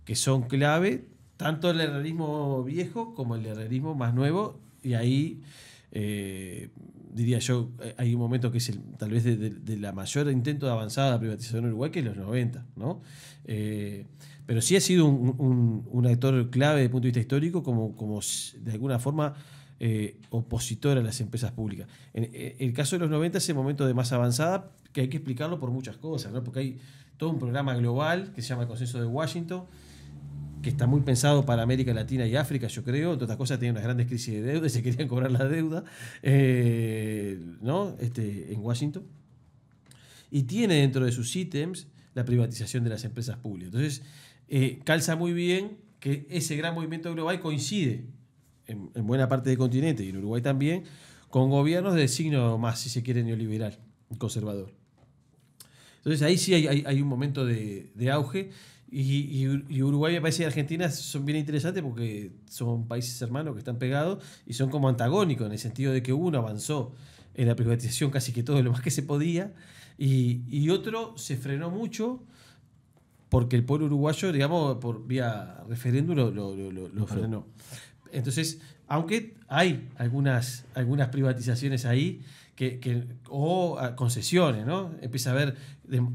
que 0.08 0.16
son 0.16 0.44
clave, 0.44 1.04
tanto 1.36 1.70
el 1.70 1.82
herrerismo 1.82 2.64
viejo 2.64 3.12
como 3.12 3.36
el 3.36 3.44
herrerismo 3.44 3.94
más 3.94 4.14
nuevo, 4.14 4.58
y 4.82 4.94
ahí 4.94 5.42
eh, 5.92 6.70
diría 7.12 7.40
yo, 7.40 7.68
hay 7.98 8.14
un 8.14 8.20
momento 8.20 8.50
que 8.50 8.56
es 8.56 8.70
el, 8.70 8.80
tal 8.96 9.10
vez 9.10 9.24
de, 9.24 9.76
la 9.76 9.92
mayor 9.92 10.30
intento 10.30 10.64
de 10.64 10.72
avanzada 10.72 11.18
privatización 11.18 11.64
en 11.64 11.68
Uruguay, 11.72 11.90
que 11.90 11.98
es 11.98 12.06
los 12.06 12.16
90, 12.16 12.64
¿no? 12.76 13.02
Eh, 13.44 14.06
pero 14.46 14.62
sí 14.62 14.76
ha 14.76 14.80
sido 14.80 15.04
un, 15.04 16.06
actor 16.06 16.48
clave 16.48 16.76
desde 16.76 16.84
el 16.86 16.90
punto 16.90 17.02
de 17.02 17.08
vista 17.08 17.20
histórico, 17.20 17.62
como, 17.62 17.94
como 17.94 18.20
de 18.62 18.72
alguna 18.72 18.98
forma 18.98 19.34
eh, 19.80 20.20
opositor 20.30 20.98
a 20.98 21.02
las 21.02 21.20
empresas 21.20 21.52
públicas. 21.52 21.88
En, 22.14 22.30
el 22.58 22.72
caso 22.72 22.96
de 22.96 23.00
los 23.00 23.10
90 23.10 23.38
es 23.38 23.48
el 23.48 23.54
momento 23.54 23.86
de 23.86 23.94
más 23.94 24.12
avanzada, 24.12 24.72
que 24.92 25.02
hay 25.02 25.08
que 25.08 25.18
explicarlo 25.18 25.60
por 25.60 25.70
muchas 25.70 25.96
cosas, 25.96 26.32
¿no? 26.32 26.42
porque 26.42 26.60
hay 26.60 26.78
todo 27.16 27.30
un 27.30 27.38
programa 27.38 27.74
global 27.74 28.32
que 28.34 28.42
se 28.42 28.48
llama 28.48 28.62
el 28.62 28.68
Consenso 28.68 28.98
de 28.98 29.06
Washington, 29.06 29.64
que 30.62 30.70
está 30.70 30.86
muy 30.86 31.02
pensado 31.02 31.44
para 31.44 31.62
América 31.62 31.94
Latina 31.94 32.26
y 32.26 32.36
África, 32.36 32.66
yo 32.66 32.82
creo. 32.82 33.12
Entre 33.12 33.24
otras 33.24 33.38
cosas, 33.38 33.58
tiene 33.58 33.72
unas 33.72 33.84
grandes 33.84 34.06
crisis 34.06 34.34
de 34.34 34.42
deuda 34.42 34.66
y 34.66 34.70
se 34.70 34.82
querían 34.82 35.06
cobrar 35.08 35.30
la 35.30 35.46
deuda 35.46 35.84
eh, 36.22 37.40
¿no? 37.60 37.94
este, 38.00 38.52
en 38.52 38.60
Washington. 38.60 39.04
Y 40.30 40.42
tiene 40.42 40.74
dentro 40.74 41.04
de 41.04 41.12
sus 41.12 41.34
ítems 41.36 41.86
la 42.14 42.24
privatización 42.24 42.84
de 42.84 42.90
las 42.90 43.04
empresas 43.04 43.36
públicas. 43.36 43.72
Entonces, 43.72 44.02
eh, 44.48 44.80
calza 44.84 45.16
muy 45.16 45.32
bien 45.32 45.78
que 46.00 46.26
ese 46.30 46.56
gran 46.56 46.74
movimiento 46.74 47.12
global 47.12 47.40
coincide 47.40 48.04
en, 48.68 49.06
buena 49.06 49.28
parte 49.28 49.50
del 49.50 49.58
continente 49.58 50.04
y 50.04 50.10
en 50.10 50.18
Uruguay 50.18 50.40
también 50.42 50.84
con 51.30 51.50
gobiernos 51.50 51.94
de 51.94 52.06
signo 52.08 52.56
más, 52.58 52.78
si 52.78 52.88
se 52.88 53.02
quiere, 53.02 53.22
neoliberal, 53.22 53.78
conservador. 54.18 54.72
Entonces 55.98 56.22
ahí 56.22 56.38
sí 56.38 56.54
hay, 56.54 57.02
un 57.02 57.08
momento 57.08 57.44
de, 57.44 57.90
de 57.94 58.10
auge 58.10 58.50
y, 58.90 59.82
Uruguay, 59.82 60.14
me 60.14 60.20
parece, 60.22 60.44
y 60.44 60.46
Argentina 60.46 60.88
son 60.90 61.26
bien 61.26 61.38
interesantes 61.38 61.82
porque 61.82 62.32
son 62.48 62.88
países 62.88 63.20
hermanos 63.20 63.54
que 63.54 63.58
están 63.58 63.78
pegados 63.78 64.24
y 64.46 64.54
son 64.54 64.70
como 64.70 64.88
antagónicos 64.88 65.46
en 65.46 65.52
el 65.52 65.58
sentido 65.58 65.92
de 65.92 66.02
que 66.02 66.14
uno 66.14 66.38
avanzó 66.38 66.94
en 67.34 67.48
la 67.48 67.54
privatización 67.54 68.10
casi 68.10 68.32
que 68.32 68.42
todo 68.42 68.62
lo 68.62 68.72
más 68.72 68.80
que 68.80 68.90
se 68.90 69.02
podía 69.02 69.52
y, 69.98 70.70
otro 70.70 71.18
se 71.18 71.36
frenó 71.36 71.70
mucho 71.70 72.22
porque 73.28 73.56
el 73.56 73.64
pueblo 73.64 73.86
uruguayo, 73.86 74.32
digamos, 74.32 74.78
por 74.78 75.06
vía 75.06 75.62
referéndum 75.68 76.16
lo, 76.16 77.06
frenó. 77.06 77.46
Entonces, 78.12 78.60
aunque 78.86 79.34
hay 79.48 79.88
algunas, 79.96 80.64
algunas 80.74 81.08
privatizaciones 81.08 81.84
ahí, 81.84 82.22
que, 82.58 83.06
o 83.28 83.78
concesiones, 83.94 84.66
¿no? 84.66 84.90
Empieza 85.00 85.30
a 85.30 85.34
haber, 85.34 85.54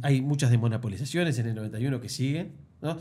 hay 0.02 0.22
muchas 0.22 0.52
desmonopolizaciones 0.52 1.40
en 1.40 1.48
el 1.48 1.56
91 1.56 2.02
que 2.02 2.10
siguen, 2.10 2.52
¿no? 2.82 2.98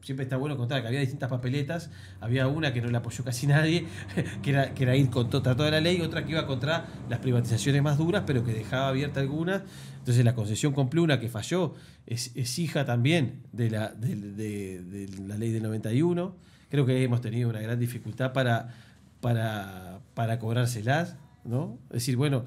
Siempre 0.00 0.22
está 0.22 0.36
bueno 0.36 0.56
contar 0.56 0.80
que 0.82 0.88
había 0.88 1.00
distintas 1.00 1.28
papeletas, 1.28 1.90
había 2.20 2.46
una 2.46 2.72
que 2.72 2.80
no 2.80 2.88
la 2.90 2.98
apoyó 2.98 3.24
casi 3.24 3.46
nadie, 3.46 3.86
que 4.42 4.50
era, 4.50 4.72
que 4.72 4.84
era 4.84 4.96
ir 4.96 5.10
contra 5.10 5.40
toda 5.40 5.70
la 5.70 5.80
ley, 5.80 6.00
otra 6.00 6.24
que 6.24 6.30
iba 6.30 6.46
contra 6.46 6.86
las 7.10 7.18
privatizaciones 7.18 7.82
más 7.82 7.98
duras, 7.98 8.22
pero 8.26 8.44
que 8.44 8.52
dejaba 8.52 8.88
abierta 8.88 9.20
algunas. 9.20 9.62
Entonces 9.98 10.24
la 10.24 10.34
concesión 10.34 10.72
con 10.72 10.88
Pluna, 10.88 11.18
que 11.18 11.28
falló, 11.28 11.74
es, 12.06 12.58
hija 12.58 12.84
también 12.84 13.42
de 13.52 13.68
la, 13.70 13.88
de, 13.88 15.08
la 15.26 15.36
ley 15.36 15.50
del 15.50 15.64
91. 15.64 16.36
Creo 16.68 16.86
que 16.86 17.02
hemos 17.02 17.20
tenido 17.20 17.48
una 17.48 17.60
gran 17.60 17.78
dificultad 17.78 18.32
para, 18.32 18.74
para, 19.20 20.00
para 20.14 20.38
cobrárselas. 20.38 21.16
¿no? 21.44 21.78
Es 21.90 21.94
decir, 21.94 22.16
bueno, 22.16 22.44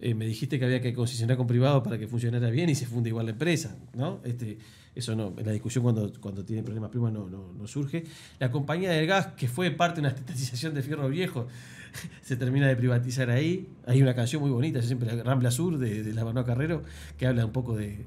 eh, 0.00 0.14
me 0.14 0.26
dijiste 0.26 0.58
que 0.58 0.64
había 0.64 0.80
que 0.80 0.92
concesionar 0.92 1.36
con 1.36 1.46
privado 1.46 1.82
para 1.82 1.98
que 1.98 2.06
funcionara 2.08 2.50
bien 2.50 2.68
y 2.70 2.74
se 2.74 2.86
funde 2.86 3.08
igual 3.08 3.26
la 3.26 3.32
empresa, 3.32 3.76
¿no? 3.94 4.20
Este, 4.24 4.58
eso 4.94 5.14
no, 5.14 5.32
en 5.38 5.46
la 5.46 5.52
discusión 5.52 5.82
cuando, 5.84 6.12
cuando 6.20 6.44
tiene 6.44 6.62
problemas 6.62 6.90
primas 6.90 7.12
no, 7.12 7.28
no, 7.28 7.66
surge. 7.66 8.04
La 8.38 8.50
compañía 8.50 8.90
del 8.90 9.06
gas, 9.06 9.28
que 9.28 9.48
fue 9.48 9.70
parte 9.70 10.00
de 10.00 10.08
una 10.08 10.16
estatización 10.16 10.74
de 10.74 10.82
fierro 10.82 11.08
viejo, 11.08 11.46
se 12.22 12.36
termina 12.36 12.66
de 12.66 12.76
privatizar 12.76 13.30
ahí. 13.30 13.68
Hay 13.86 14.02
una 14.02 14.14
canción 14.14 14.42
muy 14.42 14.50
bonita, 14.50 14.82
siempre 14.82 15.22
Rambla 15.22 15.50
Sur, 15.50 15.78
de, 15.78 16.02
de 16.02 16.12
la 16.12 16.44
Carrero, 16.44 16.82
que 17.16 17.26
habla 17.26 17.46
un 17.46 17.52
poco 17.52 17.76
de, 17.76 18.04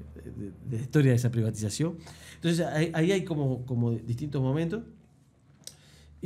la 0.70 0.76
historia 0.76 1.12
de 1.12 1.16
esa 1.16 1.30
privatización. 1.30 1.96
Entonces 2.34 2.66
ahí 2.92 3.10
hay 3.10 3.24
como, 3.24 3.64
como 3.64 3.92
distintos 3.92 4.42
momentos. 4.42 4.82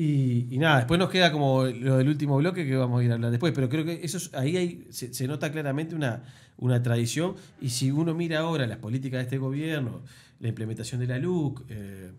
Y, 0.02 0.56
nada, 0.56 0.78
después 0.78 0.98
nos 0.98 1.10
queda 1.10 1.30
como 1.30 1.64
lo 1.66 1.98
del 1.98 2.08
último 2.08 2.38
bloque 2.38 2.64
que 2.64 2.74
vamos 2.74 3.02
a 3.02 3.04
ir 3.04 3.10
a 3.10 3.16
hablar 3.16 3.30
después, 3.30 3.52
pero 3.54 3.68
creo 3.68 3.84
que 3.84 4.00
eso 4.02 4.18
ahí 4.32 4.86
se, 4.88 5.28
nota 5.28 5.52
claramente 5.52 5.94
una, 5.94 6.22
una 6.56 6.82
tradición 6.82 7.34
y 7.60 7.68
si 7.68 7.90
uno 7.90 8.14
mira 8.14 8.38
ahora 8.38 8.66
las 8.66 8.78
políticas 8.78 9.18
de 9.18 9.24
este 9.24 9.36
gobierno, 9.36 10.00
la 10.38 10.48
implementación 10.48 11.00
de 11.00 11.06
la 11.06 11.18
LUC, 11.18 11.66
eh, 11.68 12.12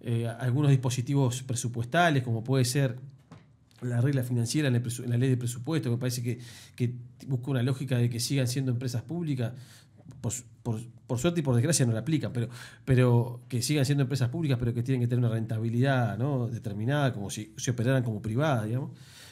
eh, 0.00 0.26
algunos 0.26 0.72
dispositivos 0.72 1.44
presupuestales 1.44 2.24
como 2.24 2.42
puede 2.42 2.64
ser 2.64 2.96
la 3.82 4.00
regla 4.00 4.24
financiera 4.24 4.66
en, 4.66 4.82
la 5.06 5.16
ley 5.16 5.30
de 5.30 5.36
presupuesto, 5.36 5.92
me 5.92 5.96
parece 5.98 6.24
que, 6.24 6.40
que 6.74 6.92
busca 7.28 7.52
una 7.52 7.62
lógica 7.62 7.98
de 7.98 8.10
que 8.10 8.18
sigan 8.18 8.48
siendo 8.48 8.72
empresas 8.72 9.02
públicas, 9.02 9.52
por, 10.20 11.18
suerte 11.18 11.40
y 11.40 11.42
por 11.42 11.54
desgracia 11.54 11.86
no 11.86 11.92
la 11.92 12.00
aplican, 12.00 12.32
pero, 12.32 12.48
pero 12.84 13.40
que 13.48 13.62
sigan 13.62 13.84
siendo 13.84 14.02
empresas 14.02 14.28
públicas, 14.28 14.58
pero 14.58 14.74
que 14.74 14.82
tienen 14.82 15.00
que 15.00 15.06
tener 15.08 15.24
una 15.24 15.34
rentabilidad 15.34 16.18
¿no? 16.18 16.48
determinada, 16.48 17.12
como 17.12 17.30
si 17.30 17.52
se 17.56 17.70
operaran 17.70 18.02
como 18.02 18.20
privadas, 18.20 18.66
digamos. 18.66 18.90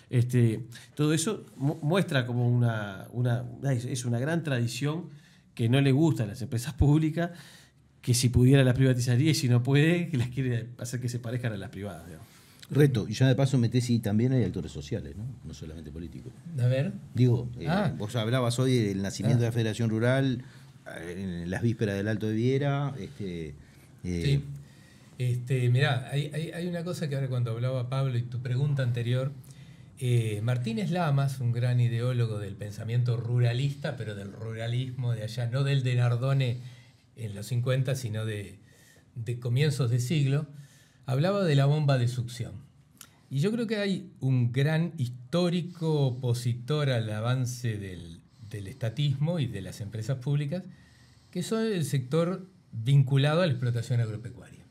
Este, 0.08 0.66
todo 0.94 1.12
eso 1.12 1.44
muestra 1.56 2.26
como 2.26 2.48
una, 2.48 3.08
una, 3.12 3.44
es 3.72 4.04
una 4.04 4.18
gran 4.20 4.42
tradición 4.44 5.06
que 5.54 5.68
no 5.68 5.80
le 5.80 5.90
gusta 5.90 6.22
a 6.22 6.26
las 6.26 6.40
empresas 6.42 6.74
públicas, 6.74 7.30
que 8.00 8.14
si 8.14 8.28
pudiera 8.28 8.62
las 8.62 8.74
privatizaría 8.74 9.32
y 9.32 9.34
si 9.34 9.48
no 9.48 9.62
puede, 9.64 10.08
que 10.08 10.16
las 10.16 10.28
quiere 10.28 10.68
hacer 10.78 11.00
que 11.00 11.08
se 11.08 11.18
parezcan 11.18 11.52
a 11.52 11.56
las 11.56 11.70
privadas. 11.70 12.04
Reto, 12.70 13.06
y 13.08 13.14
ya 13.14 13.26
de 13.28 13.34
paso 13.34 13.58
metés 13.58 13.84
si 13.84 13.98
también 14.00 14.32
hay 14.32 14.44
actores 14.44 14.72
sociales, 14.72 15.16
¿no? 15.16 15.24
No 15.44 15.54
solamente 15.54 15.90
políticos. 15.90 16.32
A 16.60 16.66
ver. 16.66 16.92
Digo, 17.14 17.48
eh, 17.58 17.66
Ah. 17.68 17.92
vos 17.96 18.14
hablabas 18.16 18.58
hoy 18.58 18.76
del 18.78 19.02
nacimiento 19.02 19.38
Ah. 19.38 19.40
de 19.42 19.46
la 19.46 19.52
Federación 19.52 19.88
Rural, 19.90 20.42
eh, 20.42 20.44
en 21.08 21.50
las 21.50 21.62
vísperas 21.62 21.96
del 21.96 22.08
Alto 22.08 22.26
de 22.28 22.34
Viera. 22.34 22.94
Este, 22.98 23.54
eh, 24.04 24.22
Sí. 24.24 24.44
Este, 25.18 25.68
mirá, 25.70 26.08
hay, 26.12 26.30
hay- 26.34 26.50
hay 26.50 26.66
una 26.66 26.84
cosa 26.84 27.08
que 27.08 27.14
ahora 27.14 27.28
cuando 27.28 27.50
hablaba 27.52 27.88
Pablo 27.88 28.18
y 28.18 28.22
tu 28.22 28.40
pregunta 28.42 28.82
anterior, 28.82 29.32
eh, 29.98 30.40
Martínez 30.42 30.90
Lamas, 30.90 31.40
un 31.40 31.52
gran 31.52 31.80
ideólogo 31.80 32.38
del 32.38 32.54
pensamiento 32.54 33.16
ruralista, 33.16 33.96
pero 33.96 34.14
del 34.14 34.30
ruralismo 34.32 35.12
de 35.12 35.22
allá, 35.22 35.46
no 35.46 35.64
del 35.64 35.82
de 35.82 35.94
Nardone 35.94 36.58
en 37.16 37.34
los 37.34 37.46
50, 37.46 37.94
sino 37.94 38.26
de, 38.26 38.58
de 39.14 39.40
comienzos 39.40 39.90
de 39.90 40.00
siglo, 40.00 40.46
hablaba 41.06 41.44
de 41.44 41.54
la 41.54 41.64
bomba 41.64 41.96
de 41.96 42.08
succión. 42.08 42.52
Y 43.30 43.38
yo 43.40 43.50
creo 43.52 43.66
que 43.66 43.78
hay 43.78 44.10
un 44.20 44.52
gran 44.52 44.92
histórico 44.98 46.08
opositor 46.08 46.90
al 46.90 47.08
avance 47.10 47.78
del, 47.78 48.20
del 48.50 48.66
estatismo 48.66 49.38
y 49.38 49.46
de 49.46 49.62
las 49.62 49.80
empresas 49.80 50.18
públicas, 50.18 50.62
que 51.30 51.42
son 51.42 51.64
el 51.64 51.84
sector 51.84 52.46
vinculado 52.72 53.42
a 53.42 53.46
la 53.46 53.52
explotación 53.52 54.00
agropecuaria. 54.00 54.64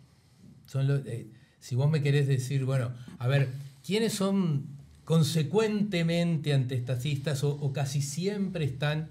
Son 0.67 0.87
los, 0.87 1.05
eh, 1.05 1.27
si 1.59 1.75
vos 1.75 1.89
me 1.89 2.01
querés 2.01 2.27
decir, 2.27 2.65
bueno, 2.65 2.91
a 3.17 3.27
ver, 3.27 3.49
¿quiénes 3.85 4.13
son 4.13 4.65
consecuentemente 5.03 6.53
antestatistas 6.53 7.43
o, 7.43 7.51
o 7.51 7.73
casi 7.73 8.01
siempre 8.01 8.65
están 8.65 9.09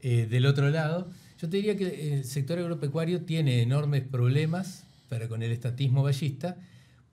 eh, 0.00 0.26
del 0.28 0.46
otro 0.46 0.70
lado? 0.70 1.10
Yo 1.40 1.48
te 1.48 1.56
diría 1.56 1.76
que 1.76 2.14
el 2.14 2.24
sector 2.24 2.58
agropecuario 2.58 3.22
tiene 3.22 3.62
enormes 3.62 4.02
problemas 4.02 4.84
para 5.08 5.28
con 5.28 5.42
el 5.42 5.52
estatismo 5.52 6.02
ballista, 6.02 6.56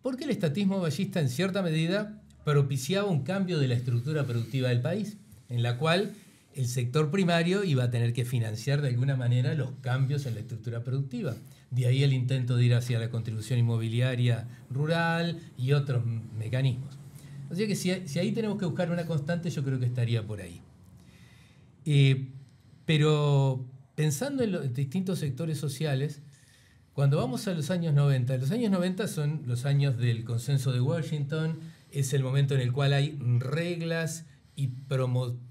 porque 0.01 0.25
el 0.25 0.31
estatismo 0.31 0.79
ballista 0.79 1.19
en 1.19 1.29
cierta 1.29 1.61
medida 1.61 2.21
propiciaba 2.43 3.09
un 3.09 3.23
cambio 3.23 3.59
de 3.59 3.67
la 3.67 3.75
estructura 3.75 4.23
productiva 4.23 4.69
del 4.69 4.81
país, 4.81 5.17
en 5.49 5.63
la 5.63 5.77
cual 5.77 6.13
el 6.55 6.67
sector 6.67 7.11
primario 7.11 7.63
iba 7.65 7.83
a 7.83 7.91
tener 7.91 8.13
que 8.13 8.23
financiar 8.23 8.81
de 8.81 8.87
alguna 8.87 9.17
manera 9.17 9.53
los 9.53 9.71
cambios 9.81 10.25
en 10.25 10.35
la 10.35 10.39
estructura 10.39 10.83
productiva. 10.83 11.35
De 11.69 11.85
ahí 11.85 12.03
el 12.03 12.13
intento 12.13 12.55
de 12.55 12.65
ir 12.65 12.73
hacia 12.73 12.97
la 12.97 13.09
contribución 13.09 13.59
inmobiliaria 13.59 14.47
rural 14.69 15.41
y 15.57 15.73
otros 15.73 16.03
mecanismos. 16.37 16.97
O 17.51 17.55
sea 17.55 17.67
que 17.67 17.75
si, 17.75 18.07
si 18.07 18.19
ahí 18.19 18.31
tenemos 18.31 18.57
que 18.57 18.65
buscar 18.65 18.89
una 18.89 19.05
constante, 19.05 19.49
yo 19.49 19.63
creo 19.63 19.79
que 19.79 19.85
estaría 19.85 20.25
por 20.25 20.39
ahí. 20.39 20.61
Eh, 21.83 22.29
pero 22.85 23.65
pensando 23.95 24.41
en 24.43 24.53
los 24.53 24.73
distintos 24.73 25.19
sectores 25.19 25.57
sociales, 25.57 26.21
cuando 26.93 27.17
vamos 27.17 27.47
a 27.49 27.53
los 27.53 27.69
años 27.69 27.93
90, 27.93 28.37
los 28.37 28.51
años 28.51 28.71
90 28.71 29.07
son 29.09 29.41
los 29.45 29.65
años 29.65 29.97
del 29.97 30.23
consenso 30.23 30.71
de 30.71 30.79
Washington, 30.79 31.59
es 31.91 32.13
el 32.13 32.23
momento 32.23 32.55
en 32.55 32.61
el 32.61 32.71
cual 32.71 32.93
hay 32.93 33.17
reglas 33.39 34.25
y 34.55 34.67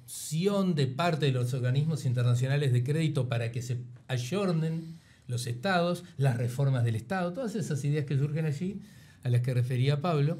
promoción 0.04 0.74
de 0.74 0.86
parte 0.86 1.26
de 1.26 1.32
los 1.32 1.54
organismos 1.54 2.04
internacionales 2.04 2.72
de 2.72 2.84
crédito 2.84 3.28
para 3.28 3.50
que 3.50 3.62
se 3.62 3.78
ayornen 4.08 4.98
los 5.26 5.46
estados, 5.46 6.04
las 6.18 6.36
reformas 6.36 6.84
del 6.84 6.94
Estado, 6.96 7.32
todas 7.32 7.54
esas 7.54 7.82
ideas 7.84 8.04
que 8.04 8.18
surgen 8.18 8.44
allí, 8.44 8.80
a 9.22 9.30
las 9.30 9.40
que 9.40 9.54
refería 9.54 10.02
Pablo, 10.02 10.38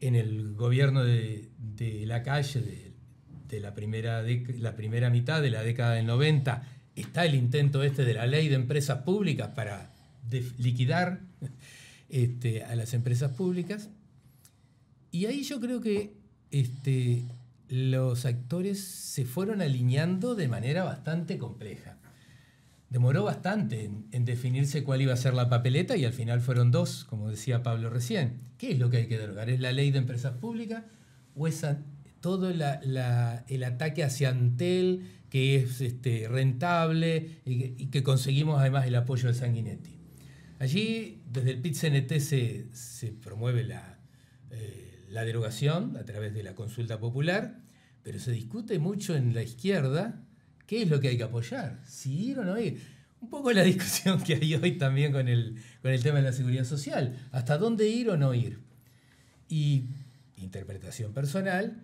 en 0.00 0.14
el 0.14 0.54
gobierno 0.54 1.02
de, 1.02 1.48
de 1.58 2.06
la 2.06 2.22
calle 2.22 2.60
de, 2.60 2.92
de 3.48 3.60
la, 3.60 3.74
primera 3.74 4.24
dec- 4.24 4.56
la 4.58 4.76
primera 4.76 5.10
mitad 5.10 5.42
de 5.42 5.50
la 5.50 5.62
década 5.62 5.94
del 5.94 6.06
90, 6.06 6.62
está 6.94 7.24
el 7.24 7.34
intento 7.34 7.82
este 7.82 8.04
de 8.04 8.14
la 8.14 8.26
ley 8.26 8.48
de 8.48 8.54
empresas 8.54 8.98
públicas 9.02 9.48
para 9.56 9.90
de- 10.30 10.48
liquidar 10.58 11.20
este, 12.08 12.62
a 12.62 12.76
las 12.76 12.94
empresas 12.94 13.32
públicas. 13.32 13.88
Y 15.10 15.26
ahí 15.26 15.42
yo 15.42 15.60
creo 15.60 15.80
que 15.80 16.12
este, 16.52 17.24
los 17.68 18.26
actores 18.26 18.80
se 18.82 19.24
fueron 19.24 19.62
alineando 19.62 20.34
de 20.34 20.48
manera 20.48 20.84
bastante 20.84 21.38
compleja. 21.38 21.98
Demoró 22.90 23.24
bastante 23.24 23.90
en, 24.12 24.24
definirse 24.24 24.84
cuál 24.84 25.02
iba 25.02 25.12
a 25.12 25.16
ser 25.16 25.34
la 25.34 25.48
papeleta 25.48 25.96
y 25.96 26.04
al 26.04 26.12
final 26.12 26.40
fueron 26.40 26.70
dos, 26.70 27.04
como 27.04 27.30
decía 27.30 27.62
Pablo 27.62 27.90
recién. 27.90 28.42
¿Qué 28.58 28.72
es 28.72 28.78
lo 28.78 28.90
que 28.90 28.98
hay 28.98 29.06
que 29.08 29.18
derogar? 29.18 29.50
¿Es 29.50 29.60
la 29.60 29.72
ley 29.72 29.90
de 29.90 29.98
empresas 29.98 30.34
públicas 30.34 30.84
o 31.34 31.48
es 31.48 31.66
todo 32.20 32.50
el 32.50 33.64
ataque 33.64 34.04
hacia 34.04 34.28
Antel, 34.28 35.02
que 35.28 35.56
es 35.56 35.80
este, 35.80 36.28
rentable 36.28 37.40
y 37.44 37.86
que, 37.86 38.02
conseguimos 38.04 38.60
además 38.60 38.86
el 38.86 38.94
apoyo 38.94 39.28
de 39.28 39.34
Sanguinetti? 39.34 39.98
Allí, 40.60 41.22
desde 41.32 41.50
el 41.50 41.62
PIT-CNT 41.62 42.20
se, 42.20 42.66
se 42.72 43.08
promueve 43.08 43.64
la, 43.64 43.98
eh, 44.52 44.83
la 45.14 45.24
derogación 45.24 45.96
a 45.96 46.04
través 46.04 46.34
de 46.34 46.42
la 46.42 46.54
consulta 46.54 46.98
popular, 46.98 47.60
pero 48.02 48.18
se 48.18 48.32
discute 48.32 48.78
mucho 48.78 49.14
en 49.16 49.32
la 49.32 49.42
izquierda 49.42 50.20
qué 50.66 50.82
es 50.82 50.88
lo 50.90 51.00
que 51.00 51.08
hay 51.08 51.16
que 51.16 51.22
apoyar, 51.22 51.80
si 51.86 52.30
ir 52.30 52.38
o 52.40 52.44
no 52.44 52.58
ir. 52.60 52.80
Un 53.20 53.30
poco 53.30 53.52
la 53.52 53.62
discusión 53.72 54.20
que 54.22 54.34
hay 54.34 54.54
hoy 54.56 54.72
también 54.76 55.12
con 55.12 55.28
el, 55.28 55.56
con 55.82 55.92
el 55.92 56.02
tema 56.02 56.18
de 56.18 56.24
la 56.24 56.32
seguridad 56.32 56.64
social, 56.64 57.16
hasta 57.32 57.56
dónde 57.58 57.88
ir 57.88 58.10
o 58.10 58.16
no 58.16 58.34
ir. 58.34 58.58
Y 59.48 59.84
interpretación 60.36 61.12
personal, 61.12 61.76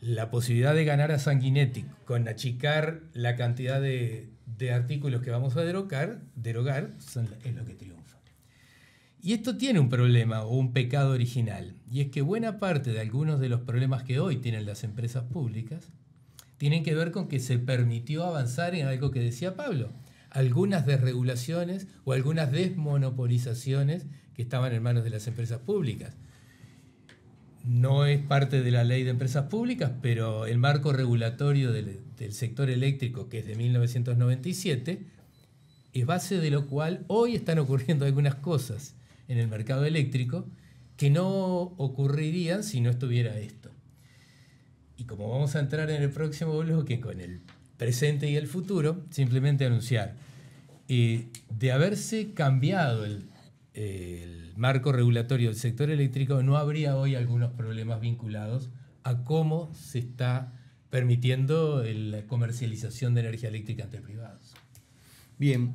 la 0.00 0.30
posibilidad 0.30 0.74
de 0.74 0.84
ganar 0.84 1.10
a 1.10 1.18
Sanguinetti 1.18 1.84
con 2.04 2.28
achicar 2.28 3.00
la 3.12 3.34
cantidad 3.34 3.80
de, 3.80 4.28
de 4.56 4.72
artículos 4.72 5.20
que 5.22 5.30
vamos 5.30 5.56
a 5.56 5.62
derogar, 5.64 6.20
derogar 6.36 6.92
son- 7.00 7.28
es 7.44 7.54
lo 7.54 7.64
que 7.64 7.74
triunfa. 7.74 7.97
Y 9.20 9.32
esto 9.32 9.56
tiene 9.56 9.80
un 9.80 9.88
problema 9.88 10.44
o 10.44 10.56
un 10.56 10.72
pecado 10.72 11.10
original, 11.10 11.74
y 11.90 12.00
es 12.02 12.10
que 12.10 12.22
buena 12.22 12.58
parte 12.58 12.92
de 12.92 13.00
algunos 13.00 13.40
de 13.40 13.48
los 13.48 13.62
problemas 13.62 14.04
que 14.04 14.20
hoy 14.20 14.36
tienen 14.36 14.64
las 14.64 14.84
empresas 14.84 15.24
públicas 15.24 15.90
tienen 16.56 16.82
que 16.82 16.94
ver 16.94 17.12
con 17.12 17.28
que 17.28 17.40
se 17.40 17.58
permitió 17.58 18.24
avanzar 18.24 18.74
en 18.74 18.86
algo 18.86 19.10
que 19.10 19.20
decía 19.20 19.56
Pablo, 19.56 19.90
algunas 20.30 20.86
desregulaciones 20.86 21.86
o 22.04 22.12
algunas 22.12 22.52
desmonopolizaciones 22.52 24.06
que 24.34 24.42
estaban 24.42 24.72
en 24.72 24.82
manos 24.82 25.04
de 25.04 25.10
las 25.10 25.26
empresas 25.26 25.60
públicas. 25.60 26.14
No 27.64 28.06
es 28.06 28.20
parte 28.20 28.62
de 28.62 28.70
la 28.70 28.84
ley 28.84 29.04
de 29.04 29.10
empresas 29.10 29.46
públicas, 29.46 29.92
pero 30.02 30.46
el 30.46 30.58
marco 30.58 30.92
regulatorio 30.92 31.72
del, 31.72 32.00
sector 32.32 32.70
eléctrico, 32.70 33.28
que 33.28 33.40
es 33.40 33.46
de 33.46 33.54
1997, 33.54 35.02
es 35.92 36.06
base 36.06 36.38
de 36.38 36.50
lo 36.50 36.66
cual 36.66 37.04
hoy 37.08 37.34
están 37.34 37.58
ocurriendo 37.58 38.04
algunas 38.04 38.36
cosas 38.36 38.94
en 39.28 39.38
el 39.38 39.48
mercado 39.48 39.84
eléctrico 39.84 40.46
que 40.96 41.10
no 41.10 41.60
ocurrirían 41.76 42.64
si 42.64 42.80
no 42.80 42.90
estuviera 42.90 43.38
esto. 43.38 43.70
Y 44.96 45.04
como 45.04 45.30
vamos 45.30 45.54
a 45.54 45.60
entrar 45.60 45.90
en 45.90 46.02
el 46.02 46.10
próximo 46.10 46.58
bloque 46.58 47.00
con 47.00 47.20
el 47.20 47.40
presente 47.76 48.28
y 48.28 48.34
el 48.34 48.48
futuro, 48.48 49.04
simplemente 49.10 49.64
anunciar, 49.64 50.16
eh, 50.88 51.28
de 51.50 51.70
haberse 51.72 52.32
cambiado 52.32 53.04
el, 53.04 53.28
el 53.74 54.52
marco 54.56 54.90
regulatorio 54.90 55.50
del 55.50 55.56
sector 55.56 55.90
eléctrico, 55.90 56.42
no 56.42 56.56
habría 56.56 56.96
hoy 56.96 57.14
algunos 57.14 57.52
problemas 57.52 58.00
vinculados 58.00 58.70
a 59.04 59.22
cómo 59.22 59.72
se 59.72 60.00
está 60.00 60.52
permitiendo 60.90 61.84
la 61.84 62.22
comercialización 62.22 63.14
de 63.14 63.20
energía 63.20 63.50
eléctrica 63.50 63.84
entre 63.84 64.00
privados. 64.00 64.54
Bien, 65.38 65.74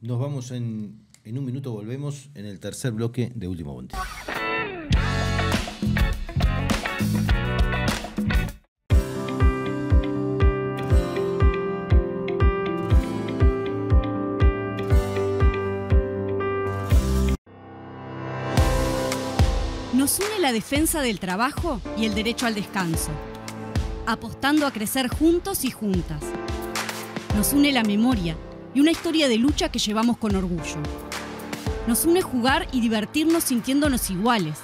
nos 0.00 0.18
vamos 0.18 0.50
en, 0.50 0.98
en 1.30 1.38
un 1.38 1.44
minuto, 1.44 1.70
volvemos 1.70 2.28
en 2.34 2.44
el 2.44 2.58
tercer 2.58 2.90
bloque 2.90 3.30
de 3.32 3.46
Último 3.46 3.72
Bondi. 3.72 3.94
Nos 19.94 20.18
une 20.18 20.40
la 20.40 20.52
defensa 20.52 21.00
del 21.00 21.20
trabajo 21.20 21.80
y 21.96 22.06
el 22.06 22.14
derecho 22.16 22.46
al 22.46 22.56
descanso, 22.56 23.12
apostando 24.04 24.66
a 24.66 24.72
crecer 24.72 25.06
juntos 25.06 25.64
y 25.64 25.70
juntas. 25.70 26.24
Nos 27.36 27.52
une 27.52 27.70
la 27.70 27.84
memoria 27.84 28.36
y 28.74 28.80
una 28.80 28.90
historia 28.90 29.28
de 29.28 29.36
lucha 29.36 29.70
que 29.70 29.78
llevamos 29.78 30.16
con 30.18 30.34
orgullo. 30.34 31.09
Nos 31.86 32.04
une 32.04 32.20
jugar 32.20 32.68
y 32.72 32.80
divertirnos 32.80 33.44
sintiéndonos 33.44 34.10
iguales, 34.10 34.58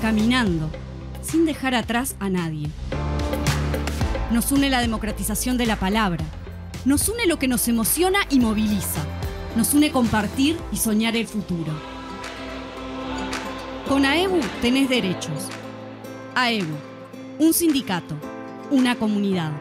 caminando, 0.00 0.70
sin 1.20 1.44
dejar 1.44 1.74
atrás 1.74 2.14
a 2.20 2.30
nadie. 2.30 2.70
Nos 4.30 4.52
une 4.52 4.70
la 4.70 4.80
democratización 4.80 5.58
de 5.58 5.66
la 5.66 5.76
palabra. 5.76 6.24
Nos 6.84 7.08
une 7.08 7.26
lo 7.26 7.38
que 7.38 7.48
nos 7.48 7.68
emociona 7.68 8.20
y 8.30 8.38
moviliza. 8.38 9.02
Nos 9.56 9.74
une 9.74 9.90
compartir 9.90 10.56
y 10.72 10.76
soñar 10.76 11.16
el 11.16 11.26
futuro. 11.26 11.72
Con 13.88 14.06
AEBU 14.06 14.40
tenés 14.62 14.88
derechos. 14.88 15.48
AEBU, 16.34 16.74
un 17.40 17.52
sindicato, 17.52 18.14
una 18.70 18.94
comunidad. 18.94 19.52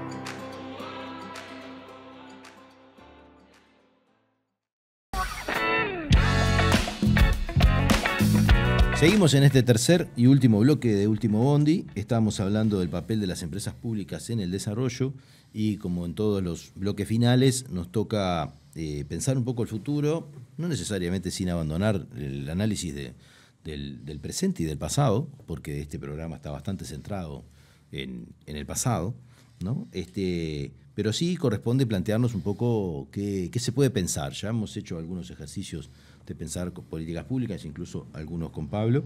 Seguimos 9.01 9.33
en 9.33 9.41
este 9.41 9.63
tercer 9.63 10.09
y 10.15 10.27
último 10.27 10.59
bloque 10.59 10.93
de 10.93 11.07
Último 11.07 11.41
Bondi. 11.43 11.87
Estamos 11.95 12.39
hablando 12.39 12.79
del 12.79 12.89
papel 12.89 13.19
de 13.19 13.25
las 13.25 13.41
empresas 13.41 13.73
públicas 13.73 14.29
en 14.29 14.39
el 14.39 14.51
desarrollo 14.51 15.15
y 15.51 15.77
como 15.77 16.05
en 16.05 16.13
todos 16.13 16.43
los 16.43 16.71
bloques 16.75 17.07
finales 17.07 17.67
nos 17.71 17.91
toca 17.91 18.53
eh, 18.75 19.03
pensar 19.09 19.39
un 19.39 19.43
poco 19.43 19.63
el 19.63 19.69
futuro, 19.69 20.29
no 20.57 20.67
necesariamente 20.67 21.31
sin 21.31 21.49
abandonar 21.49 22.05
el 22.15 22.47
análisis 22.47 22.93
del, 22.93 24.19
presente 24.21 24.61
y 24.61 24.67
del 24.67 24.77
pasado, 24.77 25.27
porque 25.47 25.81
este 25.81 25.97
programa 25.97 26.35
está 26.35 26.51
bastante 26.51 26.85
centrado 26.85 27.43
en, 27.91 28.27
el 28.45 28.67
pasado, 28.67 29.15
¿no? 29.61 29.87
Este, 29.93 30.73
pero 30.93 31.11
sí 31.11 31.37
corresponde 31.37 31.87
plantearnos 31.87 32.35
un 32.35 32.41
poco 32.41 33.07
qué 33.11 33.49
se 33.55 33.71
puede 33.71 33.89
pensar. 33.89 34.33
Ya 34.33 34.49
hemos 34.49 34.77
hecho 34.77 34.99
algunos 34.99 35.31
ejercicios 35.31 35.89
de 36.25 36.35
pensar 36.35 36.71
políticas 36.71 37.25
públicas, 37.25 37.65
incluso 37.65 38.07
algunos 38.13 38.51
con 38.51 38.67
Pablo. 38.67 39.03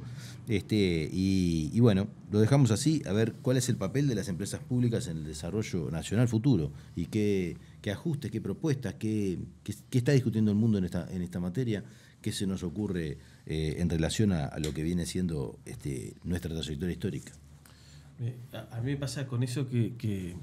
Este, 0.48 1.10
y, 1.12 1.80
bueno, 1.80 2.08
lo 2.32 2.40
dejamos 2.40 2.72
así, 2.72 3.02
a 3.06 3.14
ver 3.14 3.34
cuál 3.42 3.58
es 3.58 3.70
el 3.70 3.78
papel 3.78 4.08
de 4.08 4.16
las 4.16 4.28
empresas 4.28 4.62
públicas 4.62 5.08
en 5.08 5.18
el 5.18 5.26
desarrollo 5.26 5.90
nacional 5.92 6.28
futuro 6.28 6.72
y 6.96 7.06
qué, 7.06 7.58
ajustes, 7.92 8.32
qué 8.32 8.42
propuestas, 8.42 8.96
qué, 8.96 9.40
está 9.92 10.12
discutiendo 10.12 10.52
el 10.52 10.58
mundo 10.58 10.78
en 10.78 10.86
esta, 10.86 11.08
en 11.12 11.22
esta 11.22 11.40
materia, 11.40 11.84
qué 12.22 12.32
se 12.32 12.48
nos 12.48 12.64
ocurre 12.64 13.18
eh, 13.46 13.76
en 13.78 13.90
relación 13.90 14.32
a, 14.32 14.58
lo 14.60 14.74
que 14.74 14.84
viene 14.84 15.06
siendo 15.06 15.60
este, 15.66 16.16
nuestra 16.24 16.54
trayectoria 16.54 16.94
histórica. 16.94 17.34
A, 18.72 18.80
mí 18.80 18.92
me 18.92 18.98
pasa 18.98 19.28
con 19.28 19.44
eso 19.44 19.68
que 19.68 20.36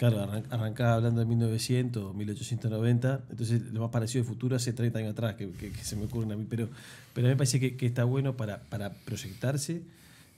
Claro, 0.00 0.32
arrancaba 0.48 0.94
hablando 0.94 1.20
de 1.20 1.26
1900, 1.26 2.14
1890, 2.14 3.20
entonces 3.28 3.60
lo 3.70 3.82
más 3.82 3.90
parecido 3.90 4.24
de 4.24 4.28
futuro 4.30 4.56
hace 4.56 4.72
30 4.72 4.98
años 4.98 5.10
atrás, 5.10 5.34
que, 5.34 5.74
se 5.82 5.94
me 5.94 6.06
ocurren 6.06 6.32
a 6.32 6.36
mí, 6.36 6.46
pero, 6.48 6.70
pero 7.12 7.26
a 7.26 7.28
mí 7.28 7.34
me 7.34 7.36
parece 7.36 7.76
que, 7.76 7.84
está 7.84 8.04
bueno 8.04 8.34
para, 8.34 8.62
para 8.62 8.94
proyectarse, 8.94 9.82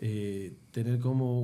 eh, 0.01 0.53
tener 0.73 0.99
como 0.99 1.43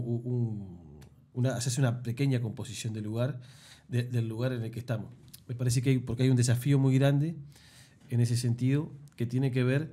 una, 1.32 1.54
hacerse 1.54 1.80
una 1.80 2.02
pequeña 2.02 2.40
composición 2.40 2.92
del 2.92 3.04
lugar, 3.04 3.38
del 3.86 4.26
lugar 4.26 4.52
en 4.52 4.64
el 4.64 4.72
que 4.72 4.80
estamos. 4.80 5.12
Me 5.46 5.54
parece 5.54 5.80
que 5.80 5.90
hay, 5.90 5.98
porque 5.98 6.24
hay 6.24 6.30
un 6.30 6.36
desafío 6.36 6.76
muy 6.76 6.98
grande 6.98 7.36
en 8.10 8.20
ese 8.20 8.36
sentido, 8.36 8.90
que 9.14 9.26
tiene 9.26 9.52
que 9.52 9.62
ver 9.62 9.92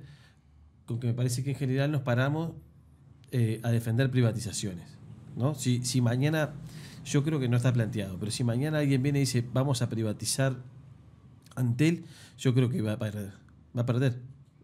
con 0.84 0.98
que 0.98 1.06
me 1.06 1.14
parece 1.14 1.44
que 1.44 1.50
en 1.50 1.56
general 1.56 1.92
nos 1.92 2.02
paramos 2.02 2.54
eh, 3.30 3.60
a 3.62 3.70
defender 3.70 4.10
privatizaciones. 4.10 4.84
¿no? 5.36 5.54
Si, 5.54 5.84
si 5.84 6.00
mañana 6.00 6.54
yo 7.06 7.22
creo 7.22 7.38
que 7.38 7.48
no 7.48 7.56
está 7.56 7.72
planteado, 7.72 8.18
pero 8.18 8.30
si 8.30 8.44
mañana 8.44 8.78
alguien 8.78 9.02
viene 9.02 9.20
y 9.20 9.22
dice 9.22 9.44
vamos 9.52 9.80
a 9.80 9.88
privatizar 9.88 10.56
Antel, 11.54 12.04
yo 12.38 12.54
creo 12.54 12.68
que 12.68 12.82
va 12.82 12.92
a 12.92 12.98
perder. 12.98 13.32
Va 13.76 13.82
a 13.82 13.86
perder. 13.86 14.20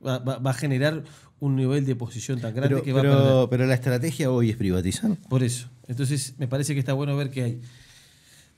Va, 0.07 0.38
a 0.45 0.55
generar 0.55 1.05
un 1.38 1.57
nivel 1.57 1.86
de 1.86 1.95
posición 1.97 2.40
tan 2.40 2.55
grande 2.55 2.82
que 2.82 2.93
va 2.93 3.01
a 3.01 3.03
perder. 3.03 3.49
Pero 3.51 3.66
la 3.66 3.74
estrategia 3.74 4.30
hoy 4.30 4.51
es 4.51 4.57
privatizar. 4.57 5.16
Por 5.28 5.43
eso. 5.43 5.68
Entonces, 5.86 6.34
me 6.38 6.49
parece 6.49 6.74
que 6.74 6.80
está 6.80 6.93
bueno 6.93 7.16
ver 7.16 7.30
que 7.30 7.43
hay. 7.43 7.61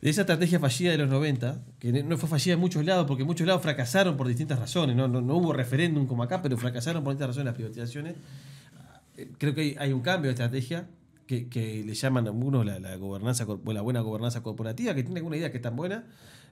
De 0.01 0.11
esa 0.11 0.23
estrategia 0.23 0.59
fallida 0.59 0.91
de 0.91 0.99
los 0.99 1.09
90, 1.09 1.63
que 1.79 2.03
no 2.03 2.19
fue 2.19 2.29
fallida 2.29 2.55
en 2.55 2.61
muchos 2.61 2.85
lados, 2.85 3.07
porque 3.07 3.25
muchos 3.25 3.47
lados 3.47 3.63
fracasaron 3.63 4.17
por 4.17 4.29
distintas 4.29 4.59
razones, 4.59 4.95
no, 4.97 5.09
no, 5.09 5.35
hubo 5.35 5.53
referéndum 5.53 6.07
como 6.07 6.23
acá, 6.23 6.43
pero 6.43 6.59
fracasaron 6.59 7.03
por 7.03 7.15
distintas 7.15 7.29
razones 7.29 7.47
las 7.47 7.55
privatizaciones. 7.55 8.15
Eh, 9.17 9.31
creo 9.39 9.55
que 9.55 9.77
hay 9.79 9.93
un 9.93 10.03
cambio 10.03 10.29
de 10.29 10.33
estrategia 10.33 10.87
que, 11.27 11.83
le 11.87 11.95
llaman 11.95 12.27
a 12.27 12.31
algunos 12.31 12.65
la 12.67 12.97
buena 13.83 14.01
gobernanza 14.01 14.43
corporativa, 14.43 14.95
que 14.95 15.03
tiene 15.03 15.21
alguna 15.21 15.37
idea 15.37 15.51
que 15.51 15.59
es 15.59 15.63
tan 15.63 15.77
buena, 15.77 16.07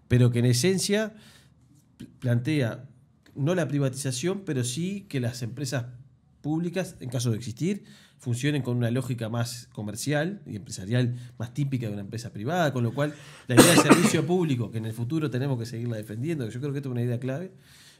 pero 0.08 0.30
que 0.30 0.40
en 0.40 0.46
esencia 0.46 1.14
plantea 2.18 2.84
no 3.34 3.54
la 3.54 3.68
privatización, 3.68 4.42
pero 4.44 4.64
sí 4.64 5.06
que 5.08 5.20
las 5.20 5.42
empresas 5.42 5.86
públicas, 6.40 6.96
en 7.00 7.08
caso 7.08 7.30
de 7.30 7.36
existir, 7.36 7.84
funcionen 8.18 8.62
con 8.62 8.76
una 8.76 8.90
lógica 8.90 9.28
más 9.28 9.68
comercial 9.72 10.42
y 10.46 10.56
empresarial 10.56 11.16
más 11.38 11.54
típica 11.54 11.86
de 11.86 11.92
una 11.92 12.02
empresa 12.02 12.32
privada, 12.32 12.72
con 12.72 12.84
lo 12.84 12.94
cual 12.94 13.14
la 13.48 13.56
idea 13.56 13.70
de 13.70 13.76
servicio 13.78 14.26
público, 14.26 14.70
que 14.70 14.78
en 14.78 14.86
el 14.86 14.92
futuro 14.92 15.30
tenemos 15.30 15.58
que 15.58 15.66
seguirla 15.66 15.96
defendiendo, 15.96 16.46
que 16.46 16.52
yo 16.52 16.60
creo 16.60 16.72
que 16.72 16.78
esto 16.78 16.88
es 16.88 16.92
una 16.92 17.02
idea 17.02 17.18
clave, 17.18 17.52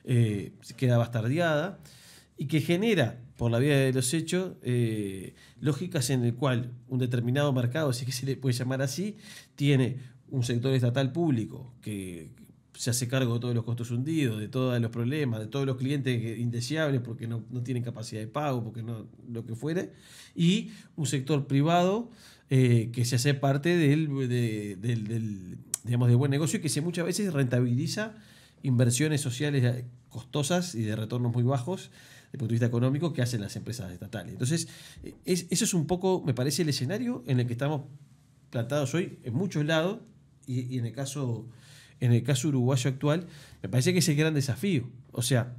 eh, 0.04 0.52
queda 0.76 0.98
bastardeada 0.98 1.78
y 2.42 2.46
que 2.46 2.60
genera, 2.60 3.20
por 3.36 3.52
la 3.52 3.60
vía 3.60 3.76
de 3.76 3.92
los 3.92 4.12
hechos, 4.12 4.54
eh, 4.62 5.36
lógicas 5.60 6.10
en 6.10 6.24
el 6.24 6.34
cual 6.34 6.72
un 6.88 6.98
determinado 6.98 7.52
mercado, 7.52 7.92
si 7.92 8.00
es 8.00 8.06
que 8.06 8.12
se 8.12 8.26
le 8.26 8.36
puede 8.36 8.52
llamar 8.52 8.82
así, 8.82 9.16
tiene 9.54 9.98
un 10.28 10.42
sector 10.42 10.74
estatal 10.74 11.12
público 11.12 11.72
que 11.80 12.32
se 12.74 12.90
hace 12.90 13.06
cargo 13.06 13.34
de 13.34 13.38
todos 13.38 13.54
los 13.54 13.62
costos 13.62 13.92
hundidos, 13.92 14.40
de 14.40 14.48
todos 14.48 14.80
los 14.80 14.90
problemas, 14.90 15.38
de 15.38 15.46
todos 15.46 15.66
los 15.66 15.76
clientes 15.76 16.36
indeseables 16.36 17.00
porque 17.00 17.28
no, 17.28 17.44
tienen 17.62 17.84
capacidad 17.84 18.20
de 18.20 18.26
pago, 18.26 18.64
porque 18.64 18.82
no, 18.82 19.06
lo 19.30 19.46
que 19.46 19.54
fuere, 19.54 19.92
y 20.34 20.72
un 20.96 21.06
sector 21.06 21.46
privado 21.46 22.10
eh, 22.50 22.90
que 22.92 23.04
se 23.04 23.14
hace 23.14 23.34
parte 23.34 23.76
del, 23.76 24.08
del, 24.28 25.58
digamos, 25.84 26.08
de 26.08 26.16
buen 26.16 26.32
negocio 26.32 26.58
y 26.58 26.62
que 26.62 26.80
muchas 26.80 27.06
veces 27.06 27.32
rentabiliza 27.32 28.16
inversiones 28.64 29.20
sociales 29.20 29.84
costosas 30.08 30.74
y 30.74 30.82
de 30.82 30.96
retornos 30.96 31.32
muy 31.32 31.44
bajos 31.44 31.92
el 32.32 32.38
punto 32.38 32.48
de 32.48 32.54
vista 32.54 32.66
económico 32.66 33.12
que 33.12 33.22
hacen 33.22 33.40
las 33.40 33.54
empresas 33.56 33.92
estatales. 33.92 34.32
Entonces, 34.32 34.68
eso 35.24 35.64
es 35.64 35.74
un 35.74 35.86
poco, 35.86 36.22
me 36.24 36.32
parece, 36.32 36.62
el 36.62 36.70
escenario 36.70 37.22
en 37.26 37.40
el 37.40 37.46
que 37.46 37.52
estamos 37.52 37.82
plantados 38.50 38.94
hoy 38.94 39.18
en 39.22 39.34
muchos 39.34 39.64
lados 39.64 40.00
y, 40.46 40.78
en 40.78 40.86
el 40.86 40.92
caso 40.92 41.46
en 42.00 42.12
el 42.12 42.24
caso 42.24 42.48
uruguayo 42.48 42.90
actual, 42.90 43.28
me 43.62 43.68
parece 43.68 43.92
que 43.92 44.00
es 44.00 44.08
el 44.08 44.16
gran 44.16 44.34
desafío. 44.34 44.88
O 45.12 45.22
sea, 45.22 45.54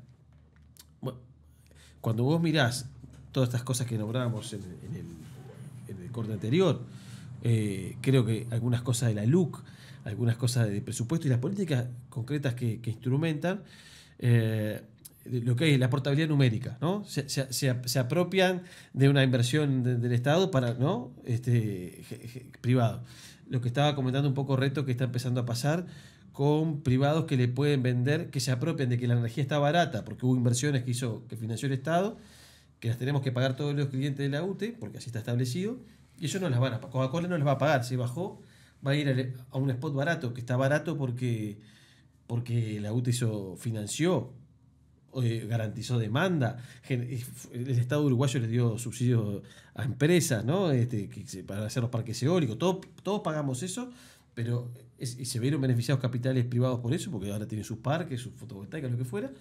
cuando 2.01 2.25
vos 2.25 2.41
mirás 2.41 2.89
todas 3.31 3.47
estas 3.47 3.63
cosas 3.63 3.87
que 3.87 3.97
nombrábamos 3.97 4.51
en, 4.51 4.61
el, 4.93 6.11
corte 6.11 6.33
anterior, 6.33 6.81
eh, 7.43 7.95
creo 8.01 8.25
que 8.25 8.45
algunas 8.51 8.81
cosas 8.81 9.09
de 9.09 9.15
la 9.15 9.25
LUC, 9.25 9.63
algunas 10.03 10.35
cosas 10.35 10.67
de 10.67 10.81
presupuesto 10.81 11.27
y 11.27 11.29
las 11.29 11.39
políticas 11.39 11.85
concretas 12.09 12.55
que, 12.55 12.79
instrumentan, 12.85 13.63
eh, 14.19 14.81
lo 15.25 15.55
que 15.55 15.73
es 15.73 15.79
la 15.79 15.89
portabilidad 15.89 16.27
numérica, 16.27 16.77
¿no? 16.81 17.03
Se, 17.05 17.99
apropian 17.99 18.63
de 18.93 19.09
una 19.09 19.23
inversión 19.23 19.83
del 19.83 20.11
Estado 20.11 20.51
para, 20.51 20.73
¿no? 20.73 21.13
Este, 21.25 22.03
privado. 22.61 23.03
Lo 23.47 23.61
que 23.61 23.67
estaba 23.67 23.95
comentando 23.95 24.27
un 24.27 24.33
poco 24.33 24.55
reto 24.55 24.85
que 24.85 24.91
está 24.91 25.05
empezando 25.05 25.41
a 25.41 25.45
pasar 25.45 25.85
con 26.33 26.81
privados 26.81 27.25
que 27.25 27.37
le 27.37 27.47
pueden 27.47 27.83
vender, 27.83 28.29
que 28.31 28.39
se 28.39 28.51
apropian 28.51 28.89
de 28.89 28.97
que 28.97 29.07
la 29.07 29.13
energía 29.13 29.43
está 29.43 29.59
barata, 29.59 30.03
porque 30.03 30.25
hubo 30.25 30.35
inversiones 30.35 30.83
que 30.83 30.91
hizo, 30.91 31.25
que 31.27 31.37
financió 31.37 31.67
el 31.67 31.73
Estado, 31.73 32.17
que 32.79 32.89
las 32.89 32.97
tenemos 32.97 33.21
que 33.21 33.31
pagar 33.31 33.55
todos 33.55 33.75
los 33.75 33.87
clientes 33.87 34.17
de 34.17 34.29
la 34.29 34.43
UTE, 34.43 34.75
porque 34.79 34.97
así 34.97 35.07
está 35.07 35.19
establecido, 35.19 35.77
y 36.19 36.25
ellos 36.25 36.41
no 36.41 36.49
las 36.49 36.59
van 36.59 36.73
a 36.73 36.81
pagar. 36.81 36.91
Coca-Cola 36.91 37.27
no 37.27 37.37
les 37.37 37.45
va 37.45 37.51
a 37.51 37.57
pagar, 37.57 37.85
si 37.85 37.95
bajó, 37.95 38.41
va 38.85 38.91
a 38.91 38.95
ir 38.95 39.33
a 39.51 39.57
un 39.57 39.69
spot 39.69 39.93
barato, 39.93 40.33
que 40.33 40.41
está 40.41 40.57
barato 40.57 40.97
porque, 40.97 41.59
porque 42.27 42.81
la 42.81 42.91
UTE 42.91 43.11
hizo, 43.11 43.55
financió 43.55 44.33
eh, 45.21 45.45
garantizó 45.47 45.99
demanda, 45.99 46.57
el 46.89 47.69
Estado 47.69 48.03
uruguayo 48.03 48.39
le 48.39 48.47
dio 48.47 48.77
subsidios 48.77 49.43
a 49.75 49.83
empresas 49.83 50.45
¿no? 50.45 50.71
Este, 50.71 51.09
para 51.45 51.65
hacer 51.65 51.81
los 51.81 51.89
parques 51.89 52.21
eólicos, 52.23 52.57
todos 52.57 53.21
pagamos 53.21 53.63
eso, 53.63 53.89
pero 54.33 54.71
se 54.99 55.39
vieron 55.39 55.61
beneficiados 55.61 56.01
capitales 56.01 56.45
privados 56.45 56.79
por 56.79 56.93
eso, 56.93 57.11
porque 57.11 57.31
ahora 57.31 57.47
tienen 57.47 57.65
sus 57.65 57.79
parques, 57.79 58.21
sus 58.21 58.33
fotovoltaicas, 58.33 58.91
lo 58.91 58.97
que 58.97 59.05
fuera. 59.05 59.31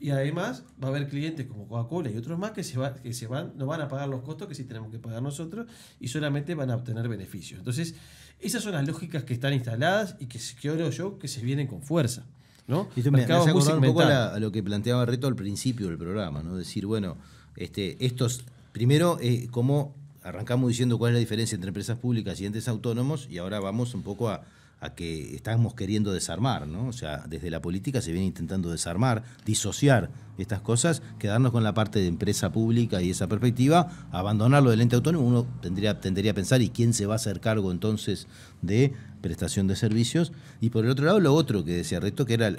Y 0.00 0.10
además 0.10 0.64
va 0.82 0.88
a 0.88 0.90
haber 0.90 1.08
clientes 1.08 1.46
como 1.46 1.66
Coca-Cola 1.66 2.10
y 2.10 2.16
otros 2.16 2.38
más 2.38 2.52
que 2.52 2.62
se, 2.62 2.78
van, 2.78 3.52
no 3.56 3.66
van 3.66 3.80
a 3.80 3.88
pagar 3.88 4.08
los 4.08 4.22
costos 4.22 4.46
que 4.46 4.54
sí 4.54 4.64
tenemos 4.64 4.92
que 4.92 5.00
pagar 5.00 5.20
nosotros 5.22 5.66
y 5.98 6.08
solamente 6.08 6.54
van 6.54 6.70
a 6.70 6.76
obtener 6.76 7.08
beneficios. 7.08 7.58
Entonces, 7.58 7.96
esas 8.38 8.62
son 8.62 8.72
las 8.72 8.86
lógicas 8.86 9.24
que 9.24 9.34
están 9.34 9.54
instaladas 9.54 10.16
y 10.20 10.26
que 10.26 10.38
yo 10.38 11.18
que 11.18 11.26
se 11.26 11.40
vienen 11.40 11.66
con 11.66 11.82
fuerza. 11.82 12.26
¿No? 12.68 12.88
Y 12.94 13.10
me, 13.10 13.24
hace 13.24 13.50
acordar 13.50 13.78
un 13.78 13.84
poco 13.84 14.02
a, 14.02 14.38
lo 14.38 14.52
que 14.52 14.62
planteaba 14.62 15.04
Reto 15.06 15.26
al 15.26 15.34
principio 15.34 15.88
del 15.88 15.98
programa, 15.98 16.42
¿no? 16.42 16.56
Decir, 16.56 16.86
bueno, 16.86 17.16
este, 17.56 17.96
estos, 18.04 18.44
primero, 18.72 19.18
eh, 19.20 19.48
cómo 19.50 19.96
arrancamos 20.22 20.68
diciendo 20.68 20.98
cuál 20.98 21.10
es 21.10 21.14
la 21.14 21.20
diferencia 21.20 21.56
entre 21.56 21.68
empresas 21.68 21.98
públicas 21.98 22.40
y 22.40 22.46
entes 22.46 22.68
autónomos, 22.68 23.26
y 23.30 23.38
ahora 23.38 23.58
vamos 23.58 23.94
un 23.94 24.02
poco 24.02 24.28
a, 24.28 24.42
a 24.80 24.94
que 24.94 25.34
estamos 25.34 25.74
queriendo 25.74 26.12
desarmar, 26.12 26.66
¿no? 26.66 26.86
O 26.86 26.92
sea, 26.92 27.24
desde 27.28 27.50
la 27.50 27.60
política 27.60 28.00
se 28.00 28.12
viene 28.12 28.26
intentando 28.26 28.70
desarmar, 28.70 29.24
disociar 29.44 30.10
estas 30.38 30.60
cosas, 30.60 31.02
quedarnos 31.18 31.50
con 31.50 31.64
la 31.64 31.74
parte 31.74 31.98
de 31.98 32.06
empresa 32.06 32.52
pública 32.52 33.02
y 33.02 33.10
esa 33.10 33.26
perspectiva, 33.26 33.90
abandonarlo 34.12 34.70
del 34.70 34.80
ente 34.80 34.94
autónomo, 34.94 35.26
uno 35.26 35.46
tendría, 35.60 36.00
tendría 36.00 36.30
a 36.30 36.34
pensar, 36.34 36.62
¿y 36.62 36.70
quién 36.70 36.94
se 36.94 37.06
va 37.06 37.14
a 37.14 37.16
hacer 37.16 37.40
cargo 37.40 37.72
entonces 37.72 38.28
de 38.62 38.92
prestación 39.20 39.66
de 39.66 39.74
servicios? 39.74 40.32
Y 40.60 40.70
por 40.70 40.84
el 40.84 40.92
otro 40.92 41.06
lado, 41.06 41.18
lo 41.18 41.34
otro 41.34 41.64
que 41.64 41.74
decía 41.74 41.98
Reto, 41.98 42.24
que 42.24 42.34
era 42.34 42.52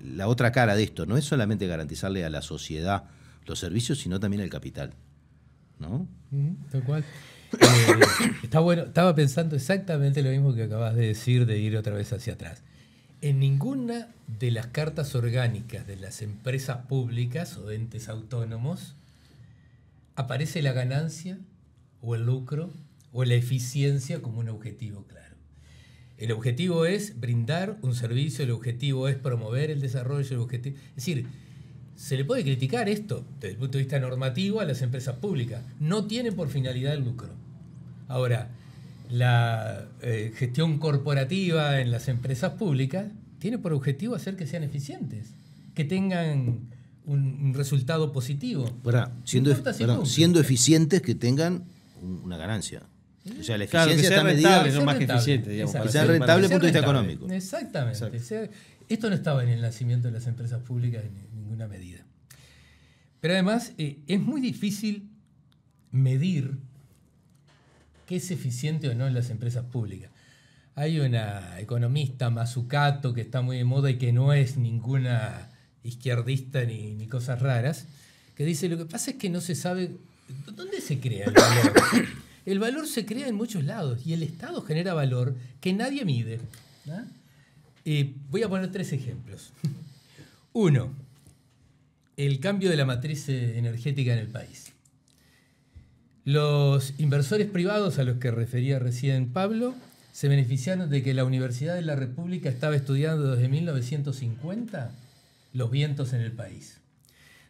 la 0.00 0.28
otra 0.28 0.52
cara 0.52 0.76
de 0.76 0.84
esto, 0.84 1.06
no 1.06 1.16
es 1.16 1.24
solamente 1.24 1.66
garantizarle 1.66 2.24
a 2.24 2.30
la 2.30 2.42
sociedad 2.42 3.04
los 3.46 3.58
servicios, 3.58 3.98
sino 3.98 4.20
también 4.20 4.42
el 4.42 4.48
capital, 4.48 4.94
¿no? 5.80 6.06
tal 6.70 6.84
cual. 6.84 7.04
Eh, 7.60 8.32
está 8.42 8.60
bueno, 8.60 8.82
estaba 8.82 9.14
pensando 9.14 9.56
exactamente 9.56 10.22
lo 10.22 10.30
mismo 10.30 10.54
que 10.54 10.64
acabas 10.64 10.94
de 10.94 11.06
decir 11.06 11.46
de 11.46 11.58
ir 11.58 11.76
otra 11.76 11.94
vez 11.94 12.12
hacia 12.12 12.34
atrás. 12.34 12.62
En 13.20 13.38
ninguna 13.40 14.08
de 14.26 14.50
las 14.50 14.66
cartas 14.66 15.14
orgánicas 15.14 15.86
de 15.86 15.96
las 15.96 16.22
empresas 16.22 16.86
públicas 16.86 17.56
o 17.56 17.70
entes 17.70 18.08
autónomos 18.08 18.94
aparece 20.14 20.62
la 20.62 20.72
ganancia 20.72 21.38
o 22.00 22.14
el 22.14 22.26
lucro 22.26 22.70
o 23.12 23.24
la 23.24 23.34
eficiencia 23.34 24.20
como 24.20 24.40
un 24.40 24.48
objetivo 24.48 25.04
claro. 25.04 25.36
El 26.16 26.32
objetivo 26.32 26.86
es 26.86 27.18
brindar 27.18 27.78
un 27.82 27.94
servicio, 27.94 28.44
el 28.44 28.50
objetivo 28.50 29.08
es 29.08 29.16
promover 29.16 29.70
el 29.70 29.80
desarrollo, 29.80 30.36
el 30.36 30.42
objetivo... 30.42 30.76
Es 30.90 30.96
decir, 30.96 31.26
se 31.96 32.16
le 32.16 32.24
puede 32.24 32.42
criticar 32.42 32.88
esto 32.88 33.24
desde 33.40 33.52
el 33.52 33.56
punto 33.56 33.78
de 33.78 33.84
vista 33.84 33.98
normativo 34.00 34.60
a 34.60 34.64
las 34.64 34.82
empresas 34.82 35.16
públicas. 35.16 35.62
No 35.80 36.06
tienen 36.06 36.34
por 36.34 36.48
finalidad 36.48 36.94
el 36.94 37.04
lucro. 37.04 37.30
Ahora, 38.08 38.50
la 39.10 39.88
eh, 40.02 40.32
gestión 40.36 40.78
corporativa 40.78 41.80
en 41.80 41.90
las 41.90 42.08
empresas 42.08 42.52
públicas 42.52 43.06
tiene 43.38 43.58
por 43.58 43.72
objetivo 43.72 44.14
hacer 44.14 44.36
que 44.36 44.46
sean 44.46 44.62
eficientes, 44.62 45.34
que 45.74 45.84
tengan 45.84 46.60
un, 47.04 47.52
resultado 47.54 48.12
positivo. 48.12 48.66
siendo, 49.24 49.54
siendo 50.06 50.40
eficientes, 50.40 51.02
que 51.02 51.14
tengan 51.14 51.64
una 52.24 52.36
ganancia. 52.36 52.82
O 53.40 53.42
sea, 53.42 53.56
la 53.56 53.64
eficiencia 53.64 54.08
está 54.08 54.22
rentable, 54.22 54.72
no 54.72 54.84
más 54.84 54.98
que 54.98 55.04
eficiente, 55.04 55.50
digamos. 55.50 55.74
Que 55.74 55.88
sea 55.88 56.04
rentable 56.04 56.42
desde 56.42 56.54
el 56.54 56.60
punto 56.60 56.66
de 56.66 56.72
vista 56.72 56.80
económico. 56.80 57.30
Exactamente. 57.30 58.50
esto 58.88 59.08
no 59.08 59.14
estaba 59.14 59.42
en 59.42 59.48
el 59.50 59.62
nacimiento 59.62 60.08
de 60.08 60.14
las 60.14 60.26
empresas 60.26 60.62
públicas 60.62 61.04
en 61.04 61.14
ninguna 61.34 61.66
medida. 61.66 62.04
Pero 63.20 63.34
además 63.34 63.72
eh, 63.78 64.00
es 64.06 64.20
muy 64.20 64.42
difícil 64.42 65.08
medir 65.90 66.58
qué 68.06 68.16
es 68.16 68.30
eficiente 68.30 68.88
o 68.88 68.94
no 68.94 69.06
en 69.06 69.14
las 69.14 69.30
empresas 69.30 69.64
públicas. 69.64 70.10
Hay 70.76 70.98
una 70.98 71.60
economista, 71.60 72.30
Mazzucato, 72.30 73.14
que 73.14 73.20
está 73.20 73.42
muy 73.42 73.58
de 73.58 73.64
moda 73.64 73.90
y 73.90 73.98
que 73.98 74.12
no 74.12 74.32
es 74.32 74.56
ninguna 74.56 75.50
izquierdista 75.84 76.64
ni, 76.64 77.06
cosas 77.06 77.40
raras, 77.40 77.86
que 78.34 78.44
dice, 78.44 78.68
lo 78.68 78.76
que 78.76 78.86
pasa 78.86 79.12
es 79.12 79.16
que 79.16 79.30
no 79.30 79.40
se 79.40 79.54
sabe 79.54 79.92
dónde 80.56 80.80
se 80.80 80.98
crea 80.98 81.26
el 81.26 81.32
valor. 81.32 81.72
El 82.46 82.58
valor 82.58 82.86
se 82.86 83.06
crea 83.06 83.26
en 83.26 83.36
muchos 83.36 83.64
lados 83.64 84.06
y 84.06 84.12
el 84.12 84.22
Estado 84.22 84.60
genera 84.62 84.92
valor 84.92 85.34
que 85.60 85.72
nadie 85.72 86.04
mide. 86.04 86.40
Eh, 87.86 88.12
voy 88.30 88.42
a 88.42 88.48
poner 88.48 88.70
tres 88.70 88.92
ejemplos. 88.92 89.50
Uno, 90.52 90.92
el 92.16 92.40
cambio 92.40 92.68
de 92.68 92.76
la 92.76 92.84
matriz 92.84 93.28
energética 93.28 94.12
en 94.12 94.18
el 94.18 94.28
país. 94.28 94.63
Los 96.24 96.94
inversores 96.96 97.48
privados 97.48 97.98
a 97.98 98.04
los 98.04 98.16
que 98.16 98.30
refería 98.30 98.78
recién 98.78 99.30
Pablo 99.30 99.74
se 100.12 100.26
beneficiaron 100.28 100.88
de 100.88 101.02
que 101.02 101.12
la 101.12 101.26
Universidad 101.26 101.74
de 101.74 101.82
la 101.82 101.96
República 101.96 102.48
estaba 102.48 102.76
estudiando 102.76 103.32
desde 103.32 103.48
1950 103.48 104.90
los 105.52 105.70
vientos 105.70 106.14
en 106.14 106.22
el 106.22 106.32
país. 106.32 106.80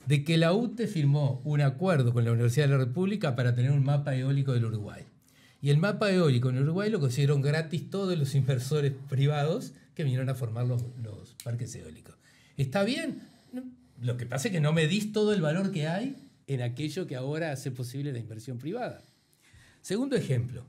De 0.07 0.25
que 0.25 0.39
la 0.39 0.53
UTE 0.53 0.89
firmó 0.89 1.41
un 1.45 1.61
acuerdo 1.61 2.13
con 2.13 2.25
la 2.25 2.33
Universidad 2.33 2.67
de 2.67 2.73
la 2.73 2.85
República 2.85 3.37
para 3.37 3.55
tener 3.55 3.71
un 3.71 3.85
mapa 3.85 4.17
eólico 4.17 4.53
del 4.53 4.65
Uruguay. 4.65 5.05
Y 5.63 5.71
el 5.71 5.79
mapa 5.79 6.11
eólico 6.11 6.51
en 6.51 6.59
Uruguay 6.59 6.91
lo 6.91 6.99
consiguieron 6.99 7.43
gratis 7.43 7.89
todos 7.91 8.19
los 8.19 8.35
inversores 8.35 8.93
privados 9.09 9.73
que 9.95 10.03
vinieron 10.03 10.29
a 10.31 10.35
formar 10.35 10.67
los, 10.67 10.83
los 11.01 11.37
parques 11.45 11.73
eólicos. 11.77 12.17
¿Está 12.57 12.83
bien? 12.83 13.21
Lo 14.03 14.17
que 14.17 14.27
pasa 14.27 14.49
es 14.49 14.53
que 14.53 14.61
no 14.61 14.73
medís 14.73 15.13
todo 15.13 15.33
el 15.33 15.41
valor 15.41 15.71
que 15.71 15.87
hay 15.87 16.17
en 16.47 16.63
aquello 16.63 17.07
que 17.07 17.17
ahora 17.17 17.53
hace 17.53 17.71
posible 17.71 18.13
la 18.13 18.19
inversión 18.19 18.59
privada. 18.59 19.03
Segundo 19.81 20.17
ejemplo, 20.17 20.65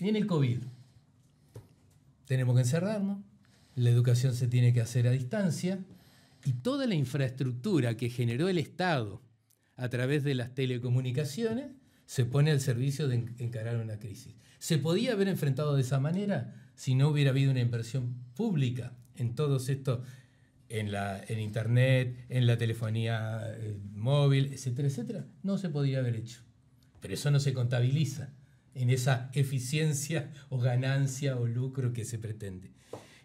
viene 0.00 0.18
el 0.18 0.26
COVID. 0.26 0.58
Tenemos 2.26 2.54
que 2.54 2.62
encerrarnos, 2.62 3.18
la 3.74 3.90
educación 3.90 4.34
se 4.34 4.48
tiene 4.48 4.72
que 4.72 4.80
hacer 4.80 5.06
a 5.06 5.10
distancia 5.10 5.78
y 6.44 6.52
toda 6.54 6.86
la 6.86 6.94
infraestructura 6.94 7.96
que 7.96 8.08
generó 8.08 8.48
el 8.48 8.58
Estado 8.58 9.20
a 9.76 9.88
través 9.88 10.24
de 10.24 10.34
las 10.34 10.54
telecomunicaciones 10.54 11.72
se 12.06 12.24
pone 12.24 12.50
al 12.50 12.60
servicio 12.60 13.08
de 13.08 13.34
encarar 13.38 13.76
una 13.76 13.98
crisis. 13.98 14.34
¿Se 14.58 14.78
podía 14.78 15.12
haber 15.12 15.28
enfrentado 15.28 15.74
de 15.74 15.82
esa 15.82 16.00
manera 16.00 16.54
si 16.74 16.94
no 16.94 17.08
hubiera 17.08 17.30
habido 17.30 17.50
una 17.50 17.60
inversión 17.60 18.14
pública 18.34 18.92
en 19.16 19.34
todos 19.34 19.68
estos 19.68 20.00
en, 20.68 20.92
la, 20.92 21.22
en 21.28 21.40
Internet, 21.40 22.26
en 22.28 22.46
la 22.46 22.58
telefonía 22.58 23.42
eh, 23.56 23.76
móvil, 23.94 24.52
etcétera, 24.52 24.88
etcétera, 24.88 25.26
no 25.42 25.58
se 25.58 25.68
podía 25.68 25.98
haber 25.98 26.16
hecho. 26.16 26.40
Pero 27.00 27.14
eso 27.14 27.30
no 27.30 27.40
se 27.40 27.52
contabiliza 27.52 28.32
en 28.74 28.90
esa 28.90 29.30
eficiencia 29.32 30.30
o 30.48 30.58
ganancia 30.58 31.36
o 31.36 31.46
lucro 31.46 31.92
que 31.92 32.04
se 32.04 32.18
pretende. 32.18 32.72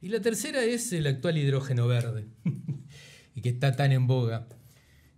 Y 0.01 0.09
la 0.09 0.19
tercera 0.19 0.63
es 0.63 0.91
el 0.93 1.07
actual 1.07 1.37
hidrógeno 1.37 1.87
verde, 1.87 2.25
y 3.35 3.41
que 3.41 3.49
está 3.49 3.75
tan 3.75 3.91
en 3.91 4.07
boga. 4.07 4.47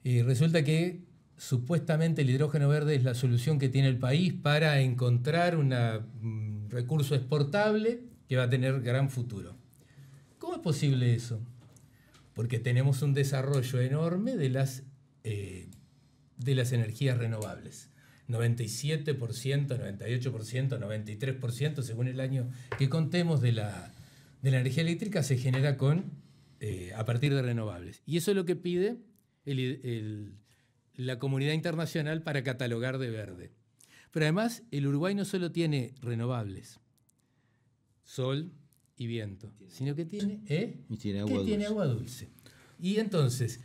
Y 0.04 0.22
resulta 0.22 0.64
que 0.64 1.04
supuestamente 1.38 2.22
el 2.22 2.30
hidrógeno 2.30 2.68
verde 2.68 2.96
es 2.96 3.04
la 3.04 3.16
solución 3.16 3.60
que 3.60 3.70
tiene 3.70 3.88
el 3.88 3.98
país 3.98 4.34
para 4.34 4.82
encontrar 4.82 5.58
un 5.58 5.70
mm, 5.70 6.70
recurso 6.70 7.16
exportable 7.16 8.02
que 8.28 8.38
va 8.38 8.44
a 8.44 8.50
tener 8.50 8.82
gran 8.82 9.10
futuro. 9.10 9.56
¿Cómo 10.40 10.56
es 10.56 10.62
posible 10.62 11.14
eso? 11.14 11.42
Porque 12.34 12.60
tenemos 12.60 13.02
un 13.02 13.14
desarrollo 13.14 13.80
enorme 13.82 14.36
de 14.36 14.50
las, 14.50 14.84
eh, 15.24 15.70
de 16.38 16.56
las 16.56 16.72
energías 16.72 17.18
renovables. 17.18 17.90
97%, 18.28 19.18
98%, 19.18 20.80
93%, 20.80 21.82
según 21.82 22.08
el 22.08 22.20
año 22.20 22.50
que 22.78 22.90
contemos 22.90 23.42
de 23.42 23.52
la, 23.52 23.94
energía 24.44 24.84
eléctrica, 24.84 25.24
se 25.24 25.38
genera 25.38 25.78
con, 25.78 26.12
eh, 26.60 26.92
a 26.96 27.06
partir 27.06 27.34
de 27.34 27.42
renovables. 27.42 28.02
Y 28.06 28.18
eso 28.18 28.32
es 28.32 28.36
lo 28.38 28.46
que 28.46 28.56
pide 28.56 28.98
la 30.96 31.20
comunidad 31.20 31.54
internacional 31.54 32.24
para 32.24 32.44
catalogar 32.44 32.98
de 32.98 33.10
verde. 33.10 33.52
Pero 34.12 34.26
además, 34.26 34.64
el 34.72 34.88
Uruguay 34.88 35.16
no 35.16 35.26
solo 35.26 35.52
tiene 35.52 35.94
renovables, 36.02 36.80
sol, 38.04 38.52
y 38.98 39.08
viento, 39.08 39.52
sino 39.70 39.96
que 39.96 40.06
tiene, 40.06 40.40
¿eh? 40.48 40.76
tiene 41.00 41.22
agua, 41.22 41.34
dulce. 41.34 41.46
tiene 41.46 41.66
agua 41.66 41.86
dulce. 41.88 42.30
Y 42.80 42.98
entonces, 42.98 43.60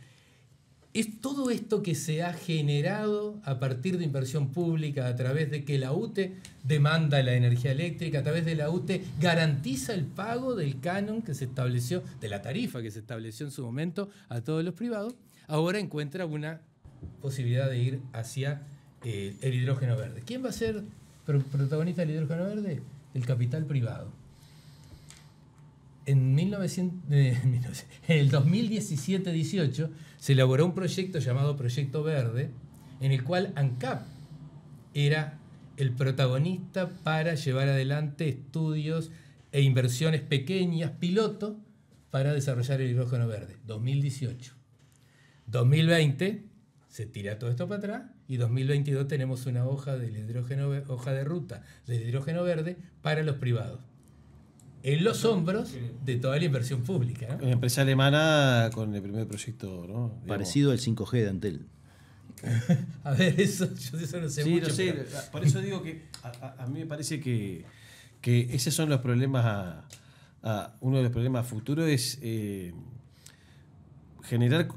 es 0.93 1.21
todo 1.21 1.51
esto 1.51 1.83
que 1.83 1.93
se 1.93 2.23
ha 2.23 2.33
generado 2.33 3.39
a 3.43 3.59
partir 3.59 3.97
de 3.97 4.05
inversión 4.05 4.51
pública, 4.51 5.07
a 5.07 5.15
través 5.15 5.51
de 5.51 5.63
que 5.63 5.77
la 5.77 5.91
UTE 5.91 6.33
demanda 6.63 7.21
la 7.21 7.33
energía 7.33 7.71
eléctrica, 7.71 8.19
a 8.19 8.23
través 8.23 8.43
de 8.43 8.55
la 8.55 8.71
UTE 8.71 9.03
garantiza 9.19 9.93
el 9.93 10.05
pago 10.05 10.55
del 10.55 10.79
canon 10.79 11.21
que 11.21 11.35
se 11.35 11.45
estableció, 11.45 12.01
de 12.19 12.29
la 12.29 12.41
tarifa 12.41 12.81
que 12.81 12.89
se 12.89 12.99
estableció 12.99 13.45
en 13.45 13.51
su 13.51 13.63
momento 13.63 14.09
a 14.29 14.41
todos 14.41 14.63
los 14.63 14.73
privados, 14.73 15.13
ahora 15.47 15.79
encuentra 15.79 16.25
una 16.25 16.61
posibilidad 17.21 17.69
de 17.69 17.79
ir 17.79 18.01
hacia 18.13 18.63
eh, 19.03 19.35
el 19.41 19.53
hidrógeno 19.53 19.95
verde. 19.95 20.23
¿Quién 20.25 20.43
va 20.43 20.49
a 20.49 20.53
ser 20.53 20.83
protagonista 21.25 22.01
del 22.01 22.15
hidrógeno 22.15 22.45
verde? 22.45 22.81
El 23.13 23.25
capital 23.25 23.65
privado 23.65 24.18
en, 26.09 26.33
1900, 26.33 27.09
en 27.11 27.63
el 28.07 28.31
2017-18 28.31 29.89
se 30.17 30.33
elaboró 30.33 30.65
un 30.65 30.73
proyecto 30.73 31.19
llamado 31.19 31.55
Proyecto 31.55 32.03
Verde, 32.03 32.49
en 32.99 33.11
el 33.11 33.23
cual 33.23 33.53
ANCAP 33.55 34.05
era 34.93 35.39
el 35.77 35.91
protagonista 35.91 36.89
para 37.03 37.35
llevar 37.35 37.69
adelante 37.69 38.27
estudios 38.27 39.11
e 39.51 39.61
inversiones 39.61 40.21
pequeñas, 40.21 40.91
piloto, 40.99 41.59
para 42.09 42.33
desarrollar 42.33 42.81
el 42.81 42.89
hidrógeno 42.89 43.27
verde. 43.27 43.57
2018. 43.67 44.55
2020 45.45 46.43
se 46.87 47.05
tira 47.05 47.37
todo 47.37 47.51
esto 47.51 47.67
para 47.67 47.77
atrás 47.77 48.03
y 48.27 48.37
2022 48.37 49.07
tenemos 49.07 49.45
una 49.45 49.65
hoja 49.65 49.95
del 49.95 50.17
hidrógeno, 50.17 50.69
hoja 50.87 51.13
de 51.13 51.23
ruta 51.23 51.63
del 51.85 52.01
hidrógeno 52.01 52.43
verde 52.43 52.77
para 53.03 53.21
los 53.21 53.35
privados 53.35 53.88
en 54.83 55.03
los 55.03 55.25
hombros 55.25 55.75
de 56.05 56.15
toda 56.17 56.37
la 56.37 56.45
inversión 56.45 56.83
pública. 56.83 57.37
Una 57.41 57.51
empresa 57.51 57.81
alemana 57.81 58.69
con 58.73 58.93
el 58.95 59.01
primer 59.01 59.27
proyecto, 59.27 59.85
¿no? 59.87 60.21
Parecido 60.27 60.71
al 60.71 60.79
5G 60.79 61.11
de 61.11 61.29
Antel. 61.29 61.65
a 63.03 63.11
ver, 63.11 63.39
eso, 63.39 63.67
yo 63.75 63.99
eso 63.99 64.21
no 64.21 64.29
sé 64.29 64.43
sí, 64.43 64.49
mucho. 64.49 64.69
sé. 64.69 65.05
Por 65.31 65.43
eso 65.43 65.61
digo 65.61 65.81
que 65.83 66.05
a, 66.23 66.65
mí 66.67 66.79
me 66.79 66.85
parece 66.85 67.19
que, 67.19 67.65
que, 68.21 68.47
esos 68.53 68.73
son 68.73 68.89
los 68.89 69.01
problemas, 69.01 69.83
a, 70.43 70.75
uno 70.79 70.97
de 70.97 71.03
los 71.03 71.11
problemas 71.11 71.45
futuros 71.47 71.89
es 71.89 72.17
eh, 72.21 72.73
generar 74.23 74.69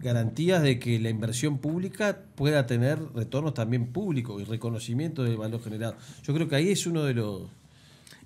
garantías 0.00 0.62
de 0.62 0.78
que 0.78 1.00
la 1.00 1.08
inversión 1.08 1.58
pública 1.58 2.24
pueda 2.34 2.66
tener 2.66 3.00
retornos 3.14 3.54
también 3.54 3.86
públicos 3.86 4.40
y 4.40 4.44
reconocimiento 4.44 5.24
del 5.24 5.38
valor 5.38 5.62
generado. 5.62 5.96
Yo 6.22 6.34
creo 6.34 6.46
que 6.46 6.56
ahí 6.56 6.70
es 6.70 6.86
uno 6.86 7.04
de 7.04 7.14
los 7.14 7.48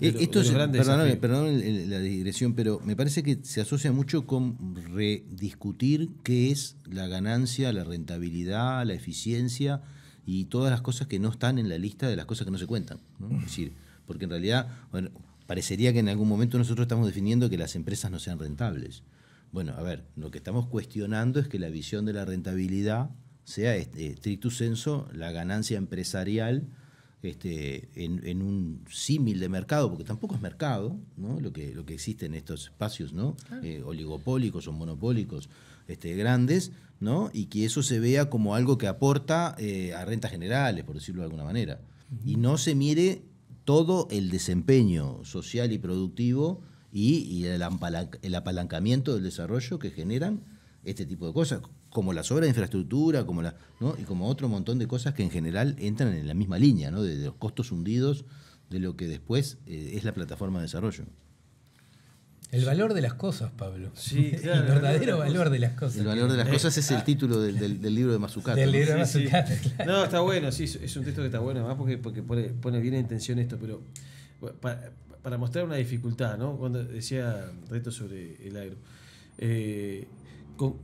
eh, 0.00 0.14
esto 0.20 0.40
es, 0.40 0.50
perdón, 0.50 1.90
la 1.90 1.98
digresión, 1.98 2.54
pero 2.54 2.80
me 2.84 2.94
parece 2.94 3.22
que 3.22 3.38
se 3.42 3.60
asocia 3.60 3.90
mucho 3.90 4.26
con 4.26 4.76
rediscutir 4.92 6.10
qué 6.22 6.50
es 6.52 6.76
la 6.88 7.08
ganancia, 7.08 7.72
la 7.72 7.84
rentabilidad, 7.84 8.86
la 8.86 8.94
eficiencia 8.94 9.82
y 10.24 10.44
todas 10.44 10.70
las 10.70 10.82
cosas 10.82 11.08
que 11.08 11.18
no 11.18 11.30
están 11.30 11.58
en 11.58 11.68
la 11.68 11.78
lista 11.78 12.08
de 12.08 12.14
las 12.14 12.26
cosas 12.26 12.44
que 12.44 12.50
no 12.50 12.58
se 12.58 12.66
cuentan. 12.66 12.98
Es 13.38 13.42
decir, 13.42 13.72
porque 14.06 14.24
en 14.24 14.30
realidad 14.30 14.68
bueno, 14.92 15.10
parecería 15.46 15.92
que 15.92 15.98
en 15.98 16.08
algún 16.08 16.28
momento 16.28 16.58
nosotros 16.58 16.84
estamos 16.84 17.06
definiendo 17.06 17.50
que 17.50 17.58
las 17.58 17.74
empresas 17.74 18.10
no 18.10 18.18
sean 18.18 18.38
rentables. 18.38 19.02
Bueno, 19.50 19.72
a 19.76 19.82
ver, 19.82 20.04
lo 20.14 20.30
que 20.30 20.38
estamos 20.38 20.66
cuestionando 20.66 21.40
es 21.40 21.48
que 21.48 21.58
la 21.58 21.70
visión 21.70 22.04
de 22.04 22.12
la 22.12 22.24
rentabilidad 22.24 23.10
sea 23.44 23.74
este, 23.74 24.14
stricto 24.16 24.50
senso 24.50 25.08
la 25.12 25.32
ganancia 25.32 25.78
empresarial 25.78 26.68
este, 27.22 27.88
en, 27.94 28.42
un 28.42 28.84
símil 28.90 29.40
de 29.40 29.48
mercado, 29.48 29.88
porque 29.88 30.04
tampoco 30.04 30.34
es 30.34 30.40
mercado, 30.40 30.96
¿no? 31.16 31.40
lo, 31.40 31.52
que, 31.52 31.74
lo 31.74 31.84
que 31.84 31.94
existe 31.94 32.26
en 32.26 32.34
estos 32.34 32.64
espacios 32.64 33.12
¿no? 33.12 33.36
Eh, 33.62 33.82
oligopólicos 33.84 34.68
o 34.68 34.72
monopólicos 34.72 35.48
este, 35.88 36.14
grandes, 36.14 36.72
¿no? 37.00 37.30
y 37.32 37.46
que 37.46 37.64
eso 37.64 37.82
se 37.82 37.98
vea 37.98 38.30
como 38.30 38.54
algo 38.54 38.78
que 38.78 38.86
aporta 38.86 39.54
eh, 39.58 39.94
a 39.94 40.04
rentas 40.04 40.30
generales, 40.30 40.84
por 40.84 40.94
decirlo 40.94 41.22
de 41.22 41.26
alguna 41.26 41.44
manera, 41.44 41.80
y 42.24 42.36
no 42.36 42.56
se 42.56 42.74
mire 42.74 43.22
todo 43.64 44.08
el 44.10 44.30
desempeño 44.30 45.24
social 45.24 45.72
y 45.72 45.78
productivo 45.78 46.62
y, 46.90 47.44
el, 47.44 47.62
apalancamiento 47.62 49.14
del 49.14 49.22
desarrollo 49.22 49.78
que 49.78 49.90
generan 49.90 50.40
este 50.84 51.04
tipo 51.04 51.26
de 51.26 51.34
cosas, 51.34 51.60
como 51.90 52.12
las 52.12 52.30
obras 52.30 52.42
de 52.42 52.48
infraestructura, 52.48 53.24
como 53.24 53.42
la, 53.42 53.56
¿no? 53.80 53.96
y 53.98 54.02
como 54.02 54.28
otro 54.28 54.48
montón 54.48 54.78
de 54.78 54.86
cosas 54.86 55.14
que 55.14 55.22
en 55.22 55.30
general 55.30 55.76
entran 55.78 56.14
en 56.14 56.26
la 56.26 56.34
misma 56.34 56.58
línea, 56.58 56.90
¿no? 56.90 57.02
de, 57.02 57.16
los 57.16 57.34
costos 57.34 57.72
hundidos 57.72 58.24
de 58.70 58.78
lo 58.78 58.96
que 58.96 59.08
después 59.08 59.58
eh, 59.66 59.92
es 59.94 60.04
la 60.04 60.12
plataforma 60.12 60.58
de 60.58 60.64
desarrollo. 60.64 61.04
El 62.50 62.64
valor 62.64 62.94
de 62.94 63.02
las 63.02 63.14
cosas, 63.14 63.50
Pablo. 63.50 63.90
Sí, 63.94 64.30
el 64.42 64.62
verdadero 64.62 65.18
valor 65.18 65.50
de 65.50 65.58
las 65.58 65.72
cosas. 65.72 65.98
El 65.98 66.06
valor 66.06 66.30
de 66.30 66.38
las 66.38 66.48
cosas 66.48 66.76
es 66.78 66.90
el 66.90 66.98
eh, 66.98 67.02
título 67.04 67.40
del, 67.40 67.94
libro 67.94 68.12
de 68.12 68.18
Mazzucato. 68.18 68.58
Del 68.58 68.72
libro 68.72 68.92
de 68.92 68.98
Mazzucato, 68.98 69.52
No, 69.86 70.04
está 70.04 70.20
bueno, 70.20 70.50
sí, 70.50 70.64
es 70.64 70.96
un 70.96 71.04
texto 71.04 71.20
que 71.20 71.26
está 71.26 71.40
bueno, 71.40 71.60
además 71.60 71.76
porque, 71.76 71.98
porque 71.98 72.22
pone, 72.22 72.44
pone 72.44 72.80
bien 72.80 72.94
en 72.94 73.00
intención 73.00 73.38
esto, 73.38 73.58
pero 73.60 73.82
para, 74.60 75.36
mostrar 75.36 75.64
una 75.64 75.76
dificultad, 75.76 76.38
¿no? 76.38 76.56
Cuando 76.56 76.82
decía 76.82 77.50
Reto 77.68 77.90
sobre 77.90 78.46
el 78.46 78.56
agro. 78.56 78.76
Eh, 79.36 80.06
con, 80.56 80.76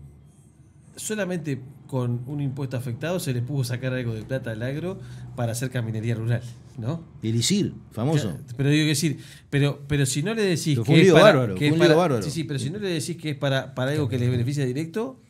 solamente 0.96 1.60
con 1.86 2.22
un 2.26 2.40
impuesto 2.40 2.76
afectado 2.76 3.20
se 3.20 3.32
le 3.32 3.42
pudo 3.42 3.64
sacar 3.64 3.92
algo 3.92 4.14
de 4.14 4.22
plata 4.22 4.52
al 4.52 4.62
agro 4.62 4.98
para 5.36 5.52
hacer 5.52 5.70
caminería 5.70 6.14
rural, 6.14 6.42
¿no? 6.78 7.04
El 7.22 7.36
ISIR, 7.36 7.72
famoso. 7.92 8.36
pero 8.56 8.70
digo 8.70 8.84
que 8.84 8.88
decir, 8.88 9.18
pero, 9.50 9.82
pero 9.86 10.06
si 10.06 10.22
no 10.22 10.34
le 10.34 10.42
decís 10.42 10.78
que 10.84 11.02
es 11.02 11.12
para, 11.12 11.54
que 11.54 11.70
bárbaro. 11.72 12.22
Sí, 12.22 12.30
sí, 12.30 12.44
pero 12.44 12.58
si 12.58 12.70
no 12.70 12.78
le 12.78 12.88
decís 12.88 13.16
que 13.16 13.30
es 13.30 13.36
para, 13.36 13.74
para 13.74 13.92
algo 13.92 14.08
que 14.08 14.18
les 14.18 14.30
beneficia 14.30 14.64
directo, 14.64 15.20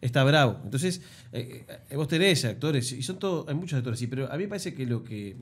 está 0.00 0.24
bravo. 0.24 0.60
Entonces, 0.64 1.02
eh, 1.32 1.64
eh, 1.90 1.96
vos 1.96 2.08
tenés 2.08 2.44
actores, 2.44 2.92
y 2.92 3.02
son 3.02 3.18
todos, 3.18 3.48
hay 3.48 3.54
muchos 3.54 3.78
actores, 3.78 3.98
sí, 3.98 4.06
pero 4.06 4.30
a 4.30 4.36
mí 4.36 4.44
me 4.44 4.48
parece 4.48 4.74
que 4.74 4.86
lo 4.86 5.04
que 5.04 5.36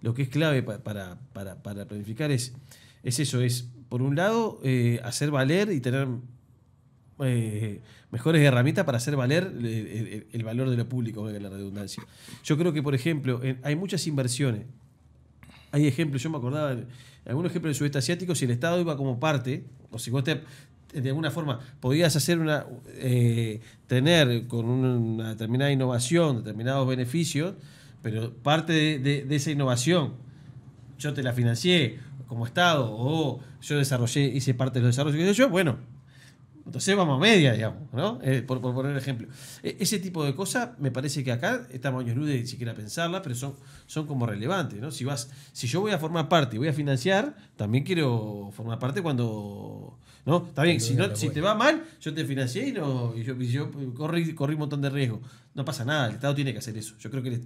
lo, 0.00 0.14
que 0.14 0.22
es 0.22 0.28
clave 0.28 0.62
para, 0.62 1.18
para, 1.32 1.62
para, 1.62 1.86
planificar 1.86 2.30
es, 2.30 2.54
es 3.02 3.18
eso, 3.18 3.40
es, 3.40 3.68
por 3.88 4.02
un 4.02 4.14
lado, 4.16 4.60
eh, 4.62 5.00
hacer 5.04 5.30
valer 5.30 5.72
y 5.72 5.80
tener 5.80 6.06
eh, 7.20 7.80
mejores 8.10 8.42
herramientas 8.42 8.84
para 8.84 8.98
hacer 8.98 9.16
valer 9.16 9.44
el, 9.44 10.44
valor 10.44 10.70
de 10.70 10.76
lo 10.76 10.88
público, 10.88 11.28
la 11.30 11.48
redundancia. 11.48 12.02
Yo 12.44 12.56
creo 12.56 12.72
que, 12.72 12.82
por 12.82 12.94
ejemplo, 12.94 13.40
hay 13.62 13.76
muchas 13.76 14.06
inversiones. 14.06 14.62
Hay 15.72 15.86
ejemplos, 15.86 16.22
yo 16.22 16.30
me 16.30 16.38
acordaba, 16.38 16.74
de 16.74 16.86
algunos 17.26 17.50
ejemplos 17.50 17.70
del 17.70 17.74
sudeste 17.76 17.98
asiático, 17.98 18.34
si 18.34 18.44
el 18.44 18.52
Estado 18.52 18.80
iba 18.80 18.96
como 18.96 19.18
parte, 19.18 19.64
o 19.90 19.98
si 19.98 20.10
vos 20.10 20.24
de 20.24 21.08
alguna 21.08 21.30
forma 21.30 21.60
podías 21.80 22.14
hacer 22.16 22.38
una, 22.38 22.66
eh, 22.94 23.60
tener 23.86 24.46
con 24.46 24.66
una 24.66 25.30
determinada 25.30 25.70
innovación, 25.70 26.38
determinados 26.38 26.86
beneficios, 26.86 27.54
pero 28.02 28.32
parte 28.32 28.98
de, 28.98 29.26
esa 29.30 29.50
innovación 29.50 30.14
yo 30.98 31.12
te 31.12 31.22
la 31.22 31.32
financié 31.32 31.98
como 32.28 32.46
Estado 32.46 32.88
o 32.90 33.40
yo 33.60 33.78
desarrollé, 33.78 34.24
hice 34.24 34.54
parte 34.54 34.78
de 34.78 34.86
los 34.86 34.96
desarrollos 34.96 35.18
que 35.18 35.34
yo, 35.34 35.48
bueno, 35.48 35.78
entonces 36.66 36.96
vamos 36.96 37.18
a 37.18 37.20
media, 37.20 37.52
digamos, 37.52 37.92
¿no? 37.92 38.18
Eh, 38.22 38.42
por, 38.42 38.60
poner 38.60 38.96
ejemplo. 38.96 39.28
E, 39.62 39.76
ese 39.78 40.00
tipo 40.00 40.24
de 40.24 40.34
cosas 40.34 40.70
me 40.80 40.90
parece 40.90 41.22
que 41.22 41.30
acá 41.30 41.66
estamos 41.70 42.02
años 42.02 42.16
luz 42.16 42.26
de 42.26 42.44
siquiera 42.44 42.74
pensarla, 42.74 43.22
pero 43.22 43.36
son, 43.36 43.54
son 43.86 44.06
como 44.06 44.26
relevantes, 44.26 44.80
¿no? 44.80 44.90
Si 44.90 45.04
vas, 45.04 45.30
si 45.52 45.68
yo 45.68 45.80
voy 45.80 45.92
a 45.92 45.98
formar 45.98 46.28
parte 46.28 46.56
y 46.56 46.58
voy 46.58 46.66
a 46.66 46.72
financiar, 46.72 47.36
también 47.54 47.84
quiero 47.84 48.50
formar 48.54 48.80
parte 48.80 49.00
cuando. 49.00 49.98
¿No? 50.24 50.44
Está 50.48 50.64
bien, 50.64 50.80
si, 50.80 50.94
no, 50.94 51.14
si 51.14 51.30
te 51.30 51.40
va 51.40 51.54
mal, 51.54 51.84
yo 52.00 52.12
te 52.12 52.24
financié 52.24 52.66
y, 52.66 52.72
no, 52.72 53.14
y 53.16 53.22
yo, 53.22 53.70
corrí, 53.94 54.34
corrí, 54.34 54.54
un 54.54 54.58
montón 54.58 54.82
de 54.82 54.90
riesgo. 54.90 55.22
No 55.54 55.64
pasa 55.64 55.84
nada, 55.84 56.08
el 56.08 56.14
Estado 56.16 56.34
tiene 56.34 56.52
que 56.52 56.58
hacer 56.58 56.76
eso. 56.76 56.96
Yo 56.98 57.12
creo 57.12 57.22
que 57.22 57.40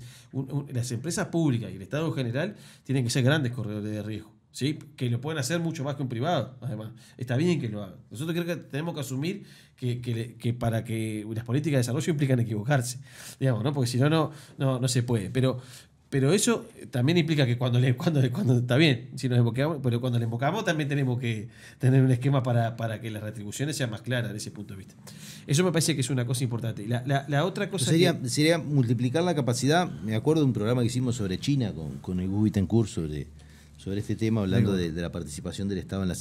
las 0.73 0.91
empresas 0.91 1.27
públicas 1.27 1.71
y 1.71 1.77
el 1.77 1.83
Estado 1.83 2.07
en 2.07 2.15
general 2.15 2.57
tienen 2.85 3.05
que 3.05 3.11
ser 3.11 3.23
grandes 3.23 3.53
corredores 3.53 3.93
de 3.93 4.03
riesgo. 4.03 4.40
¿Sí? 4.53 4.79
que 4.97 5.11
lo 5.11 5.21
pueden 5.21 5.39
hacer 5.39 5.61
mucho 5.61 5.85
más 5.85 5.97
que 5.97 6.03
un 6.03 6.09
privado, 6.09 6.57
además. 6.61 6.91
Está 7.17 7.37
bien 7.37 7.61
que 7.61 7.69
lo 7.69 7.83
hagan. 7.83 7.97
Nosotros 8.11 8.35
creo 8.35 8.47
que 8.47 8.57
tenemos 8.63 8.95
que 8.95 9.01
asumir 9.01 9.45
que, 9.77 10.01
que, 10.01 10.53
para 10.53 10.85
que 10.85 11.27
las 11.35 11.45
políticas 11.45 11.73
de 11.73 11.79
desarrollo 11.79 12.11
implican 12.11 12.41
equivocarse, 12.41 12.99
digamos, 13.39 13.65
¿no? 13.65 13.73
porque 13.73 13.89
si 13.89 13.99
no, 13.99 14.11
no, 14.11 14.31
no, 14.59 14.89
se 14.89 15.03
puede. 15.03 15.31
Pero, 15.31 15.59
pero 16.11 16.33
eso 16.33 16.67
también 16.91 17.17
implica 17.19 17.47
que 17.47 17.57
cuando 17.57 17.79
le, 17.79 17.97
cuando, 17.97 18.21
cuando 18.33 18.59
está 18.59 18.77
bien, 18.77 19.11
si 19.15 19.29
nos 19.29 19.39
invocamos, 19.39 19.79
pero 19.83 20.01
cuando 20.01 20.19
le 20.19 20.25
invocamos 20.25 20.65
también 20.65 20.89
tenemos 20.89 21.19
que 21.19 21.49
tener 21.79 22.03
un 22.03 22.11
esquema 22.11 22.43
para, 22.43 22.77
para, 22.77 23.01
que 23.01 23.11
las 23.11 23.23
retribuciones 23.23 23.77
sean 23.77 23.91
más 23.91 24.03
claras 24.03 24.25
desde 24.25 24.39
ese 24.39 24.51
punto 24.51 24.75
de 24.75 24.79
vista. 24.79 24.95
Eso 25.47 25.65
me 25.65 25.73
parece 25.73 25.95
que 25.95 26.03
es 26.03 26.11
una 26.11 26.27
cosa 26.27 26.45
importante. 26.45 26.87
La, 26.87 27.25
la, 27.27 27.45
otra 27.47 27.71
cosa 27.71 27.87
sería, 27.87 28.19
sería 28.25 28.59
multiplicar 28.59 29.23
la 29.23 29.35
capacidad. 29.35 29.89
Me 30.03 30.15
acuerdo 30.15 30.43
de 30.43 30.47
un 30.47 30.53
programa 30.53 30.83
que 30.83 30.89
hicimos 30.89 31.17
sobre 31.17 31.39
China 31.39 31.73
con, 31.73 31.99
con 31.99 32.21
el 32.21 32.29
en 32.55 32.67
curso 32.67 33.03
sobre 33.03 33.29
sobre 33.81 34.01
este 34.01 34.15
tema, 34.15 34.43
hablando 34.43 34.75
de, 34.75 34.93
la 34.93 35.11
participación 35.11 35.67
del 35.67 35.79
Estado 35.79 36.03
en 36.03 36.11
la 36.11 36.17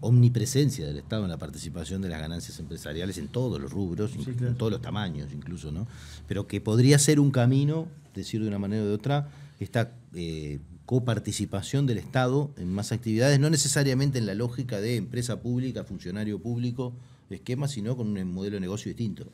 omnipresencia 0.00 0.86
del 0.86 0.96
Estado 0.96 1.24
en 1.24 1.30
la 1.30 1.36
participación 1.36 2.00
de 2.00 2.08
las 2.08 2.18
ganancias 2.18 2.58
empresariales 2.60 3.18
en 3.18 3.28
todos 3.28 3.60
los 3.60 3.70
rubros, 3.70 4.12
en 4.16 4.54
todos 4.54 4.72
los 4.72 4.80
tamaños 4.80 5.34
incluso, 5.34 5.70
¿no? 5.70 5.86
Pero 6.26 6.46
que 6.46 6.62
podría 6.62 6.98
ser 6.98 7.20
un 7.20 7.30
camino, 7.30 7.88
decir 8.14 8.40
de 8.40 8.48
una 8.48 8.58
manera 8.58 8.84
o 8.84 8.86
de 8.86 8.94
otra, 8.94 9.28
esta 9.60 9.92
eh, 10.14 10.60
coparticipación 10.86 11.86
del 11.86 11.98
Estado 11.98 12.50
en 12.56 12.72
más 12.72 12.90
actividades, 12.90 13.38
no 13.38 13.50
necesariamente 13.50 14.16
en 14.18 14.24
la 14.24 14.34
lógica 14.34 14.80
de 14.80 14.96
empresa 14.96 15.42
pública, 15.42 15.84
funcionario 15.84 16.38
público, 16.38 16.94
esquema, 17.28 17.68
sino 17.68 17.98
con 17.98 18.16
un 18.16 18.32
modelo 18.32 18.54
de 18.54 18.60
negocio 18.60 18.88
distinto. 18.88 19.26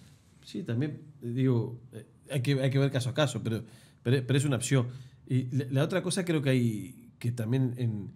Sí, 0.45 0.65
también 0.65 0.99
digo, 1.21 1.79
eh, 1.93 2.05
hay 2.33 2.41
que, 2.41 2.61
hay 2.61 2.71
que 2.71 2.81
ver 2.81 2.91
caso 2.91 3.11
a 3.11 3.15
caso, 3.15 3.43
pero, 3.45 3.63
pero, 4.03 4.37
es 4.37 4.45
una 4.45 4.57
opción. 4.57 4.89
Y 5.29 5.47
la 5.71 5.85
otra 5.85 6.03
cosa 6.03 6.25
creo 6.25 6.43
que 6.43 6.51
hay, 6.51 7.02
que 7.23 7.31
también 7.31 7.75
en, 7.77 8.11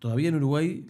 todavía 0.00 0.30
en 0.30 0.34
Uruguay 0.34 0.84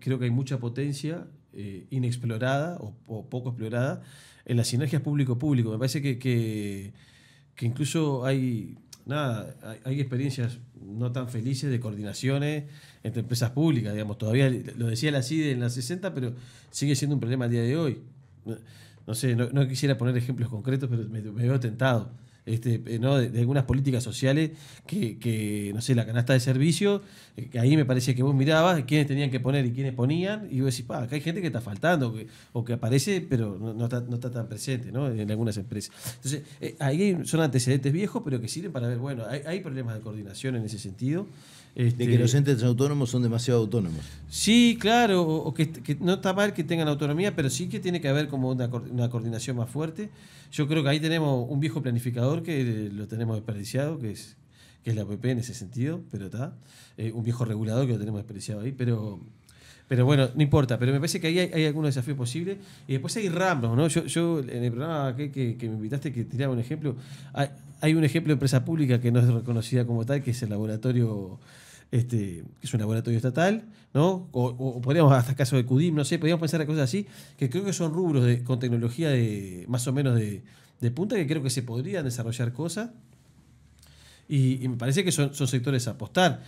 creo 0.00 0.18
que 0.18 0.24
hay 0.24 0.32
mucha 0.32 0.58
potencia 0.58 1.28
eh, 1.52 1.86
inexplorada 1.90 2.78
o, 2.80 3.28
poco 3.30 3.50
explorada 3.50 4.02
en 4.44 4.56
las 4.56 4.66
sinergias 4.66 5.00
público-público. 5.00 5.70
Me 5.70 5.78
parece 5.78 6.02
que, 6.02 6.18
que, 6.18 6.92
incluso 7.64 8.26
hay, 8.26 8.76
nada, 9.06 9.54
hay, 9.84 10.00
experiencias 10.00 10.58
no 10.84 11.12
tan 11.12 11.28
felices 11.28 11.70
de 11.70 11.78
coordinaciones 11.78 12.64
entre 13.04 13.20
empresas 13.20 13.50
públicas, 13.50 13.92
digamos, 13.92 14.18
todavía 14.18 14.50
lo 14.76 14.88
decía 14.88 15.12
la 15.12 15.22
CIDE 15.22 15.52
en 15.52 15.60
las 15.60 15.74
60, 15.74 16.12
pero 16.12 16.34
sigue 16.72 16.96
siendo 16.96 17.14
un 17.14 17.20
problema 17.20 17.44
al 17.44 17.52
día 17.52 17.62
de 17.62 17.76
hoy. 17.76 18.00
No, 19.06 19.14
sé, 19.14 19.36
no, 19.36 19.68
quisiera 19.68 19.96
poner 19.96 20.16
ejemplos 20.16 20.48
concretos, 20.48 20.90
pero 20.90 21.08
me 21.08 21.20
veo 21.20 21.60
tentado 21.60 22.10
este, 22.46 22.82
eh, 22.86 22.98
¿no? 22.98 23.16
de, 23.16 23.38
algunas 23.38 23.64
políticas 23.64 24.02
sociales 24.02 24.50
que, 24.86 25.70
no 25.74 25.80
sé, 25.80 25.94
la 25.94 26.06
canasta 26.06 26.32
de 26.32 26.40
servicio, 26.40 27.02
eh, 27.36 27.48
que 27.50 27.58
ahí 27.58 27.76
me 27.76 27.84
parecía 27.84 28.14
que 28.14 28.22
vos 28.22 28.34
mirabas 28.34 28.84
quiénes 28.84 29.06
tenían 29.06 29.30
que 29.30 29.40
poner 29.40 29.66
y 29.66 29.72
quiénes 29.72 29.94
ponían, 29.94 30.48
y 30.50 30.60
vos 30.60 30.72
decís, 30.72 30.86
pa, 30.86 31.02
acá 31.02 31.14
hay 31.14 31.20
gente 31.20 31.40
que 31.40 31.48
está 31.48 31.60
faltando, 31.60 32.14
o 32.52 32.64
que 32.64 32.72
aparece, 32.72 33.20
pero 33.20 33.58
no, 33.58 33.84
está, 33.84 34.00
no 34.00 34.14
está 34.14 34.30
tan 34.30 34.48
presente 34.48 34.90
¿no? 34.92 35.10
en 35.10 35.30
algunas 35.30 35.56
empresas. 35.56 35.94
Entonces, 36.16 36.42
eh, 36.60 36.76
ahí 36.78 37.18
son 37.24 37.40
antecedentes 37.40 37.92
viejos, 37.92 38.22
pero 38.24 38.40
que 38.40 38.48
sirven 38.48 38.72
para 38.72 38.88
ver, 38.88 38.98
bueno, 38.98 39.24
hay, 39.28 39.42
hay 39.46 39.60
problemas 39.60 39.94
de 39.94 40.00
coordinación 40.00 40.56
en 40.56 40.64
ese 40.64 40.78
sentido 40.78 41.26
de 41.74 41.94
que 41.94 42.18
los 42.18 42.34
este, 42.34 42.50
entes 42.50 42.62
autónomos 42.64 43.10
son 43.10 43.22
demasiado 43.22 43.60
autónomos. 43.60 44.04
Sí, 44.28 44.76
claro, 44.80 45.22
o, 45.22 45.54
que, 45.54 45.70
no 46.00 46.14
está 46.14 46.32
mal 46.32 46.52
que 46.52 46.64
tengan 46.64 46.88
autonomía, 46.88 47.34
pero 47.34 47.48
sí 47.48 47.68
que 47.68 47.80
tiene 47.80 48.00
que 48.00 48.08
haber 48.08 48.28
como 48.28 48.50
una, 48.50 48.68
coordinación 48.68 49.56
más 49.56 49.70
fuerte. 49.70 50.10
Yo 50.52 50.66
creo 50.66 50.82
que 50.82 50.88
ahí 50.88 51.00
tenemos 51.00 51.46
un 51.48 51.60
viejo 51.60 51.80
planificador 51.80 52.42
que 52.42 52.90
lo 52.92 53.06
tenemos 53.06 53.36
desperdiciado, 53.36 53.98
que 53.98 54.12
es, 54.12 54.36
que 54.82 54.90
es 54.90 54.96
la 54.96 55.02
APP 55.02 55.24
en 55.26 55.38
ese 55.38 55.54
sentido, 55.54 56.00
pero 56.10 56.26
está. 56.26 56.54
Eh, 56.96 57.12
un 57.12 57.22
viejo 57.22 57.44
regulador 57.44 57.86
que 57.86 57.92
lo 57.92 57.98
tenemos 57.98 58.20
desperdiciado 58.20 58.62
ahí, 58.62 58.72
pero... 58.72 59.20
Pero 59.88 60.04
bueno, 60.04 60.28
no 60.36 60.40
importa, 60.40 60.78
pero 60.78 60.92
me 60.92 61.00
parece 61.00 61.20
que 61.20 61.26
ahí 61.26 61.38
hay, 61.40 61.64
algunos 61.64 61.88
desafíos 61.88 62.16
posibles. 62.16 62.58
Y 62.86 62.92
después 62.92 63.16
hay 63.16 63.28
ramos, 63.28 63.76
¿no? 63.76 63.88
Yo, 63.88 64.04
yo 64.04 64.38
en 64.38 64.62
el 64.62 64.70
programa 64.70 65.16
que, 65.16 65.32
que, 65.32 65.68
me 65.68 65.74
invitaste 65.74 66.12
que 66.12 66.22
tiraba 66.22 66.52
un 66.52 66.60
ejemplo, 66.60 66.94
hay, 67.32 67.48
hay, 67.80 67.94
un 67.94 68.04
ejemplo 68.04 68.28
de 68.28 68.34
empresa 68.34 68.64
pública 68.64 69.00
que 69.00 69.10
no 69.10 69.18
es 69.18 69.26
reconocida 69.26 69.84
como 69.84 70.06
tal, 70.06 70.22
que 70.22 70.30
es 70.30 70.40
el 70.44 70.50
laboratorio 70.50 71.40
este, 71.90 72.44
que 72.60 72.66
es 72.66 72.72
un 72.72 72.80
laboratorio 72.80 73.16
estatal, 73.16 73.64
¿no? 73.92 74.28
O, 74.32 74.80
podríamos, 74.80 75.12
hasta 75.12 75.34
caso 75.34 75.56
de 75.56 75.64
CUDIM, 75.64 75.94
no 75.94 76.04
sé, 76.04 76.18
podríamos 76.18 76.40
pensar 76.40 76.60
en 76.60 76.66
cosas 76.66 76.84
así, 76.84 77.06
que 77.36 77.50
creo 77.50 77.64
que 77.64 77.72
son 77.72 77.92
rubros 77.92 78.24
de, 78.24 78.44
con 78.44 78.60
tecnología 78.60 79.10
de 79.10 79.64
más 79.68 79.86
o 79.88 79.92
menos 79.92 80.14
de, 80.16 80.42
punta, 80.94 81.16
que 81.16 81.26
creo 81.26 81.42
que 81.42 81.50
se 81.50 81.62
podrían 81.62 82.04
desarrollar 82.04 82.52
cosas. 82.52 82.90
Y, 84.28 84.66
me 84.68 84.76
parece 84.76 85.04
que 85.04 85.10
son, 85.10 85.34
sectores 85.34 85.88
a 85.88 85.92
apostar. 85.92 86.42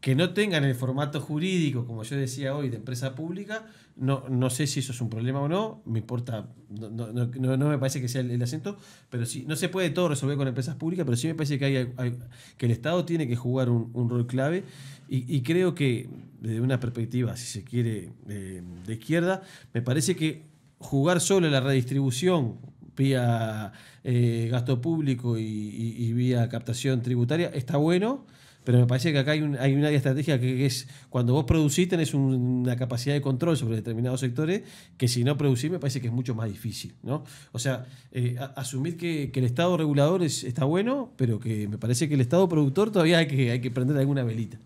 que 0.00 0.14
no 0.14 0.34
tengan 0.34 0.64
el 0.64 0.74
formato 0.74 1.20
jurídico, 1.20 1.86
como 1.86 2.02
yo 2.02 2.16
decía 2.16 2.54
hoy, 2.54 2.68
de 2.68 2.76
empresa 2.76 3.14
pública, 3.14 3.66
no, 3.96 4.24
no 4.28 4.50
sé 4.50 4.66
si 4.66 4.80
eso 4.80 4.92
es 4.92 5.00
un 5.00 5.10
problema 5.10 5.40
o 5.40 5.48
no, 5.48 5.82
me 5.84 5.98
importa, 5.98 6.48
no, 6.70 6.88
no, 6.90 7.12
no, 7.12 7.56
no 7.56 7.68
me 7.68 7.78
parece 7.78 8.00
que 8.00 8.08
sea 8.08 8.22
el, 8.22 8.42
acento, 8.42 8.78
pero 9.10 9.26
sí, 9.26 9.44
no 9.46 9.56
se 9.56 9.68
puede 9.68 9.90
todo 9.90 10.08
resolver 10.08 10.36
con 10.36 10.48
empresas 10.48 10.76
públicas, 10.76 11.04
pero 11.04 11.16
sí 11.16 11.26
me 11.26 11.34
parece 11.34 11.58
que, 11.58 11.64
hay, 11.64 12.18
que 12.56 12.66
el 12.66 12.72
Estado 12.72 13.04
tiene 13.04 13.28
que 13.28 13.36
jugar 13.36 13.68
un, 13.68 14.08
rol 14.08 14.26
clave 14.26 14.64
y, 15.08 15.42
creo 15.42 15.74
que 15.74 16.08
desde 16.40 16.60
una 16.60 16.80
perspectiva, 16.80 17.36
si 17.36 17.46
se 17.46 17.64
quiere, 17.64 18.12
de, 18.24 18.62
de 18.86 18.92
izquierda, 18.94 19.42
me 19.74 19.82
parece 19.82 20.16
que 20.16 20.46
jugar 20.78 21.20
solo 21.20 21.50
la 21.50 21.60
redistribución 21.60 22.56
vía 22.96 23.72
eh, 24.04 24.48
gasto 24.50 24.80
público 24.80 25.36
y 25.38 26.12
vía 26.14 26.48
captación 26.48 27.02
tributaria 27.02 27.48
está 27.48 27.76
bueno, 27.76 28.24
pero 28.64 28.78
me 28.78 28.86
parece 28.86 29.12
que 29.12 29.18
acá 29.18 29.32
hay, 29.32 29.42
un, 29.42 29.56
una 29.56 29.90
estrategia 29.90 30.40
que, 30.40 30.66
es 30.66 30.88
cuando 31.10 31.32
vos 31.32 31.44
producís 31.44 31.88
tenés 31.88 32.14
un, 32.14 32.34
una 32.62 32.76
capacidad 32.76 33.14
de 33.14 33.20
control 33.20 33.56
sobre 33.56 33.76
determinados 33.76 34.20
sectores 34.20 34.62
que 34.96 35.08
si 35.08 35.24
no 35.24 35.36
producís 35.36 35.70
me 35.70 35.78
parece 35.78 36.00
que 36.00 36.06
es 36.08 36.12
mucho 36.12 36.34
más 36.34 36.48
difícil. 36.48 36.94
¿no? 37.02 37.24
O 37.52 37.58
sea, 37.58 37.86
eh, 38.12 38.36
asumir 38.56 38.96
que, 38.96 39.30
que, 39.32 39.40
el 39.40 39.46
Estado 39.46 39.76
regulador 39.76 40.22
es, 40.22 40.44
está 40.44 40.64
bueno, 40.64 41.12
pero 41.16 41.40
que 41.40 41.68
me 41.68 41.78
parece 41.78 42.08
que 42.08 42.14
el 42.14 42.20
Estado 42.20 42.48
productor 42.48 42.90
todavía 42.90 43.18
hay 43.18 43.26
que, 43.26 43.50
hay 43.50 43.60
que 43.60 43.70
prender 43.70 43.96
alguna 43.96 44.22
velita. 44.22 44.58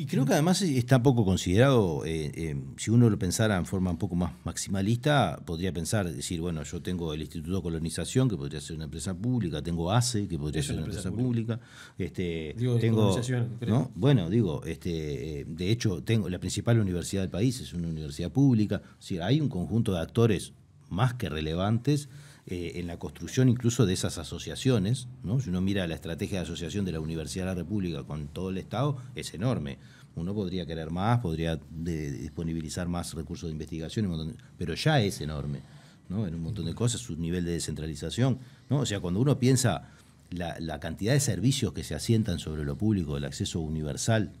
Y 0.00 0.06
creo 0.06 0.24
que 0.24 0.32
además 0.32 0.62
está 0.62 1.02
poco 1.02 1.24
considerado, 1.24 2.04
eh, 2.04 2.30
eh, 2.32 2.56
si 2.76 2.92
uno 2.92 3.10
lo 3.10 3.18
pensara 3.18 3.56
en 3.56 3.66
forma 3.66 3.90
un 3.90 3.98
poco 3.98 4.14
más 4.14 4.32
maximalista, 4.44 5.42
podría 5.44 5.72
pensar, 5.72 6.08
decir, 6.08 6.40
bueno, 6.40 6.62
yo 6.62 6.80
tengo 6.80 7.12
el 7.12 7.22
Instituto 7.22 7.56
de 7.56 7.62
Colonización, 7.62 8.28
que 8.28 8.36
podría 8.36 8.60
ser 8.60 8.76
una 8.76 8.84
empresa 8.84 9.12
pública, 9.12 9.60
tengo 9.60 9.90
ACE, 9.90 10.28
que 10.28 10.38
podría 10.38 10.62
ser 10.62 10.76
una 10.76 10.84
empresa, 10.84 11.08
empresa 11.08 11.20
pública, 11.20 11.56
pública. 11.56 11.68
Este, 11.98 12.54
digo, 12.56 12.78
tengo, 12.78 13.20
¿no? 13.66 13.90
bueno, 13.96 14.30
digo, 14.30 14.62
este, 14.66 15.44
de 15.48 15.70
hecho, 15.72 16.00
tengo 16.04 16.28
la 16.28 16.38
principal 16.38 16.78
universidad 16.78 17.22
del 17.22 17.30
país, 17.30 17.60
es 17.60 17.74
una 17.74 17.88
universidad 17.88 18.30
pública, 18.30 18.80
o 19.00 19.02
sea, 19.02 19.26
hay 19.26 19.40
un 19.40 19.48
conjunto 19.48 19.94
de 19.94 19.98
actores 19.98 20.52
más 20.90 21.14
que 21.14 21.28
relevantes 21.28 22.08
eh, 22.50 22.80
en 22.80 22.86
la 22.86 22.98
construcción 22.98 23.50
incluso 23.50 23.84
de 23.84 23.92
esas 23.92 24.16
asociaciones. 24.16 25.06
¿no? 25.22 25.38
Si 25.38 25.50
uno 25.50 25.60
mira 25.60 25.86
la 25.86 25.94
estrategia 25.94 26.38
de 26.38 26.44
asociación 26.44 26.86
de 26.86 26.92
la 26.92 27.00
Universidad 27.00 27.44
de 27.44 27.50
la 27.50 27.54
República 27.56 28.04
con 28.04 28.28
todo 28.28 28.48
el 28.48 28.56
Estado, 28.56 28.96
es 29.14 29.34
enorme. 29.34 29.76
Uno 30.16 30.32
podría 30.32 30.64
querer 30.64 30.90
más, 30.90 31.18
podría 31.18 31.60
disponibilizar 31.70 32.88
más 32.88 33.12
recursos 33.12 33.48
de 33.48 33.52
investigación, 33.52 34.34
pero 34.56 34.72
ya 34.72 34.98
es 35.02 35.20
enorme. 35.20 35.60
¿no? 36.08 36.26
En 36.26 36.36
un 36.36 36.42
montón 36.42 36.64
de 36.64 36.74
cosas, 36.74 37.02
su 37.02 37.16
nivel 37.16 37.44
de 37.44 37.52
descentralización. 37.52 38.38
¿no? 38.70 38.78
O 38.78 38.86
sea, 38.86 39.00
cuando 39.00 39.20
uno 39.20 39.38
piensa 39.38 39.90
la, 40.30 40.58
la, 40.58 40.80
cantidad 40.80 41.12
de 41.12 41.20
servicios 41.20 41.74
que 41.74 41.84
se 41.84 41.94
asientan 41.94 42.38
sobre 42.38 42.64
lo 42.64 42.78
público, 42.78 43.18
el 43.18 43.24
acceso 43.24 43.60
universal 43.60 44.32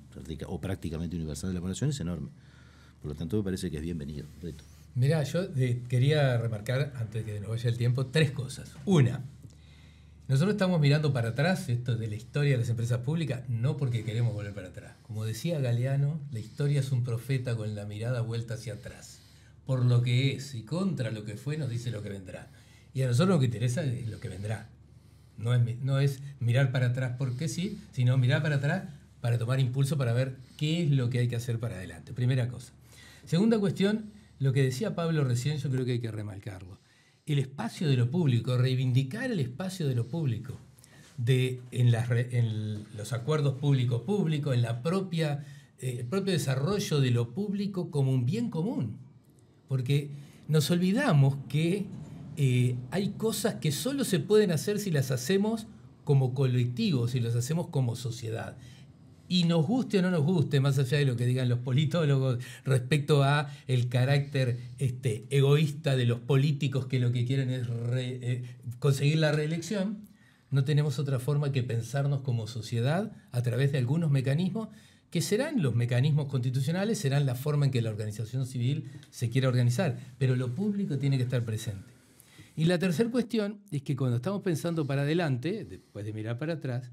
o 0.46 0.60
prácticamente 0.62 1.14
universal 1.14 1.50
de 1.50 1.54
la 1.54 1.60
población 1.60 1.90
es 1.90 2.00
enorme. 2.00 2.30
Por 3.02 3.10
lo 3.10 3.14
tanto, 3.18 3.36
me 3.36 3.42
parece 3.42 3.70
que 3.70 3.76
es 3.76 3.82
bienvenido. 3.82 4.26
Reto. 4.40 4.64
Mirá, 4.94 5.22
yo 5.22 5.52
quería 5.88 6.36
remarcar, 6.38 6.92
antes 6.96 7.24
de 7.24 7.32
que 7.32 7.40
nos 7.40 7.50
vaya 7.50 7.70
el 7.70 7.78
tiempo, 7.78 8.06
tres 8.06 8.30
cosas. 8.32 8.72
Una, 8.84 9.22
nosotros 10.28 10.52
estamos 10.52 10.78
mirando 10.78 11.12
para 11.14 11.30
atrás, 11.30 11.70
esto 11.70 11.96
de 11.96 12.06
la 12.06 12.14
historia 12.14 12.52
de 12.52 12.58
las 12.58 12.68
empresas 12.68 12.98
públicas, 12.98 13.48
no 13.48 13.78
porque 13.78 14.04
queremos 14.04 14.34
volver 14.34 14.52
para 14.52 14.68
atrás. 14.68 14.94
Como 15.02 15.24
decía 15.24 15.58
Galeano, 15.58 16.20
la 16.32 16.38
historia 16.38 16.80
es 16.80 16.92
un 16.92 17.02
profeta 17.02 17.56
con 17.56 17.74
la 17.74 17.86
mirada 17.86 18.20
vuelta 18.20 18.54
hacia 18.54 18.74
atrás. 18.74 19.20
Por 19.64 19.86
lo 19.86 20.02
que 20.02 20.34
es 20.34 20.54
y 20.54 20.64
contra 20.64 21.10
lo 21.10 21.24
que 21.24 21.38
fue, 21.38 21.56
nos 21.56 21.70
dice 21.70 21.90
lo 21.90 22.02
que 22.02 22.10
vendrá. 22.10 22.48
Y 22.92 23.00
a 23.00 23.06
nosotros 23.06 23.36
lo 23.36 23.38
que 23.40 23.46
interesa 23.46 23.82
es 23.82 24.06
lo 24.06 24.20
que 24.20 24.28
vendrá. 24.28 24.68
No 25.38 25.54
es, 25.54 25.80
no 25.80 25.98
es 25.98 26.20
mirar 26.40 26.72
para 26.72 26.88
atrás 26.88 27.14
porque 27.16 27.48
sí, 27.48 27.80
sino 27.92 28.18
mirar 28.18 28.42
para 28.42 28.56
atrás 28.56 28.82
para 29.22 29.38
tomar 29.38 29.60
impulso 29.60 29.96
para 29.96 30.12
ver 30.12 30.36
qué 30.58 30.82
es 30.82 30.90
lo 30.90 31.08
que 31.08 31.20
hay 31.20 31.28
que 31.28 31.36
hacer 31.36 31.58
para 31.58 31.76
adelante. 31.76 32.12
Primera 32.12 32.48
cosa. 32.48 32.72
Segunda 33.24 33.58
cuestión, 33.58 34.10
lo 34.38 34.52
que 34.52 34.62
decía 34.62 34.94
Pablo 34.94 35.24
recién 35.24 35.58
yo 35.58 35.70
creo 35.70 35.84
que 35.84 35.92
hay 35.92 36.00
que 36.00 36.10
remarcarlo. 36.10 36.78
El 37.26 37.38
espacio 37.38 37.88
de 37.88 37.96
lo 37.96 38.10
público, 38.10 38.56
reivindicar 38.56 39.30
el 39.30 39.40
espacio 39.40 39.86
de 39.86 39.94
lo 39.94 40.08
público, 40.08 40.58
de, 41.16 41.60
en, 41.72 41.90
las, 41.90 42.08
los 42.96 43.12
acuerdos 43.12 43.58
público-público, 43.58 44.52
en 44.52 44.62
la 44.62 44.82
propia, 44.82 45.44
eh, 45.80 45.96
el 46.00 46.06
propio 46.06 46.32
desarrollo 46.32 47.00
de 47.00 47.10
lo 47.10 47.34
público 47.34 47.90
como 47.90 48.12
un 48.12 48.24
bien 48.24 48.48
común. 48.48 48.96
Porque 49.66 50.10
nos 50.46 50.70
olvidamos 50.70 51.36
que 51.48 51.84
eh, 52.36 52.76
hay 52.90 53.10
cosas 53.10 53.56
que 53.56 53.72
solo 53.72 54.04
se 54.04 54.20
pueden 54.20 54.52
hacer 54.52 54.78
si 54.78 54.90
las 54.90 55.10
hacemos 55.10 55.66
como 56.04 56.32
colectivo, 56.32 57.08
si 57.08 57.20
las 57.20 57.34
hacemos 57.34 57.66
como 57.66 57.96
sociedad 57.96 58.56
y 59.28 59.44
nos 59.44 59.66
guste 59.66 59.98
o 59.98 60.02
no 60.02 60.10
nos 60.10 60.24
guste, 60.24 60.60
más 60.60 60.78
allá 60.78 60.98
de 60.98 61.04
lo 61.04 61.16
que 61.16 61.26
digan 61.26 61.48
los 61.48 61.58
politólogos 61.58 62.38
respecto 62.64 63.22
a 63.22 63.50
el 63.66 63.88
carácter 63.88 64.58
este, 64.78 65.26
egoísta 65.30 65.96
de 65.96 66.06
los 66.06 66.18
políticos 66.20 66.86
que 66.86 66.98
lo 66.98 67.12
que 67.12 67.26
quieren 67.26 67.50
es 67.50 67.66
eh, 67.96 68.44
conseguir 68.78 69.18
la 69.18 69.32
reelección, 69.32 70.08
no 70.50 70.64
tenemos 70.64 70.98
otra 70.98 71.18
forma 71.18 71.52
que 71.52 71.62
pensarnos 71.62 72.22
como 72.22 72.46
sociedad 72.46 73.12
a 73.32 73.42
través 73.42 73.72
de 73.72 73.78
algunos 73.78 74.10
mecanismos 74.10 74.68
que 75.10 75.20
serán 75.22 75.62
los 75.62 75.74
mecanismos 75.74 76.28
constitucionales, 76.28 76.98
serán 76.98 77.26
la 77.26 77.34
forma 77.34 77.66
en 77.66 77.72
que 77.72 77.82
la 77.82 77.90
organización 77.90 78.46
civil 78.46 78.90
se 79.10 79.30
quiera 79.30 79.48
organizar, 79.48 79.98
pero 80.18 80.36
lo 80.36 80.54
público 80.54 80.98
tiene 80.98 81.16
que 81.16 81.22
estar 81.24 81.42
presente. 81.44 81.92
Y 82.56 82.64
la 82.64 82.78
tercera 82.78 83.10
cuestión 83.10 83.60
es 83.70 83.82
que 83.82 83.96
cuando 83.96 84.16
estamos 84.16 84.42
pensando 84.42 84.86
para 84.86 85.02
adelante, 85.02 85.64
después 85.64 86.04
de 86.04 86.12
mirar 86.12 86.38
para 86.38 86.54
atrás, 86.54 86.90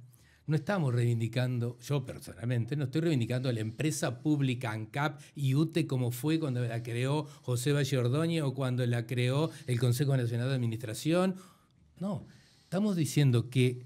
no 0.47 0.55
estamos 0.55 0.93
reivindicando, 0.93 1.77
yo 1.79 2.05
personalmente, 2.05 2.75
no 2.75 2.85
estoy 2.85 3.01
reivindicando 3.01 3.49
a 3.49 3.53
la 3.53 3.61
empresa 3.61 4.19
pública 4.19 4.71
ANCAP 4.71 5.19
y 5.35 5.55
UTE 5.55 5.87
como 5.87 6.11
fue 6.11 6.39
cuando 6.39 6.61
la 6.61 6.83
creó 6.83 7.25
José 7.41 7.71
Valle 7.71 7.97
Ordóñez 7.97 8.43
o 8.43 8.53
cuando 8.53 8.85
la 8.85 9.07
creó 9.07 9.49
el 9.65 9.79
Consejo 9.79 10.15
Nacional 10.15 10.49
de 10.49 10.55
Administración. 10.55 11.35
No, 11.99 12.27
estamos 12.63 12.95
diciendo 12.95 13.49
que 13.49 13.85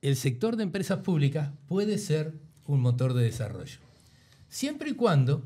el 0.00 0.16
sector 0.16 0.56
de 0.56 0.62
empresas 0.62 1.00
públicas 1.00 1.50
puede 1.66 1.98
ser 1.98 2.34
un 2.66 2.80
motor 2.80 3.12
de 3.12 3.24
desarrollo. 3.24 3.78
Siempre 4.48 4.90
y 4.90 4.94
cuando 4.94 5.44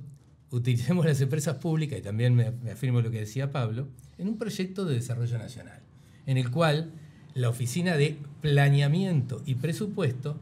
utilicemos 0.50 1.04
las 1.04 1.20
empresas 1.20 1.56
públicas, 1.56 1.98
y 1.98 2.02
también 2.02 2.34
me, 2.34 2.50
me 2.52 2.70
afirmo 2.70 3.00
lo 3.00 3.10
que 3.10 3.20
decía 3.20 3.50
Pablo, 3.50 3.88
en 4.18 4.28
un 4.28 4.38
proyecto 4.38 4.84
de 4.84 4.94
desarrollo 4.94 5.38
nacional, 5.38 5.80
en 6.26 6.38
el 6.38 6.50
cual 6.50 6.92
la 7.38 7.48
oficina 7.48 7.96
de 7.96 8.18
planeamiento 8.40 9.42
y 9.46 9.54
presupuesto, 9.54 10.36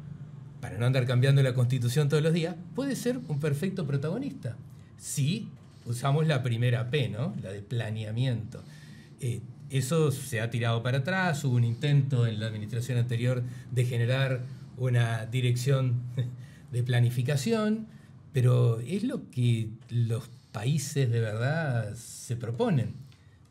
para 0.60 0.78
no 0.78 0.86
andar 0.86 1.06
cambiando 1.06 1.42
la 1.42 1.52
constitución 1.52 2.08
todos 2.08 2.22
los 2.22 2.32
días, 2.32 2.56
puede 2.74 2.96
ser 2.96 3.18
un 3.28 3.38
perfecto 3.38 3.86
protagonista. 3.86 4.56
Si 4.96 5.48
usamos 5.84 6.26
la 6.26 6.42
primera 6.42 6.90
P, 6.90 7.10
¿no? 7.10 7.34
La 7.42 7.52
de 7.52 7.60
planeamiento. 7.60 8.62
Eh, 9.20 9.40
eso 9.68 10.10
se 10.10 10.40
ha 10.40 10.50
tirado 10.50 10.82
para 10.82 10.98
atrás, 10.98 11.44
hubo 11.44 11.56
un 11.56 11.64
intento 11.64 12.26
en 12.26 12.40
la 12.40 12.46
administración 12.46 12.98
anterior 12.98 13.42
de 13.70 13.84
generar 13.84 14.40
una 14.78 15.26
dirección 15.26 16.00
de 16.72 16.82
planificación, 16.82 17.88
pero 18.32 18.80
es 18.80 19.04
lo 19.04 19.28
que 19.30 19.68
los 19.90 20.30
países 20.50 21.10
de 21.10 21.20
verdad 21.20 21.94
se 21.94 22.36
proponen 22.36 22.94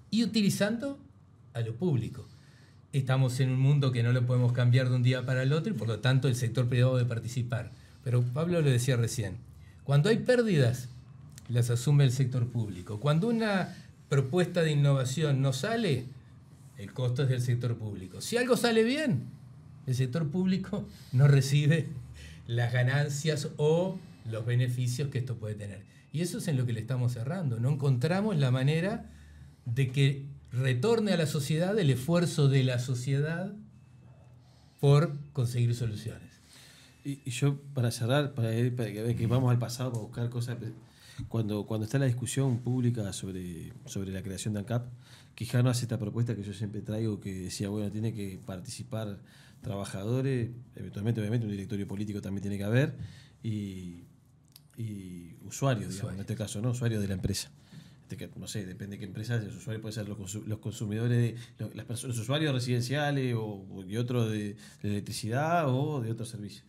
y 0.09 0.23
utilizando 0.23 0.97
a 1.53 1.61
lo 1.61 1.75
público 1.75 2.27
estamos 2.99 3.39
en 3.39 3.49
un 3.49 3.59
mundo 3.59 3.91
que 3.91 4.03
no 4.03 4.13
lo 4.13 4.25
podemos 4.25 4.53
cambiar 4.53 4.89
de 4.89 4.95
un 4.95 5.03
día 5.03 5.25
para 5.25 5.43
el 5.43 5.53
otro 5.53 5.73
y 5.73 5.77
por 5.77 5.87
lo 5.87 5.99
tanto 5.99 6.27
el 6.27 6.35
sector 6.35 6.67
privado 6.67 6.97
debe 6.97 7.09
participar. 7.09 7.71
Pero 8.03 8.23
Pablo 8.23 8.61
lo 8.61 8.69
decía 8.69 8.95
recién, 8.95 9.37
cuando 9.83 10.09
hay 10.09 10.17
pérdidas, 10.17 10.89
las 11.49 11.69
asume 11.69 12.03
el 12.03 12.11
sector 12.11 12.47
público. 12.47 12.99
Cuando 12.99 13.27
una 13.27 13.75
propuesta 14.09 14.61
de 14.61 14.71
innovación 14.71 15.41
no 15.41 15.53
sale, 15.53 16.05
el 16.77 16.93
costo 16.93 17.23
es 17.23 17.29
del 17.29 17.41
sector 17.41 17.75
público. 17.77 18.21
Si 18.21 18.37
algo 18.37 18.57
sale 18.57 18.83
bien, 18.83 19.23
el 19.87 19.95
sector 19.95 20.29
público 20.29 20.87
no 21.11 21.27
recibe 21.27 21.87
las 22.47 22.71
ganancias 22.73 23.49
o 23.57 23.97
los 24.29 24.45
beneficios 24.45 25.09
que 25.09 25.19
esto 25.19 25.35
puede 25.35 25.55
tener. 25.55 25.81
Y 26.11 26.21
eso 26.21 26.37
es 26.37 26.47
en 26.47 26.57
lo 26.57 26.65
que 26.65 26.73
le 26.73 26.79
estamos 26.79 27.13
cerrando. 27.13 27.59
No 27.59 27.69
encontramos 27.69 28.37
la 28.37 28.51
manera 28.51 29.11
de 29.65 29.89
que 29.89 30.23
retorne 30.55 31.11
a 31.11 31.17
la 31.17 31.25
sociedad 31.25 31.77
el 31.77 31.89
esfuerzo 31.89 32.47
de 32.47 32.63
la 32.63 32.79
sociedad 32.79 33.53
por 34.79 35.17
conseguir 35.33 35.75
soluciones. 35.75 36.41
Y, 37.03 37.21
y 37.25 37.31
yo, 37.31 37.59
para 37.73 37.91
cerrar, 37.91 38.33
para, 38.33 38.49
para 38.75 38.91
que, 38.91 39.15
que 39.15 39.27
vamos 39.27 39.51
al 39.51 39.59
pasado 39.59 39.91
para 39.91 40.03
buscar 40.03 40.29
cosas, 40.29 40.57
cuando, 41.27 41.65
cuando 41.65 41.85
está 41.85 41.99
la 41.99 42.05
discusión 42.05 42.59
pública 42.59 43.11
sobre, 43.13 43.73
sobre 43.85 44.11
la 44.11 44.21
creación 44.21 44.53
de 44.53 44.61
ANCAP, 44.61 44.87
Quijano 45.35 45.69
hace 45.69 45.83
esta 45.83 45.99
propuesta 45.99 46.35
que 46.35 46.43
yo 46.43 46.53
siempre 46.53 46.81
traigo, 46.81 47.19
que 47.19 47.33
decía, 47.33 47.69
bueno, 47.69 47.91
tiene 47.91 48.13
que 48.13 48.39
participar 48.45 49.19
trabajadores, 49.61 50.51
eventualmente, 50.75 51.19
obviamente, 51.19 51.45
un 51.45 51.51
directorio 51.51 51.87
político 51.87 52.21
también 52.21 52.41
tiene 52.41 52.57
que 52.57 52.63
haber, 52.63 52.95
y, 53.43 54.05
y 54.77 55.35
usuarios, 55.45 55.91
digamos, 55.91 56.13
en 56.13 56.19
este 56.21 56.35
caso, 56.35 56.61
¿no? 56.61 56.71
Usuarios 56.71 57.01
de 57.01 57.07
la 57.07 57.15
empresa 57.15 57.51
que, 58.07 58.29
no 58.35 58.47
sé, 58.47 58.65
depende 58.65 58.95
de 58.95 58.99
qué 58.99 59.05
empresa, 59.05 59.37
los 59.37 59.55
usuarios 59.55 59.81
pueden 59.81 59.93
ser 59.93 60.07
los, 60.07 60.35
los 60.47 60.59
consumidores, 60.59 61.35
de, 61.57 61.75
las 61.75 61.85
personas, 61.85 62.15
los 62.15 62.23
usuarios 62.23 62.53
residenciales 62.53 63.35
o, 63.35 63.65
otros 63.99 64.31
de, 64.31 64.55
de, 64.81 64.89
electricidad 64.89 65.67
o 65.67 66.01
de 66.01 66.11
otros 66.11 66.29
servicios. 66.29 66.63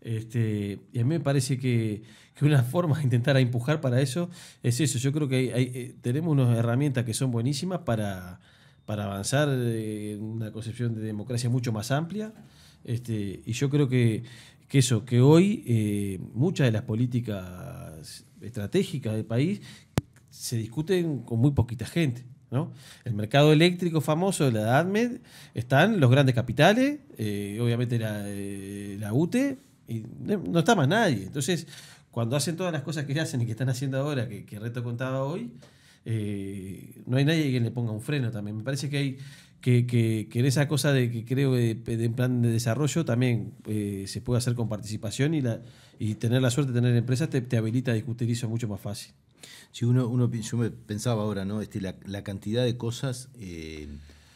Este, 0.00 0.78
y 0.92 1.00
a 1.00 1.04
mí 1.04 1.08
me 1.08 1.20
parece 1.20 1.58
que, 1.58 2.02
una 2.40 2.62
forma 2.62 2.98
de 2.98 3.04
intentar 3.04 3.36
empujar 3.38 3.80
para 3.80 4.00
eso 4.00 4.30
es 4.62 4.80
eso. 4.80 4.98
Yo 4.98 5.12
creo 5.12 5.28
que 5.28 5.52
eh, 5.54 5.94
tenemos 6.00 6.32
unas 6.32 6.56
herramientas 6.56 7.04
que 7.04 7.12
son 7.12 7.32
buenísimas 7.32 7.80
para, 7.80 8.40
para 8.84 9.04
avanzar 9.04 9.48
en 9.48 10.22
una 10.22 10.52
concepción 10.52 10.94
de 10.94 11.00
democracia 11.00 11.50
mucho 11.50 11.72
más 11.72 11.90
amplia. 11.90 12.32
Este, 12.84 13.42
y 13.44 13.52
yo 13.52 13.68
creo 13.68 13.88
que, 13.88 14.22
eso, 14.70 15.04
que 15.04 15.20
hoy 15.20 15.64
eh, 15.66 16.20
muchas 16.34 16.66
de 16.66 16.72
las 16.72 16.82
políticas 16.82 18.24
estratégicas 18.40 19.14
del 19.14 19.24
país 19.24 19.60
se 20.36 20.56
discuten 20.56 21.20
con 21.20 21.40
muy 21.40 21.52
poquita 21.52 21.86
gente. 21.86 22.24
¿no? 22.50 22.72
El 23.04 23.14
mercado 23.14 23.52
eléctrico 23.52 24.00
famoso 24.00 24.44
de 24.44 24.52
la 24.52 24.78
ADMED 24.78 25.18
están 25.54 25.98
los 25.98 26.10
grandes 26.10 26.34
capitales, 26.34 27.00
eh, 27.16 27.58
obviamente 27.60 27.98
la, 27.98 28.22
eh, 28.26 28.96
la, 29.00 29.12
UTE, 29.12 29.58
y 29.88 30.04
no 30.20 30.58
está 30.58 30.74
más 30.74 30.88
nadie. 30.88 31.24
Entonces, 31.24 31.66
cuando 32.10 32.36
hacen 32.36 32.56
todas 32.56 32.72
las 32.72 32.82
cosas 32.82 33.04
que 33.04 33.18
hacen 33.18 33.40
y 33.42 33.46
que 33.46 33.52
están 33.52 33.68
haciendo 33.68 33.98
ahora, 33.98 34.28
que, 34.28 34.44
que 34.44 34.58
Reto 34.58 34.84
contaba 34.84 35.24
hoy, 35.24 35.52
eh, 36.04 37.02
no 37.06 37.16
hay 37.16 37.24
nadie 37.24 37.50
que 37.50 37.60
le 37.60 37.70
ponga 37.70 37.92
un 37.92 38.02
freno 38.02 38.30
también. 38.30 38.56
Me 38.56 38.62
parece 38.62 38.88
que 38.88 38.96
hay 38.98 39.18
que, 39.60 39.86
que, 39.86 40.28
en 40.32 40.46
esa 40.46 40.68
cosa 40.68 40.92
de 40.92 41.10
que 41.10 41.24
creo 41.24 41.54
de, 41.54 41.74
de 41.74 42.10
plan 42.10 42.42
de 42.42 42.50
desarrollo 42.50 43.04
también 43.04 43.54
se 43.64 44.20
puede 44.20 44.38
hacer 44.38 44.54
con 44.54 44.68
participación 44.68 45.34
y, 45.34 45.40
la, 45.40 45.60
y 45.98 46.14
tener 46.14 46.40
la 46.42 46.50
suerte 46.50 46.72
de 46.72 46.80
tener 46.80 46.94
empresas 46.94 47.30
te, 47.30 47.40
te 47.40 47.56
habilita 47.56 47.90
a 47.90 47.94
discutir 47.94 48.30
eso 48.30 48.48
mucho 48.48 48.68
más 48.68 48.80
fácil. 48.80 49.12
Si 49.72 49.84
uno, 49.84 50.08
uno, 50.08 50.30
yo 50.30 50.56
me 50.56 50.70
pensaba 50.70 51.22
ahora, 51.22 51.44
¿no? 51.44 51.60
Este, 51.60 51.80
la, 51.80 52.22
cantidad 52.22 52.64
de 52.64 52.76
cosas 52.76 53.28
eh, 53.38 53.88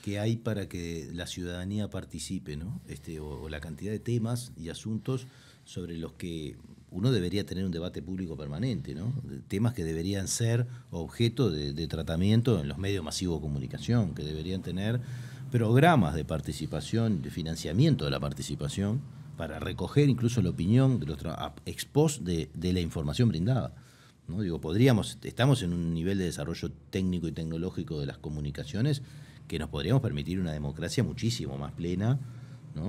que 0.02 0.18
hay 0.18 0.36
para 0.36 0.68
que 0.68 1.08
la 1.12 1.26
ciudadanía 1.26 1.88
participe, 1.88 2.56
¿no? 2.56 2.80
Este, 2.88 3.20
o, 3.20 3.48
la 3.48 3.60
cantidad 3.60 3.92
de 3.92 3.98
temas 3.98 4.52
y 4.56 4.68
asuntos 4.68 5.26
sobre 5.64 5.96
los 5.96 6.12
que 6.14 6.56
uno 6.90 7.12
debería 7.12 7.46
tener 7.46 7.64
un 7.64 7.70
debate 7.70 8.02
público 8.02 8.36
permanente, 8.36 8.94
¿no? 8.94 9.12
Temas 9.48 9.74
que 9.74 9.84
deberían 9.84 10.28
ser 10.28 10.66
objeto 10.90 11.50
de, 11.50 11.72
de 11.72 11.86
tratamiento 11.86 12.60
en 12.60 12.68
los 12.68 12.78
medios 12.78 13.04
masivos 13.04 13.38
de 13.38 13.42
comunicación, 13.42 14.14
que 14.14 14.24
deberían 14.24 14.62
tener 14.62 15.00
programas 15.50 16.14
de 16.14 16.24
participación, 16.24 17.22
de 17.22 17.30
financiamiento 17.30 18.04
de 18.04 18.10
la 18.10 18.20
participación, 18.20 19.00
para 19.40 19.58
recoger 19.58 20.10
incluso 20.10 20.42
la 20.42 20.50
opinión 20.50 21.00
de 21.00 21.06
los 21.06 21.18
expos 21.64 22.24
de, 22.24 22.50
de 22.52 22.74
la 22.74 22.80
información 22.80 23.30
brindada. 23.30 23.72
Digo, 24.38 24.60
podríamos, 24.60 25.18
estamos 25.22 25.62
en 25.62 25.72
un 25.72 25.92
nivel 25.92 26.18
de 26.18 26.24
desarrollo 26.24 26.70
técnico 26.90 27.26
y 27.28 27.32
tecnológico 27.32 27.98
de 27.98 28.06
las 28.06 28.18
comunicaciones 28.18 29.02
que 29.48 29.58
nos 29.58 29.68
podríamos 29.68 30.00
permitir 30.02 30.38
una 30.38 30.52
democracia 30.52 31.02
muchísimo 31.02 31.58
más 31.58 31.72
plena, 31.72 32.18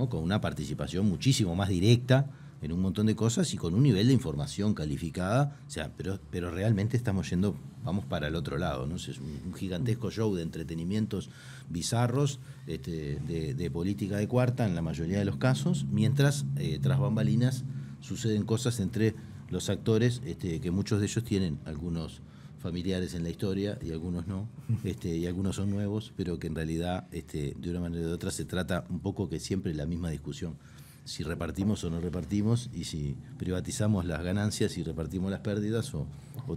con 0.08 0.22
una 0.22 0.40
participación 0.40 1.08
muchísimo 1.08 1.56
más 1.56 1.68
directa 1.68 2.30
en 2.62 2.70
un 2.72 2.80
montón 2.80 3.06
de 3.06 3.16
cosas 3.16 3.52
y 3.52 3.56
con 3.56 3.74
un 3.74 3.82
nivel 3.82 4.06
de 4.06 4.12
información 4.12 4.72
calificada, 4.72 5.58
o 5.66 5.70
sea, 5.70 5.90
pero, 5.96 6.20
pero 6.30 6.52
realmente 6.52 6.96
estamos 6.96 7.28
yendo, 7.28 7.56
vamos 7.84 8.04
para 8.04 8.28
el 8.28 8.36
otro 8.36 8.56
lado, 8.56 8.86
¿no? 8.86 8.94
Es 8.94 9.08
un, 9.18 9.52
gigantesco 9.54 10.12
show 10.12 10.32
de 10.36 10.42
entretenimientos 10.42 11.28
bizarros, 11.68 12.38
este, 12.68 13.18
de, 13.18 13.70
política 13.72 14.16
de 14.16 14.28
cuarta 14.28 14.64
en 14.64 14.76
la 14.76 14.82
mayoría 14.82 15.18
de 15.18 15.24
los 15.24 15.38
casos, 15.38 15.86
mientras 15.90 16.44
eh, 16.56 16.78
tras 16.80 17.00
bambalinas 17.00 17.64
suceden 18.00 18.44
cosas 18.44 18.78
entre 18.78 19.16
los 19.52 19.68
actores, 19.68 20.22
este, 20.24 20.60
que 20.60 20.70
muchos 20.70 20.98
de 20.98 21.06
ellos 21.06 21.22
tienen 21.24 21.58
algunos 21.66 22.22
familiares 22.58 23.14
en 23.14 23.22
la 23.22 23.28
historia 23.28 23.78
y 23.82 23.92
algunos 23.92 24.26
no, 24.26 24.48
este, 24.84 25.14
y 25.14 25.26
algunos 25.26 25.56
son 25.56 25.70
nuevos, 25.70 26.12
pero 26.16 26.38
que 26.38 26.46
en 26.46 26.54
realidad 26.54 27.06
este, 27.12 27.54
de 27.58 27.70
una 27.70 27.80
manera 27.80 28.02
u 28.04 28.08
de 28.08 28.14
otra 28.14 28.30
se 28.30 28.46
trata 28.46 28.84
un 28.88 29.00
poco 29.00 29.28
que 29.28 29.38
siempre 29.38 29.74
la 29.74 29.84
misma 29.84 30.08
discusión, 30.08 30.56
si 31.04 31.22
repartimos 31.22 31.84
o 31.84 31.90
no 31.90 32.00
repartimos 32.00 32.70
y 32.72 32.84
si 32.84 33.14
privatizamos 33.36 34.06
las 34.06 34.22
ganancias 34.22 34.78
y 34.78 34.84
repartimos 34.84 35.30
las 35.30 35.40
pérdidas 35.40 35.92
o, 35.94 36.06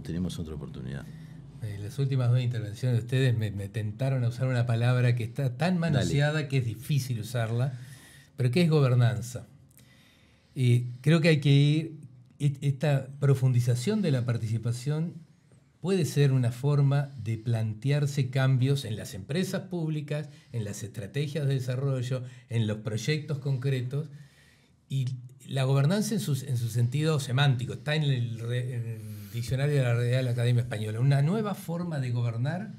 tenemos 0.02 0.38
otra 0.38 0.54
oportunidad. 0.54 1.04
En 1.62 1.82
las 1.82 1.98
últimas 1.98 2.30
dos 2.30 2.40
intervenciones 2.40 2.98
de 2.98 3.04
ustedes 3.04 3.36
me, 3.36 3.50
tentaron 3.68 4.24
a 4.24 4.28
usar 4.28 4.46
una 4.46 4.66
palabra 4.66 5.16
que 5.16 5.24
está 5.24 5.56
tan 5.56 5.78
manoseada 5.78 6.48
que 6.48 6.58
es 6.58 6.64
difícil 6.64 7.20
usarla, 7.20 7.78
pero 8.36 8.50
que 8.50 8.62
es 8.62 8.70
gobernanza. 8.70 9.46
Y 10.54 10.84
creo 11.02 11.20
que 11.20 11.28
hay 11.28 11.40
que 11.40 11.52
ir 11.52 12.05
esta 12.38 13.08
profundización 13.18 14.02
de 14.02 14.10
la 14.10 14.24
participación 14.24 15.14
puede 15.80 16.04
ser 16.04 16.32
una 16.32 16.52
forma 16.52 17.14
de 17.22 17.38
plantearse 17.38 18.28
cambios 18.30 18.84
en 18.84 18.96
las 18.96 19.14
empresas 19.14 19.68
públicas, 19.68 20.28
en 20.52 20.64
las 20.64 20.82
estrategias 20.82 21.46
de 21.46 21.54
desarrollo, 21.54 22.24
en 22.48 22.66
los 22.66 22.78
proyectos 22.78 23.38
concretos. 23.38 24.08
Y 24.88 25.06
la 25.46 25.64
gobernanza 25.64 26.14
en 26.14 26.20
su, 26.20 26.34
sentido 26.34 27.20
semántico, 27.20 27.74
está 27.74 27.94
en 27.94 28.02
el, 28.02 29.30
diccionario 29.32 29.76
de 29.76 29.82
la 29.82 29.94
Real 29.94 30.28
Academia 30.28 30.62
Española, 30.62 30.98
una 30.98 31.22
nueva 31.22 31.54
forma 31.54 32.00
de 32.00 32.10
gobernar 32.10 32.74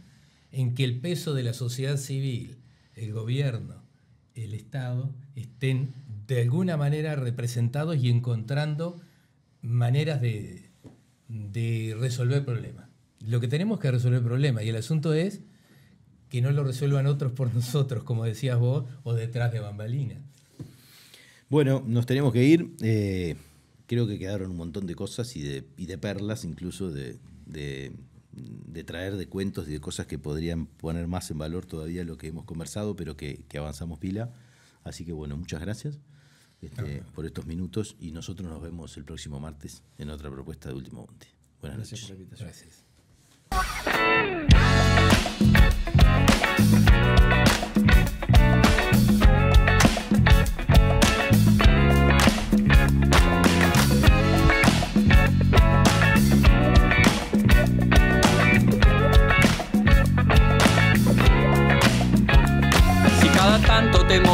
en 0.52 0.74
que 0.74 0.84
el 0.84 1.00
peso 1.00 1.34
de 1.34 1.44
la 1.44 1.54
sociedad 1.54 1.98
civil, 1.98 2.58
el 2.96 3.14
gobierno, 3.14 3.84
el 4.34 4.54
Estado, 4.54 5.14
estén 5.36 5.94
de 6.28 6.42
alguna 6.42 6.76
manera 6.76 7.16
representados 7.16 7.96
y 7.98 8.10
encontrando 8.10 9.00
maneras 9.68 10.22
de, 10.22 10.64
resolver 12.00 12.46
problemas. 12.46 12.88
Lo 13.20 13.40
que 13.40 13.48
tenemos 13.48 13.80
que 13.80 13.92
resolver 13.92 14.24
problemas 14.24 14.64
y 14.64 14.70
el 14.70 14.78
asunto 14.78 15.14
es 15.14 15.42
que 16.30 16.42
no 16.42 16.52
lo 16.52 16.64
resuelvan 16.64 17.08
otros 17.08 17.34
por 17.34 17.54
nosotros, 17.54 18.04
como 18.04 18.24
decías 18.24 18.58
vos, 18.58 18.86
o 19.04 19.14
detrás 19.14 19.52
de 19.52 19.60
bambalinas. 19.60 20.20
Bueno, 21.50 21.84
nos 21.86 22.06
tenemos 22.06 22.34
que 22.34 22.44
ir. 22.44 22.72
Eh, 22.82 23.36
creo 23.86 24.08
que 24.08 24.20
quedaron 24.20 24.52
un 24.52 24.58
montón 24.58 24.88
de 24.88 24.96
cosas 24.96 25.36
y 25.36 25.42
de, 25.42 25.66
de 25.78 25.98
perlas, 25.98 26.44
incluso 26.44 26.92
de, 26.92 27.18
traer 28.86 29.18
de 29.18 29.28
cuentos 29.28 29.68
y 29.68 29.72
de 29.72 29.80
cosas 29.82 30.08
que 30.08 30.20
podrían 30.20 30.68
poner 30.68 31.08
más 31.08 31.30
en 31.32 31.38
valor 31.38 31.66
todavía 31.66 32.04
lo 32.04 32.18
que 32.18 32.28
hemos 32.28 32.46
conversado, 32.46 32.96
pero 32.96 33.18
que, 33.18 33.44
que 33.50 33.58
avanzamos 33.58 34.00
pila. 34.00 34.32
Así 34.84 35.06
que 35.06 35.12
bueno, 35.12 35.36
muchas 35.36 35.60
gracias. 35.60 36.00
Este, 36.62 37.04
por 37.14 37.26
estos 37.26 37.46
minutos 37.46 37.96
y 38.00 38.12
nosotros 38.12 38.50
nos 38.50 38.62
vemos 38.62 38.98
el 38.98 39.06
próximo 39.06 39.40
martes 39.40 39.84
en 39.98 40.10
otra 40.10 40.32
propuesta 40.32 40.70
de 40.70 40.76
Último 40.76 41.06
Monte. 41.06 41.28
Buenas 41.62 41.80
noches. 41.80 42.14
Gracias. 42.38 42.86
te 48.34 48.57